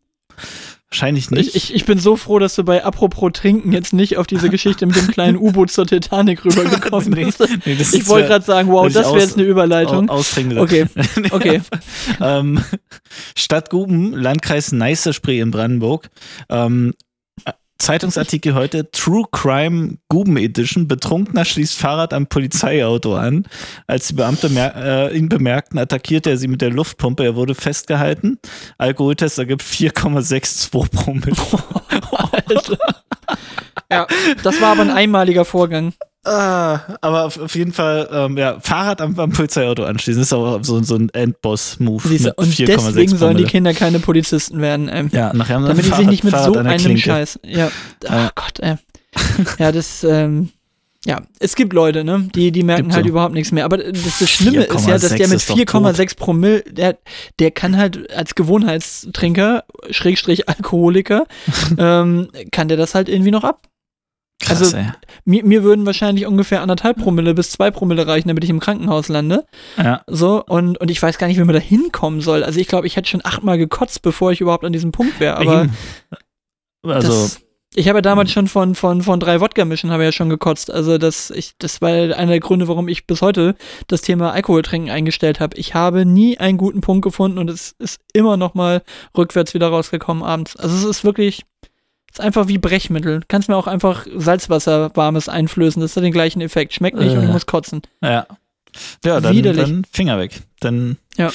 [0.92, 1.54] Wahrscheinlich nicht.
[1.54, 4.50] Ich, ich, ich, bin so froh, dass du bei Apropos Trinken jetzt nicht auf diese
[4.50, 7.38] Geschichte mit dem kleinen U-Boot zur Titanic rübergekommen bist.
[7.38, 10.08] nee, nee, ich wollte gerade sagen, wow, das wäre jetzt eine Überleitung.
[10.08, 10.58] Austrinken.
[10.58, 10.86] Okay,
[11.30, 11.60] okay.
[12.20, 12.60] ähm,
[13.36, 16.10] Stadt Guben, Landkreis Neiße-Spree in Brandenburg.
[16.48, 16.94] Ähm,
[17.80, 23.46] Zeitungsartikel heute, True Crime Guben Edition, Betrunkener schließt Fahrrad am Polizeiauto an.
[23.86, 27.24] Als die Beamte äh, ihn bemerkten, attackierte er sie mit der Luftpumpe.
[27.24, 28.38] Er wurde festgehalten.
[28.76, 31.36] Alkoholtest ergibt 4,62 Promille.
[32.46, 32.78] Alter.
[33.90, 34.06] ja,
[34.42, 35.94] das war aber ein einmaliger Vorgang.
[36.22, 40.62] Ah, aber auf, auf jeden Fall, ähm, ja, Fahrrad am, am Polizeiauto anschließen, ist auch
[40.62, 42.34] so, so ein Endboss-Move.
[42.36, 46.06] Und deswegen sollen die Kinder keine Polizisten werden, ähm, Ja, nachher haben Damit die sich
[46.06, 47.00] nicht mit Fahrrad so einem Klinke.
[47.00, 47.40] Scheiß.
[47.44, 47.70] Ja,
[48.06, 48.30] ach ja.
[48.34, 48.74] Gott, ey.
[49.58, 50.50] ja, das, ähm,
[51.06, 53.10] ja, es gibt Leute, ne, die, die merken Gibt halt so.
[53.10, 53.64] überhaupt nichts mehr.
[53.64, 56.98] Aber das, das Schlimme ist ja, dass der mit 4,6 Promille, der,
[57.38, 61.24] der kann halt als Gewohnheitstrinker, Schrägstrich Alkoholiker,
[61.78, 63.69] ähm, kann der das halt irgendwie noch ab.
[64.40, 64.86] Krass, also ey.
[65.24, 69.08] Mir, mir würden wahrscheinlich ungefähr anderthalb Promille bis zwei Promille reichen, damit ich im Krankenhaus
[69.08, 69.44] lande.
[69.76, 70.02] Ja.
[70.06, 72.42] So, und, und ich weiß gar nicht, wie man da hinkommen soll.
[72.42, 75.36] Also ich glaube, ich hätte schon achtmal gekotzt, bevor ich überhaupt an diesem Punkt wäre.
[75.36, 75.68] Aber
[76.82, 77.08] also.
[77.08, 77.40] Das,
[77.74, 80.72] ich habe ja damals schon von, von, von drei Wodka-Mischen habe ja schon gekotzt.
[80.72, 83.54] Also das, ich, das war einer der Gründe, warum ich bis heute
[83.86, 85.56] das Thema Alkoholtrinken eingestellt habe.
[85.56, 88.82] Ich habe nie einen guten Punkt gefunden und es ist immer noch mal
[89.16, 90.56] rückwärts wieder rausgekommen abends.
[90.56, 91.44] Also es ist wirklich,
[92.10, 93.20] ist einfach wie Brechmittel.
[93.28, 95.80] Kannst mir auch einfach Salzwasser warmes einflößen.
[95.80, 96.74] Das hat den gleichen Effekt.
[96.74, 97.16] Schmeckt nicht äh.
[97.16, 97.82] und du musst kotzen.
[98.02, 98.26] Ja.
[99.04, 100.42] Ja, dann, dann Finger weg.
[100.60, 100.96] Dann.
[101.16, 101.30] Ja.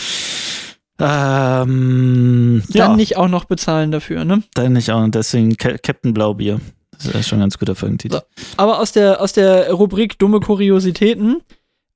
[0.98, 2.96] Ähm, dann ja.
[2.96, 4.44] nicht auch noch bezahlen dafür, ne?
[4.54, 5.06] Dann nicht auch.
[5.10, 6.62] Deswegen Captain Blaubier.
[6.92, 8.16] Das ist schon ein ganz guter Folgentitel.
[8.16, 8.22] So.
[8.56, 11.42] Aber aus der, aus der Rubrik Dumme Kuriositäten.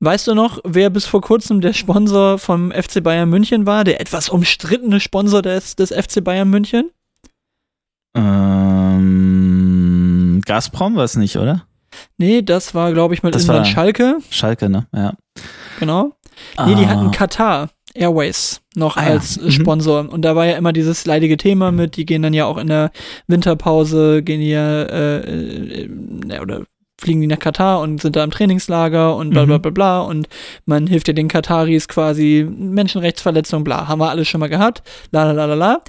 [0.02, 3.84] Weißt du noch, wer bis vor kurzem der Sponsor vom FC Bayern München war?
[3.84, 6.90] Der etwas umstrittene Sponsor des, des FC Bayern München?
[8.16, 9.62] Ähm,
[10.46, 11.66] Gazprom war es nicht, oder?
[12.18, 14.18] Nee, das war, glaube ich, mal das irgendwann Schalke.
[14.30, 14.88] Schalke, ne?
[14.94, 15.14] Ja.
[15.80, 16.14] Genau.
[16.66, 17.12] Nee, die hatten ah.
[17.12, 19.44] Katar Airways noch ah, als ja.
[19.44, 19.52] Mhm.
[19.52, 20.04] Sponsor.
[20.04, 20.10] Mhm.
[20.10, 22.68] Und da war ja immer dieses leidige Thema mit, die gehen dann ja auch in
[22.68, 22.92] der
[23.28, 26.64] Winterpause, gehen ja, äh, äh, oder
[27.00, 29.62] fliegen die nach Katar und sind da im Trainingslager und bla bla mhm.
[29.62, 30.28] bla bla und
[30.66, 35.24] man hilft ja den Kataris quasi Menschenrechtsverletzungen, bla, haben wir alles schon mal gehabt, la
[35.24, 35.82] la la la la.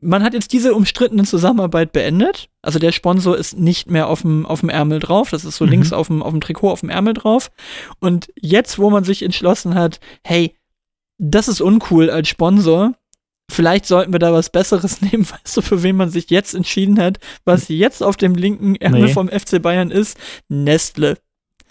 [0.00, 2.48] Man hat jetzt diese umstrittene Zusammenarbeit beendet.
[2.62, 5.30] Also der Sponsor ist nicht mehr auf dem, auf dem Ärmel drauf.
[5.30, 5.72] Das ist so mhm.
[5.72, 7.50] links auf dem, auf dem Trikot, auf dem Ärmel drauf.
[7.98, 10.54] Und jetzt, wo man sich entschlossen hat, hey,
[11.18, 12.92] das ist uncool als Sponsor,
[13.50, 17.00] vielleicht sollten wir da was Besseres nehmen, weißt du, für wen man sich jetzt entschieden
[17.00, 19.12] hat, was jetzt auf dem linken Ärmel nee.
[19.12, 20.16] vom FC Bayern ist?
[20.48, 21.18] Nestle.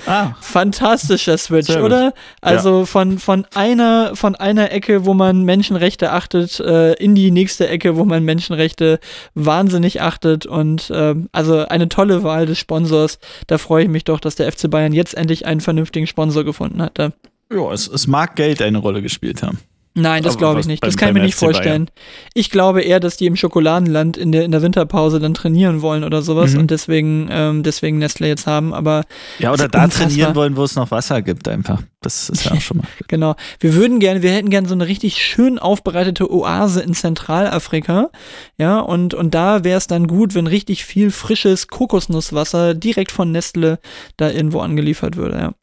[0.06, 0.34] Ah.
[0.42, 2.14] Fantastischer Switch, oder?
[2.42, 2.86] Also ja.
[2.86, 7.98] von, von, einer, von einer Ecke, wo man Menschenrechte achtet, äh, in die nächste Ecke,
[7.98, 9.00] wo man Menschenrechte
[9.34, 10.46] wahnsinnig achtet.
[10.46, 13.20] Und äh, also eine tolle Wahl des Sponsors.
[13.48, 16.82] Da freue ich mich doch, dass der FC Bayern jetzt endlich einen vernünftigen Sponsor gefunden
[16.82, 16.98] hat.
[16.98, 19.60] Ja, es, es mag Geld eine Rolle gespielt haben.
[19.98, 20.86] Nein, das glaube ich nicht.
[20.86, 21.90] Das kann ich mir nicht vorstellen.
[22.36, 26.04] Ich glaube eher, dass die im Schokoladenland in der, in der Winterpause dann trainieren wollen
[26.04, 26.60] oder sowas mhm.
[26.60, 28.74] und deswegen, ähm, deswegen Nestle jetzt haben.
[28.74, 29.06] Aber
[29.40, 30.08] ja, oder da unfassbar.
[30.08, 31.82] trainieren wollen, wo es noch Wasser gibt, einfach.
[32.02, 32.88] Das ist ja auch schon mal.
[33.08, 33.36] genau.
[33.60, 38.12] Wir würden gerne, wir hätten gerne so eine richtig schön aufbereitete Oase in Zentralafrika.
[38.60, 43.32] Ja, und, und da wäre es dann gut, wenn richtig viel frisches Kokosnusswasser direkt von
[43.32, 43.80] Nestle
[44.16, 45.54] da irgendwo angeliefert würde, ja.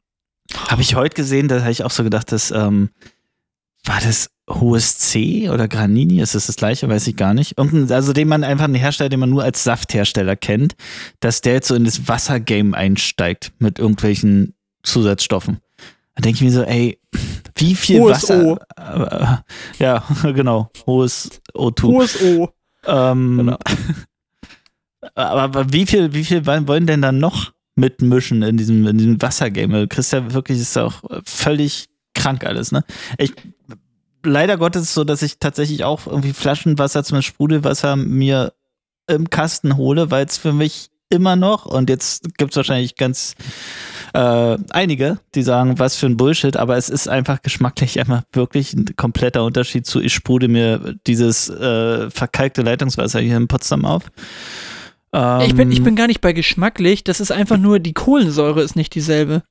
[0.68, 2.90] Habe ich heute gesehen, da habe ich auch so gedacht, dass ähm,
[3.84, 6.20] war das hohes C oder Granini?
[6.20, 6.88] Ist das das gleiche?
[6.88, 7.56] Weiß ich gar nicht.
[7.58, 10.74] Irgendein, also den man einfach einen Hersteller, den man nur als Safthersteller kennt,
[11.20, 15.58] dass der jetzt so in das Wassergame einsteigt mit irgendwelchen Zusatzstoffen.
[16.14, 16.98] Da denke ich mir so, ey,
[17.56, 18.44] wie viel hohes Wasser?
[18.44, 18.58] O.
[19.78, 20.70] Ja, genau.
[20.86, 21.82] Hohes O2.
[21.82, 22.48] Hohes O.
[22.86, 23.58] Ähm, genau.
[25.14, 29.20] aber, aber wie viel, wie viel wollen denn dann noch mitmischen in diesem, in diesem
[29.20, 29.88] Wassergame?
[29.88, 32.84] Christian wirklich ist auch völlig krank alles, ne?
[33.18, 33.32] Ich
[34.24, 38.52] leider Gottes so, dass ich tatsächlich auch irgendwie Flaschenwasser, zum Beispiel Sprudelwasser, mir
[39.06, 43.34] im Kasten hole, weil es für mich immer noch, und jetzt gibt es wahrscheinlich ganz
[44.14, 48.72] äh, einige, die sagen, was für ein Bullshit, aber es ist einfach geschmacklich einfach wirklich
[48.72, 54.04] ein kompletter Unterschied zu, ich sprudel mir dieses äh, verkalkte Leitungswasser hier in Potsdam auf.
[55.12, 58.62] Ähm, ich, bin, ich bin gar nicht bei geschmacklich, das ist einfach nur, die Kohlensäure
[58.62, 59.42] ist nicht dieselbe.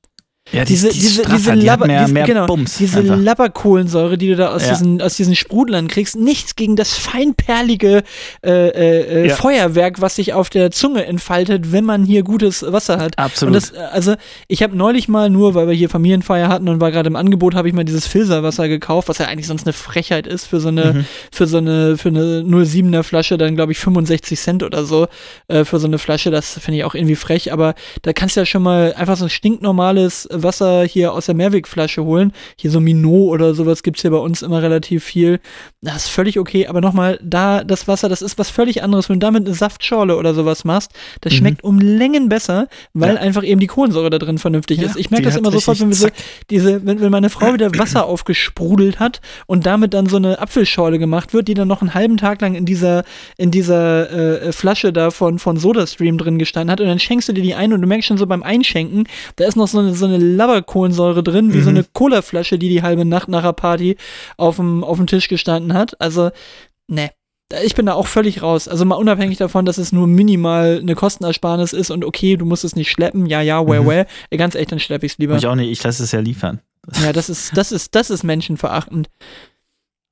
[0.52, 4.28] Ja, diese, die, die diese, diese, die Labber, mehr, mehr genau, Bums diese Labberkohlensäure, die
[4.28, 4.72] du da aus, ja.
[4.72, 8.02] diesen, aus diesen Sprudlern kriegst, nichts gegen das feinperlige
[8.44, 9.36] äh, äh, äh, ja.
[9.36, 13.18] Feuerwerk, was sich auf der Zunge entfaltet, wenn man hier gutes Wasser hat.
[13.18, 13.54] Absolut.
[13.54, 14.16] Das, also
[14.46, 17.54] ich habe neulich mal nur, weil wir hier Familienfeier hatten und war gerade im Angebot,
[17.54, 20.68] habe ich mal dieses Filterwasser gekauft, was ja eigentlich sonst eine Frechheit ist für so
[20.68, 21.04] eine, mhm.
[21.32, 25.08] für so eine, für eine 07er Flasche, dann glaube ich 65 Cent oder so
[25.48, 26.30] äh, für so eine Flasche.
[26.30, 29.24] Das finde ich auch irgendwie frech, aber da kannst du ja schon mal einfach so
[29.24, 32.32] ein stinknormales Wasser hier aus der Mehrwegflasche holen.
[32.56, 35.40] Hier so Minot oder sowas gibt es hier bei uns immer relativ viel.
[35.80, 39.08] Das ist völlig okay, aber nochmal, da das Wasser, das ist was völlig anderes.
[39.08, 41.36] Wenn du damit eine Saftschorle oder sowas machst, das mhm.
[41.36, 43.20] schmeckt um Längen besser, weil ja.
[43.20, 44.96] einfach eben die Kohlensäure da drin vernünftig ja, ist.
[44.96, 46.08] Ich merke das immer sofort, wenn wir so,
[46.50, 50.98] diese, wenn, wenn meine Frau wieder Wasser aufgesprudelt hat und damit dann so eine Apfelschorle
[50.98, 53.04] gemacht wird, die dann noch einen halben Tag lang in dieser,
[53.36, 57.32] in dieser äh, Flasche da von, von SodaStream drin gestanden hat und dann schenkst du
[57.32, 59.04] dir die ein und du merkst schon so beim Einschenken,
[59.36, 61.62] da ist noch so eine, so eine Labberkohlensäure drin, wie mhm.
[61.62, 63.96] so eine Colaflasche, die die halbe Nacht nach der Party
[64.36, 66.00] auf dem, auf dem Tisch gestanden hat.
[66.00, 66.30] Also,
[66.88, 67.10] ne.
[67.62, 68.68] Ich bin da auch völlig raus.
[68.68, 72.64] Also mal unabhängig davon, dass es nur minimal eine Kostenersparnis ist und okay, du musst
[72.64, 73.26] es nicht schleppen.
[73.26, 73.86] Ja, ja, where, mhm.
[73.86, 74.06] where.
[74.36, 75.36] Ganz echt, dann schleppe ich es lieber.
[75.36, 76.60] Ich auch nicht, ich lasse es ja liefern.
[77.02, 79.08] Ja, das ist, das ist, das ist menschenverachtend.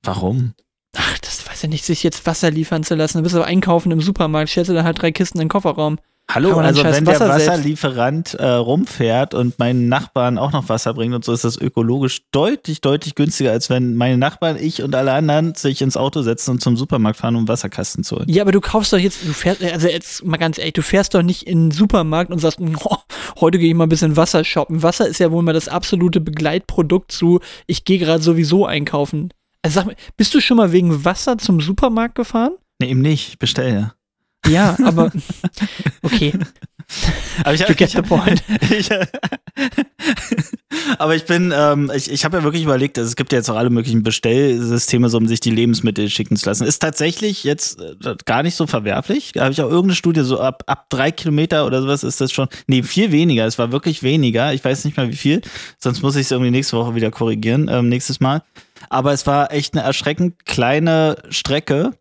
[0.03, 0.53] Warum?
[0.97, 3.19] Ach, das weiß ich nicht, sich jetzt Wasser liefern zu lassen.
[3.19, 5.99] Du bist aber einkaufen im Supermarkt, stellst du da halt drei Kisten in den Kofferraum.
[6.35, 11.25] Hallo, also wenn der Wasserlieferant äh, rumfährt und meinen Nachbarn auch noch Wasser bringt und
[11.25, 15.55] so, ist das ökologisch deutlich, deutlich günstiger, als wenn meine Nachbarn, ich und alle anderen
[15.55, 18.25] sich ins Auto setzen und zum Supermarkt fahren, um Wasserkasten zu holen.
[18.29, 21.15] Ja, aber du kaufst doch jetzt, du fährst, also jetzt mal ganz ehrlich, du fährst
[21.15, 22.97] doch nicht in den Supermarkt und sagst, oh,
[23.39, 24.83] heute gehe ich mal ein bisschen Wasser shoppen.
[24.83, 29.35] Wasser ist ja wohl mal das absolute Begleitprodukt zu, ich gehe gerade sowieso einkaufen.
[29.61, 32.53] Also sag mal, bist du schon mal wegen Wasser zum Supermarkt gefahren?
[32.81, 33.73] Nee, eben nicht, ich bestelle.
[33.75, 33.93] Ja,
[34.83, 35.11] aber
[36.03, 36.33] okay.
[37.45, 38.43] aber ich, you get the point.
[38.71, 38.89] Ich,
[40.99, 43.51] aber ich bin, ähm, ich, ich habe ja wirklich überlegt, also es gibt ja jetzt
[43.51, 46.65] auch alle möglichen Bestellsysteme, so um sich die Lebensmittel schicken zu lassen.
[46.65, 49.33] Ist tatsächlich jetzt äh, gar nicht so verwerflich.
[49.33, 52.33] Da habe ich auch irgendeine Studie, so ab, ab drei Kilometer oder sowas ist das
[52.33, 53.47] schon, nee, viel weniger.
[53.47, 54.53] Es war wirklich weniger.
[54.55, 55.43] Ich weiß nicht mal wie viel.
[55.79, 58.43] Sonst muss ich es irgendwie nächste Woche wieder korrigieren, ähm, nächstes Mal.
[58.89, 61.93] Aber es war echt eine erschreckend kleine Strecke,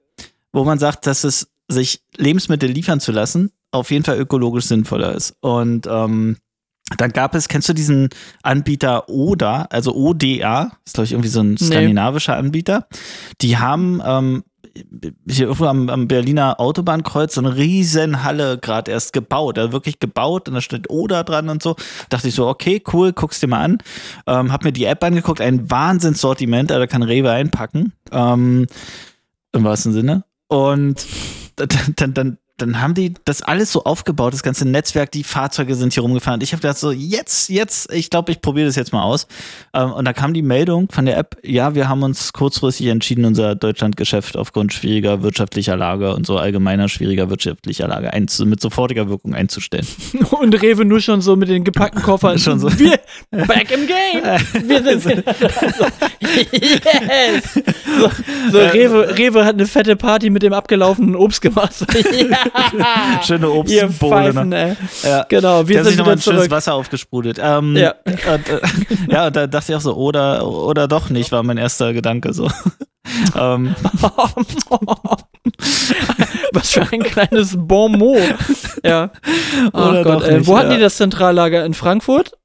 [0.53, 5.15] wo man sagt, dass es sich Lebensmittel liefern zu lassen, auf jeden Fall ökologisch sinnvoller
[5.15, 5.35] ist.
[5.41, 6.37] Und ähm,
[6.97, 8.09] dann gab es, kennst du diesen
[8.43, 12.39] Anbieter ODA, also ODA, ist glaube ich irgendwie so ein skandinavischer nee.
[12.39, 12.87] Anbieter.
[13.41, 14.43] Die haben ähm,
[15.29, 19.99] hier irgendwo am, am, Berliner Autobahnkreuz so eine riesen Halle gerade erst gebaut, also wirklich
[19.99, 21.75] gebaut und da steht Oda dran und so.
[22.09, 23.77] Dachte ich so, okay, cool, guck's dir mal an.
[24.27, 27.93] Ähm, hab mir die App angeguckt, ein Wahnsinnssortiment, da kann Rewe einpacken.
[28.11, 28.67] Ähm,
[29.53, 30.23] Im wahrsten Sinne.
[30.47, 31.05] Und
[31.55, 32.37] dann, dann, dann
[32.79, 36.41] haben die das alles so aufgebaut, das ganze Netzwerk, die Fahrzeuge sind hier rumgefahren.
[36.41, 39.27] Ich habe gedacht so, jetzt, jetzt, ich glaube, ich probiere das jetzt mal aus.
[39.73, 43.25] Ähm, und da kam die Meldung von der App, ja, wir haben uns kurzfristig entschieden,
[43.25, 48.11] unser Deutschlandgeschäft aufgrund schwieriger wirtschaftlicher Lage und so allgemeiner schwieriger wirtschaftlicher Lage
[48.45, 49.87] mit sofortiger Wirkung einzustellen.
[50.31, 52.37] Und Rewe nur schon so mit den gepackten Koffern.
[52.39, 52.69] schon so.
[52.79, 52.99] Wir,
[53.31, 54.67] back im Game.
[54.67, 55.09] Wir sind so,
[56.51, 57.53] yes.
[57.53, 58.11] So,
[58.51, 61.85] so Rewe, Rewe hat eine fette Party mit dem abgelaufenen Obst gemacht.
[62.11, 62.37] Ja.
[63.23, 63.89] Schöne Obstbowle.
[64.33, 64.77] Pfeifen, ne?
[65.03, 65.25] Ja.
[65.29, 66.51] Genau, wir Der hat sind sich nochmal wieder ein schönes zurück.
[66.51, 67.39] Wasser aufgesprudelt.
[67.41, 67.95] Ähm, Ja.
[68.05, 68.61] Und, äh,
[69.09, 72.33] ja, und da dachte ich auch so, oder, oder doch nicht, war mein erster Gedanke
[72.33, 72.49] so.
[73.35, 73.75] ähm,
[76.53, 78.17] Was für ein kleines Bon mot.
[78.83, 79.11] Ja.
[79.73, 80.37] Oh Oder Gott, ey.
[80.39, 80.77] nicht, Wo hatten ja.
[80.77, 81.65] die das Zentrallager?
[81.65, 82.37] In Frankfurt?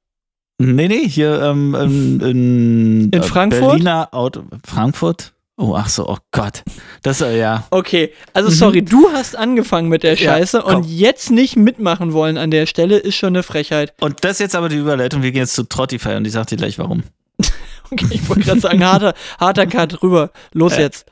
[0.59, 3.69] nee, nee, hier ähm, in, in, In äh, Frankfurt?
[3.69, 4.43] Berliner Auto.
[4.65, 5.33] Frankfurt?
[5.59, 6.63] Oh, ach so, oh Gott.
[7.01, 7.65] Das, äh, ja.
[7.71, 10.19] Okay, also sorry, du hast angefangen mit der Mhm.
[10.21, 10.75] Ja, Scheiße komm.
[10.75, 13.93] und jetzt nicht mitmachen wollen an der Stelle ist schon eine Frechheit.
[13.99, 15.23] Und das ist jetzt aber die Überleitung.
[15.23, 17.03] Wir gehen jetzt zu Trottify und ich sag dir gleich warum.
[17.89, 20.31] Okay, ich wollte gerade sagen, harter, harter Cut rüber.
[20.51, 20.81] Los Äh.
[20.81, 21.05] jetzt.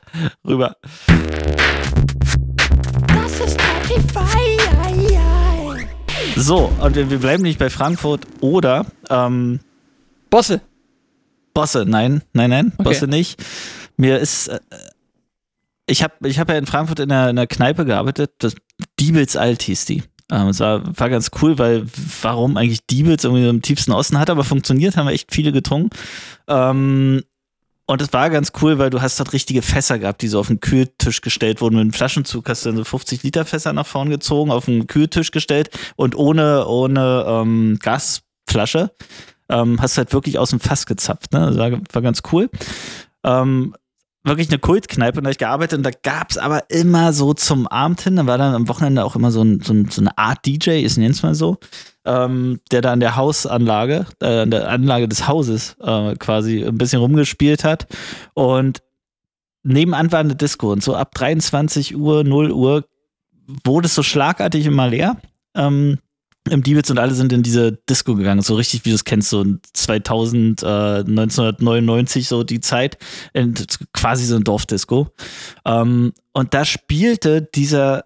[0.46, 0.76] Rüber.
[3.08, 4.58] Das ist Spotify.
[4.84, 5.86] Ai, ai.
[6.36, 9.60] So, und wir wir bleiben nicht bei Frankfurt oder ähm,
[10.28, 10.60] Bosse.
[11.54, 12.82] Bosse, nein, nein, nein, Okay.
[12.84, 13.42] Bosse nicht.
[13.96, 14.60] Mir ist, äh,
[15.86, 18.54] ich habe ich hab ja in Frankfurt in einer, in einer Kneipe gearbeitet, das
[18.98, 20.02] Diebels Alt hieß die.
[20.30, 21.86] Ähm, es war, war ganz cool, weil
[22.22, 25.90] warum eigentlich Diebels irgendwie im tiefsten Osten hat aber funktioniert, haben wir echt viele getrunken.
[26.48, 27.22] Ähm,
[27.88, 30.48] und es war ganz cool, weil du hast dort richtige Fässer gehabt, die so auf
[30.48, 31.76] den Kühltisch gestellt wurden.
[31.76, 34.88] Mit einem Flaschenzug hast du dann so 50 Liter Fässer nach vorn gezogen, auf den
[34.88, 38.90] Kühltisch gestellt und ohne, ohne ähm, Gasflasche
[39.48, 41.32] ähm, hast du halt wirklich aus dem Fass gezapft.
[41.32, 41.46] Ne?
[41.46, 42.50] Das war, war ganz cool.
[43.22, 43.76] Ähm,
[44.26, 47.32] wirklich eine Kultkneipe und da hab ich gearbeitet und da gab es aber immer so
[47.32, 50.00] zum Abend hin, da war dann am Wochenende auch immer so, ein, so, ein, so
[50.00, 51.58] eine Art DJ, ist nenn's mal so,
[52.04, 56.76] ähm, der da an der Hausanlage, äh, an der Anlage des Hauses äh, quasi ein
[56.76, 57.86] bisschen rumgespielt hat
[58.34, 58.82] und
[59.62, 62.84] nebenan war eine Disco und so ab 23 Uhr, 0 Uhr
[63.64, 65.16] wurde es so schlagartig immer leer.
[65.54, 65.98] Ähm,
[66.50, 69.30] im Diebels und alle sind in diese Disco gegangen, so richtig wie du es kennst,
[69.30, 72.98] so 2000, äh, 1999, so die Zeit,
[73.92, 75.08] quasi so ein Dorfdisco.
[75.64, 78.04] Ähm, und da spielte dieser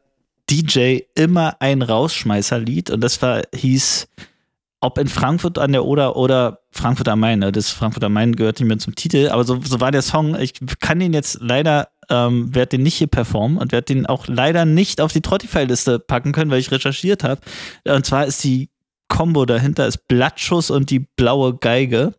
[0.51, 4.09] DJ immer ein Rausschmeißerlied und das war, hieß,
[4.81, 7.41] ob in Frankfurt an der Oder oder Frankfurt am Main.
[7.41, 10.35] Das Frankfurt am Main gehört nicht mehr zum Titel, aber so, so war der Song.
[10.37, 14.27] Ich kann den jetzt leider, ähm, werde den nicht hier performen und werde den auch
[14.27, 17.41] leider nicht auf die Trottify-Liste packen können, weil ich recherchiert habe.
[17.85, 18.71] Und zwar ist die
[19.11, 22.15] Combo dahinter ist Blattschuss und die blaue Geige.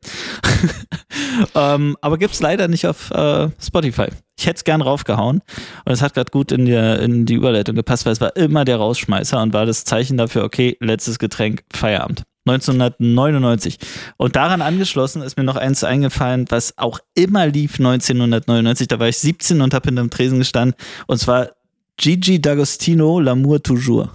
[1.55, 4.07] ähm, aber gibt's leider nicht auf äh, Spotify.
[4.37, 5.41] Ich hätte es gern raufgehauen
[5.85, 8.65] und es hat gerade gut in die, in die Überleitung gepasst, weil es war immer
[8.65, 12.23] der Rausschmeißer und war das Zeichen dafür, okay, letztes Getränk, Feierabend.
[12.51, 13.77] 1999.
[14.17, 18.87] Und daran angeschlossen ist mir noch eins eingefallen, was auch immer lief 1999.
[18.87, 20.75] Da war ich 17 und habe hinterm Tresen gestanden.
[21.07, 21.49] Und zwar
[21.97, 24.07] Gigi D'Agostino, L'amour toujours.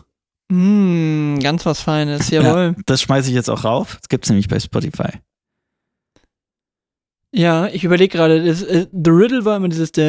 [0.49, 2.75] Mm, ganz was Feines, jawohl.
[2.77, 3.97] Ja, das schmeiße ich jetzt auch rauf.
[4.01, 5.11] Das gibt's nämlich bei Spotify.
[7.37, 10.09] Ja, ich überlege gerade, äh, The Riddle war immer dieses Das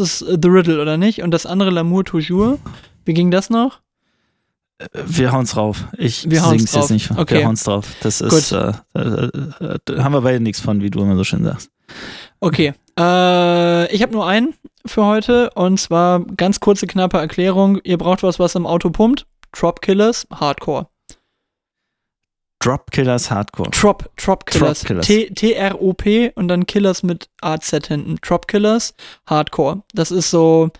[0.00, 1.22] ist äh, The Riddle, oder nicht?
[1.22, 2.58] Und das andere L'amour toujours.
[3.04, 3.78] Wie ging das noch?
[5.06, 5.84] Wir hauen's drauf.
[5.96, 6.82] Ich wir sing's drauf.
[6.82, 7.12] jetzt nicht.
[7.12, 7.38] Okay.
[7.38, 7.86] Wir hauen's drauf.
[8.02, 11.70] Das ist, äh, haben wir beide nichts von, wie du immer so schön sagst.
[12.40, 12.74] Okay.
[12.98, 17.78] Äh, ich habe nur einen für heute und zwar ganz kurze, knappe Erklärung.
[17.84, 19.24] Ihr braucht was, was im Auto pumpt.
[19.52, 20.88] Drop Killers, Hardcore.
[22.64, 23.70] Drop Killers Hardcore.
[23.70, 24.80] Trop, Trop Killers.
[24.80, 25.06] Trop Killers.
[25.06, 28.18] T- T-R-O-P und dann Killers mit AZ hinten.
[28.22, 28.94] Trop Killers,
[29.26, 29.82] Hardcore.
[29.92, 30.70] Das ist so,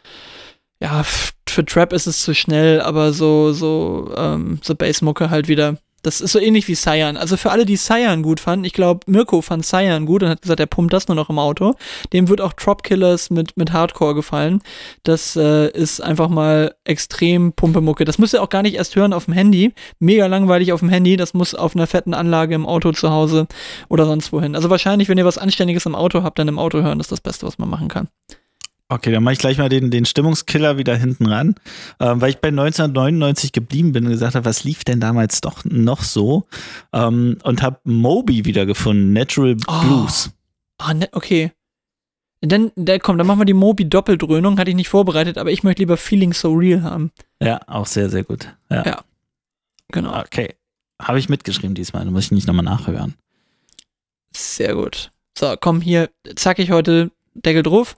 [0.81, 1.03] ja,
[1.49, 5.77] für Trap ist es zu schnell, aber so, so, ähm, so Bassmucke halt wieder.
[6.05, 7.17] Das ist so ähnlich wie Cyan.
[7.17, 10.43] Also für alle, die Cyan gut fanden, ich glaube, Mirko fand Cyan gut und hat
[10.43, 11.75] gesagt, er pumpt das nur noch im Auto.
[12.13, 14.61] Dem wird auch Trop Killers mit, mit Hardcore gefallen.
[15.03, 18.05] Das äh, ist einfach mal extrem Pumpemucke.
[18.05, 19.73] Das müsst ihr auch gar nicht erst hören auf dem Handy.
[19.99, 21.17] Mega langweilig auf dem Handy.
[21.17, 23.47] Das muss auf einer fetten Anlage im Auto zu Hause
[23.89, 24.55] oder sonst wohin.
[24.55, 27.01] Also wahrscheinlich, wenn ihr was Anständiges im Auto habt, dann im Auto hören.
[27.01, 28.09] Ist das Beste, was man machen kann.
[28.95, 31.57] Okay, dann mache ich gleich mal den, den Stimmungskiller wieder hinten ran,
[31.99, 35.65] ähm, weil ich bei 1999 geblieben bin und gesagt habe, was lief denn damals doch
[35.65, 36.47] noch so?
[36.93, 39.81] Ähm, und habe Moby wiedergefunden, Natural Oh.
[39.81, 40.31] Blues.
[40.79, 41.51] Ah, ne, okay.
[42.41, 44.59] Dann, dann komm, dann machen wir die Mobi-Doppeldröhnung.
[44.61, 47.11] Hatte ich nicht vorbereitet, aber ich möchte lieber Feeling So Real haben.
[47.43, 48.55] Ja, auch sehr, sehr gut.
[48.71, 48.85] Ja.
[48.87, 49.05] Ja.
[49.91, 50.17] Genau.
[50.21, 50.55] Okay.
[51.03, 53.15] Habe ich mitgeschrieben diesmal, da muss ich nicht nochmal nachhören.
[54.37, 55.11] Sehr gut.
[55.37, 57.97] So, komm hier, zack ich heute Deckel drauf.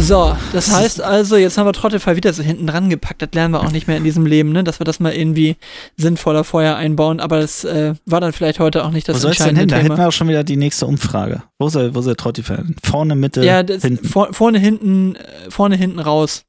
[0.00, 3.20] So, das heißt also, jetzt haben wir Trottelfall wieder so hinten dran gepackt.
[3.20, 4.62] Das lernen wir auch nicht mehr in diesem Leben, ne?
[4.62, 5.56] Dass wir das mal irgendwie
[5.96, 7.18] sinnvoller vorher einbauen.
[7.18, 9.68] Aber das äh, war dann vielleicht heute auch nicht das Wo es denn entscheidende hin?
[9.68, 9.98] Da hätten Thema.
[9.98, 11.42] wir auch schon wieder die nächste Umfrage.
[11.58, 12.76] Wo soll, wo soll hin?
[12.84, 14.06] Vorne, Mitte, ja, das, hinten.
[14.06, 16.44] vor, vorne, hinten, äh, vorne, hinten raus.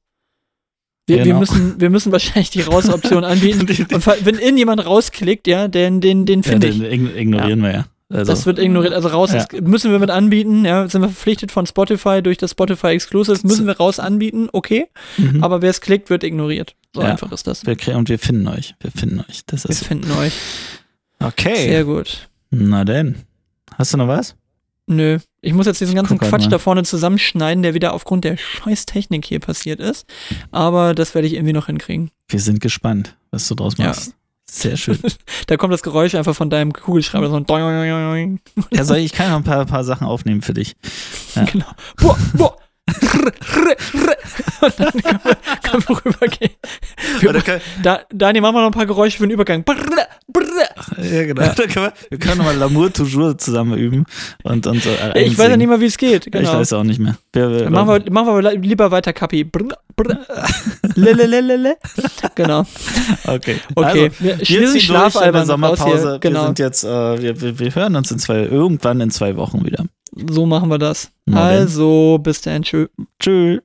[1.08, 1.40] Wir, wir, Genau.
[1.40, 3.62] müssen, wir müssen wahrscheinlich die Raus-Option anbieten.
[3.62, 6.78] Und wenn irgendjemand rausklickt, ja, den, den, den Ja, finde ich.
[6.78, 7.86] den ign- ignorieren wir ja.
[8.12, 8.94] Also, Das wird ignoriert.
[8.94, 9.46] Also raus Ja.
[9.62, 13.68] müssen wir mit anbieten, ja, sind wir verpflichtet von Spotify durch das Spotify Exclusive, müssen
[13.68, 14.88] wir raus anbieten, okay.
[15.18, 15.44] mhm.
[15.44, 16.76] Aber wer es klickt, wird ignoriert.
[16.96, 17.10] So Ja.
[17.10, 17.66] einfach ist das.
[17.66, 18.74] wir und wir finden euch.
[18.80, 19.44] Wir finden euch.
[19.46, 20.34] Das Wir ist finden euch.
[21.20, 21.56] okay.
[21.70, 22.30] Sehr gut.
[22.50, 23.16] Na denn.
[23.78, 24.36] Hast du noch was?
[24.88, 25.20] Nö.
[25.42, 26.50] Ich muss jetzt diesen ganzen halt Quatsch mal.
[26.50, 30.08] da vorne zusammenschneiden, der wieder aufgrund der scheiß Technik hier passiert ist.
[30.52, 32.10] Aber das werde ich irgendwie noch hinkriegen.
[32.28, 33.92] Wir sind gespannt, was du draus Ja.
[34.52, 35.00] Sehr schön.
[35.48, 38.40] Da kommt das Geräusch einfach von deinem Kugelschreiber, so ein Doing.
[38.72, 40.76] ja, soll ich, ich kann noch ein paar, paar Sachen aufnehmen für dich.
[41.36, 41.44] Ja.
[41.44, 41.66] Genau.
[41.98, 42.58] Boah, boah.
[44.62, 46.52] Und dann können wir, können wir rübergehen.
[47.20, 49.64] Wir, da, Daniel, machen wir noch ein paar Geräusche für den Übergang.
[51.02, 51.42] Ja, genau.
[51.56, 54.06] Da können wir, wir können nochmal L'amour toujours zusammen üben.
[54.44, 56.32] Und, und so, äh, Ich weiß ja nicht mal, wie es geht.
[56.32, 56.50] Genau.
[56.50, 57.18] Ich weiß auch nicht mehr.
[57.34, 59.44] Wir, wir, machen wir, machen wir lieber weiter, Kapi.
[59.44, 60.20] Brr, brr.
[60.96, 61.78] Lelelelele.
[62.36, 62.66] Genau.
[63.26, 63.56] Okay.
[63.76, 65.86] Okay, Also, wir schließen der Schlafalbern Sommerpause.
[65.98, 66.12] hier.
[66.14, 66.88] Wir Genau, sind jetzt, äh,
[67.22, 69.86] wir, wir, hören uns in zwei, irgendwann in zwei Wochen wieder.
[70.30, 71.12] so machen wir das.
[71.26, 71.36] Denn.
[71.36, 72.64] Also, bis dann.
[72.64, 72.88] Tschö.
[73.20, 73.60] Tschüss.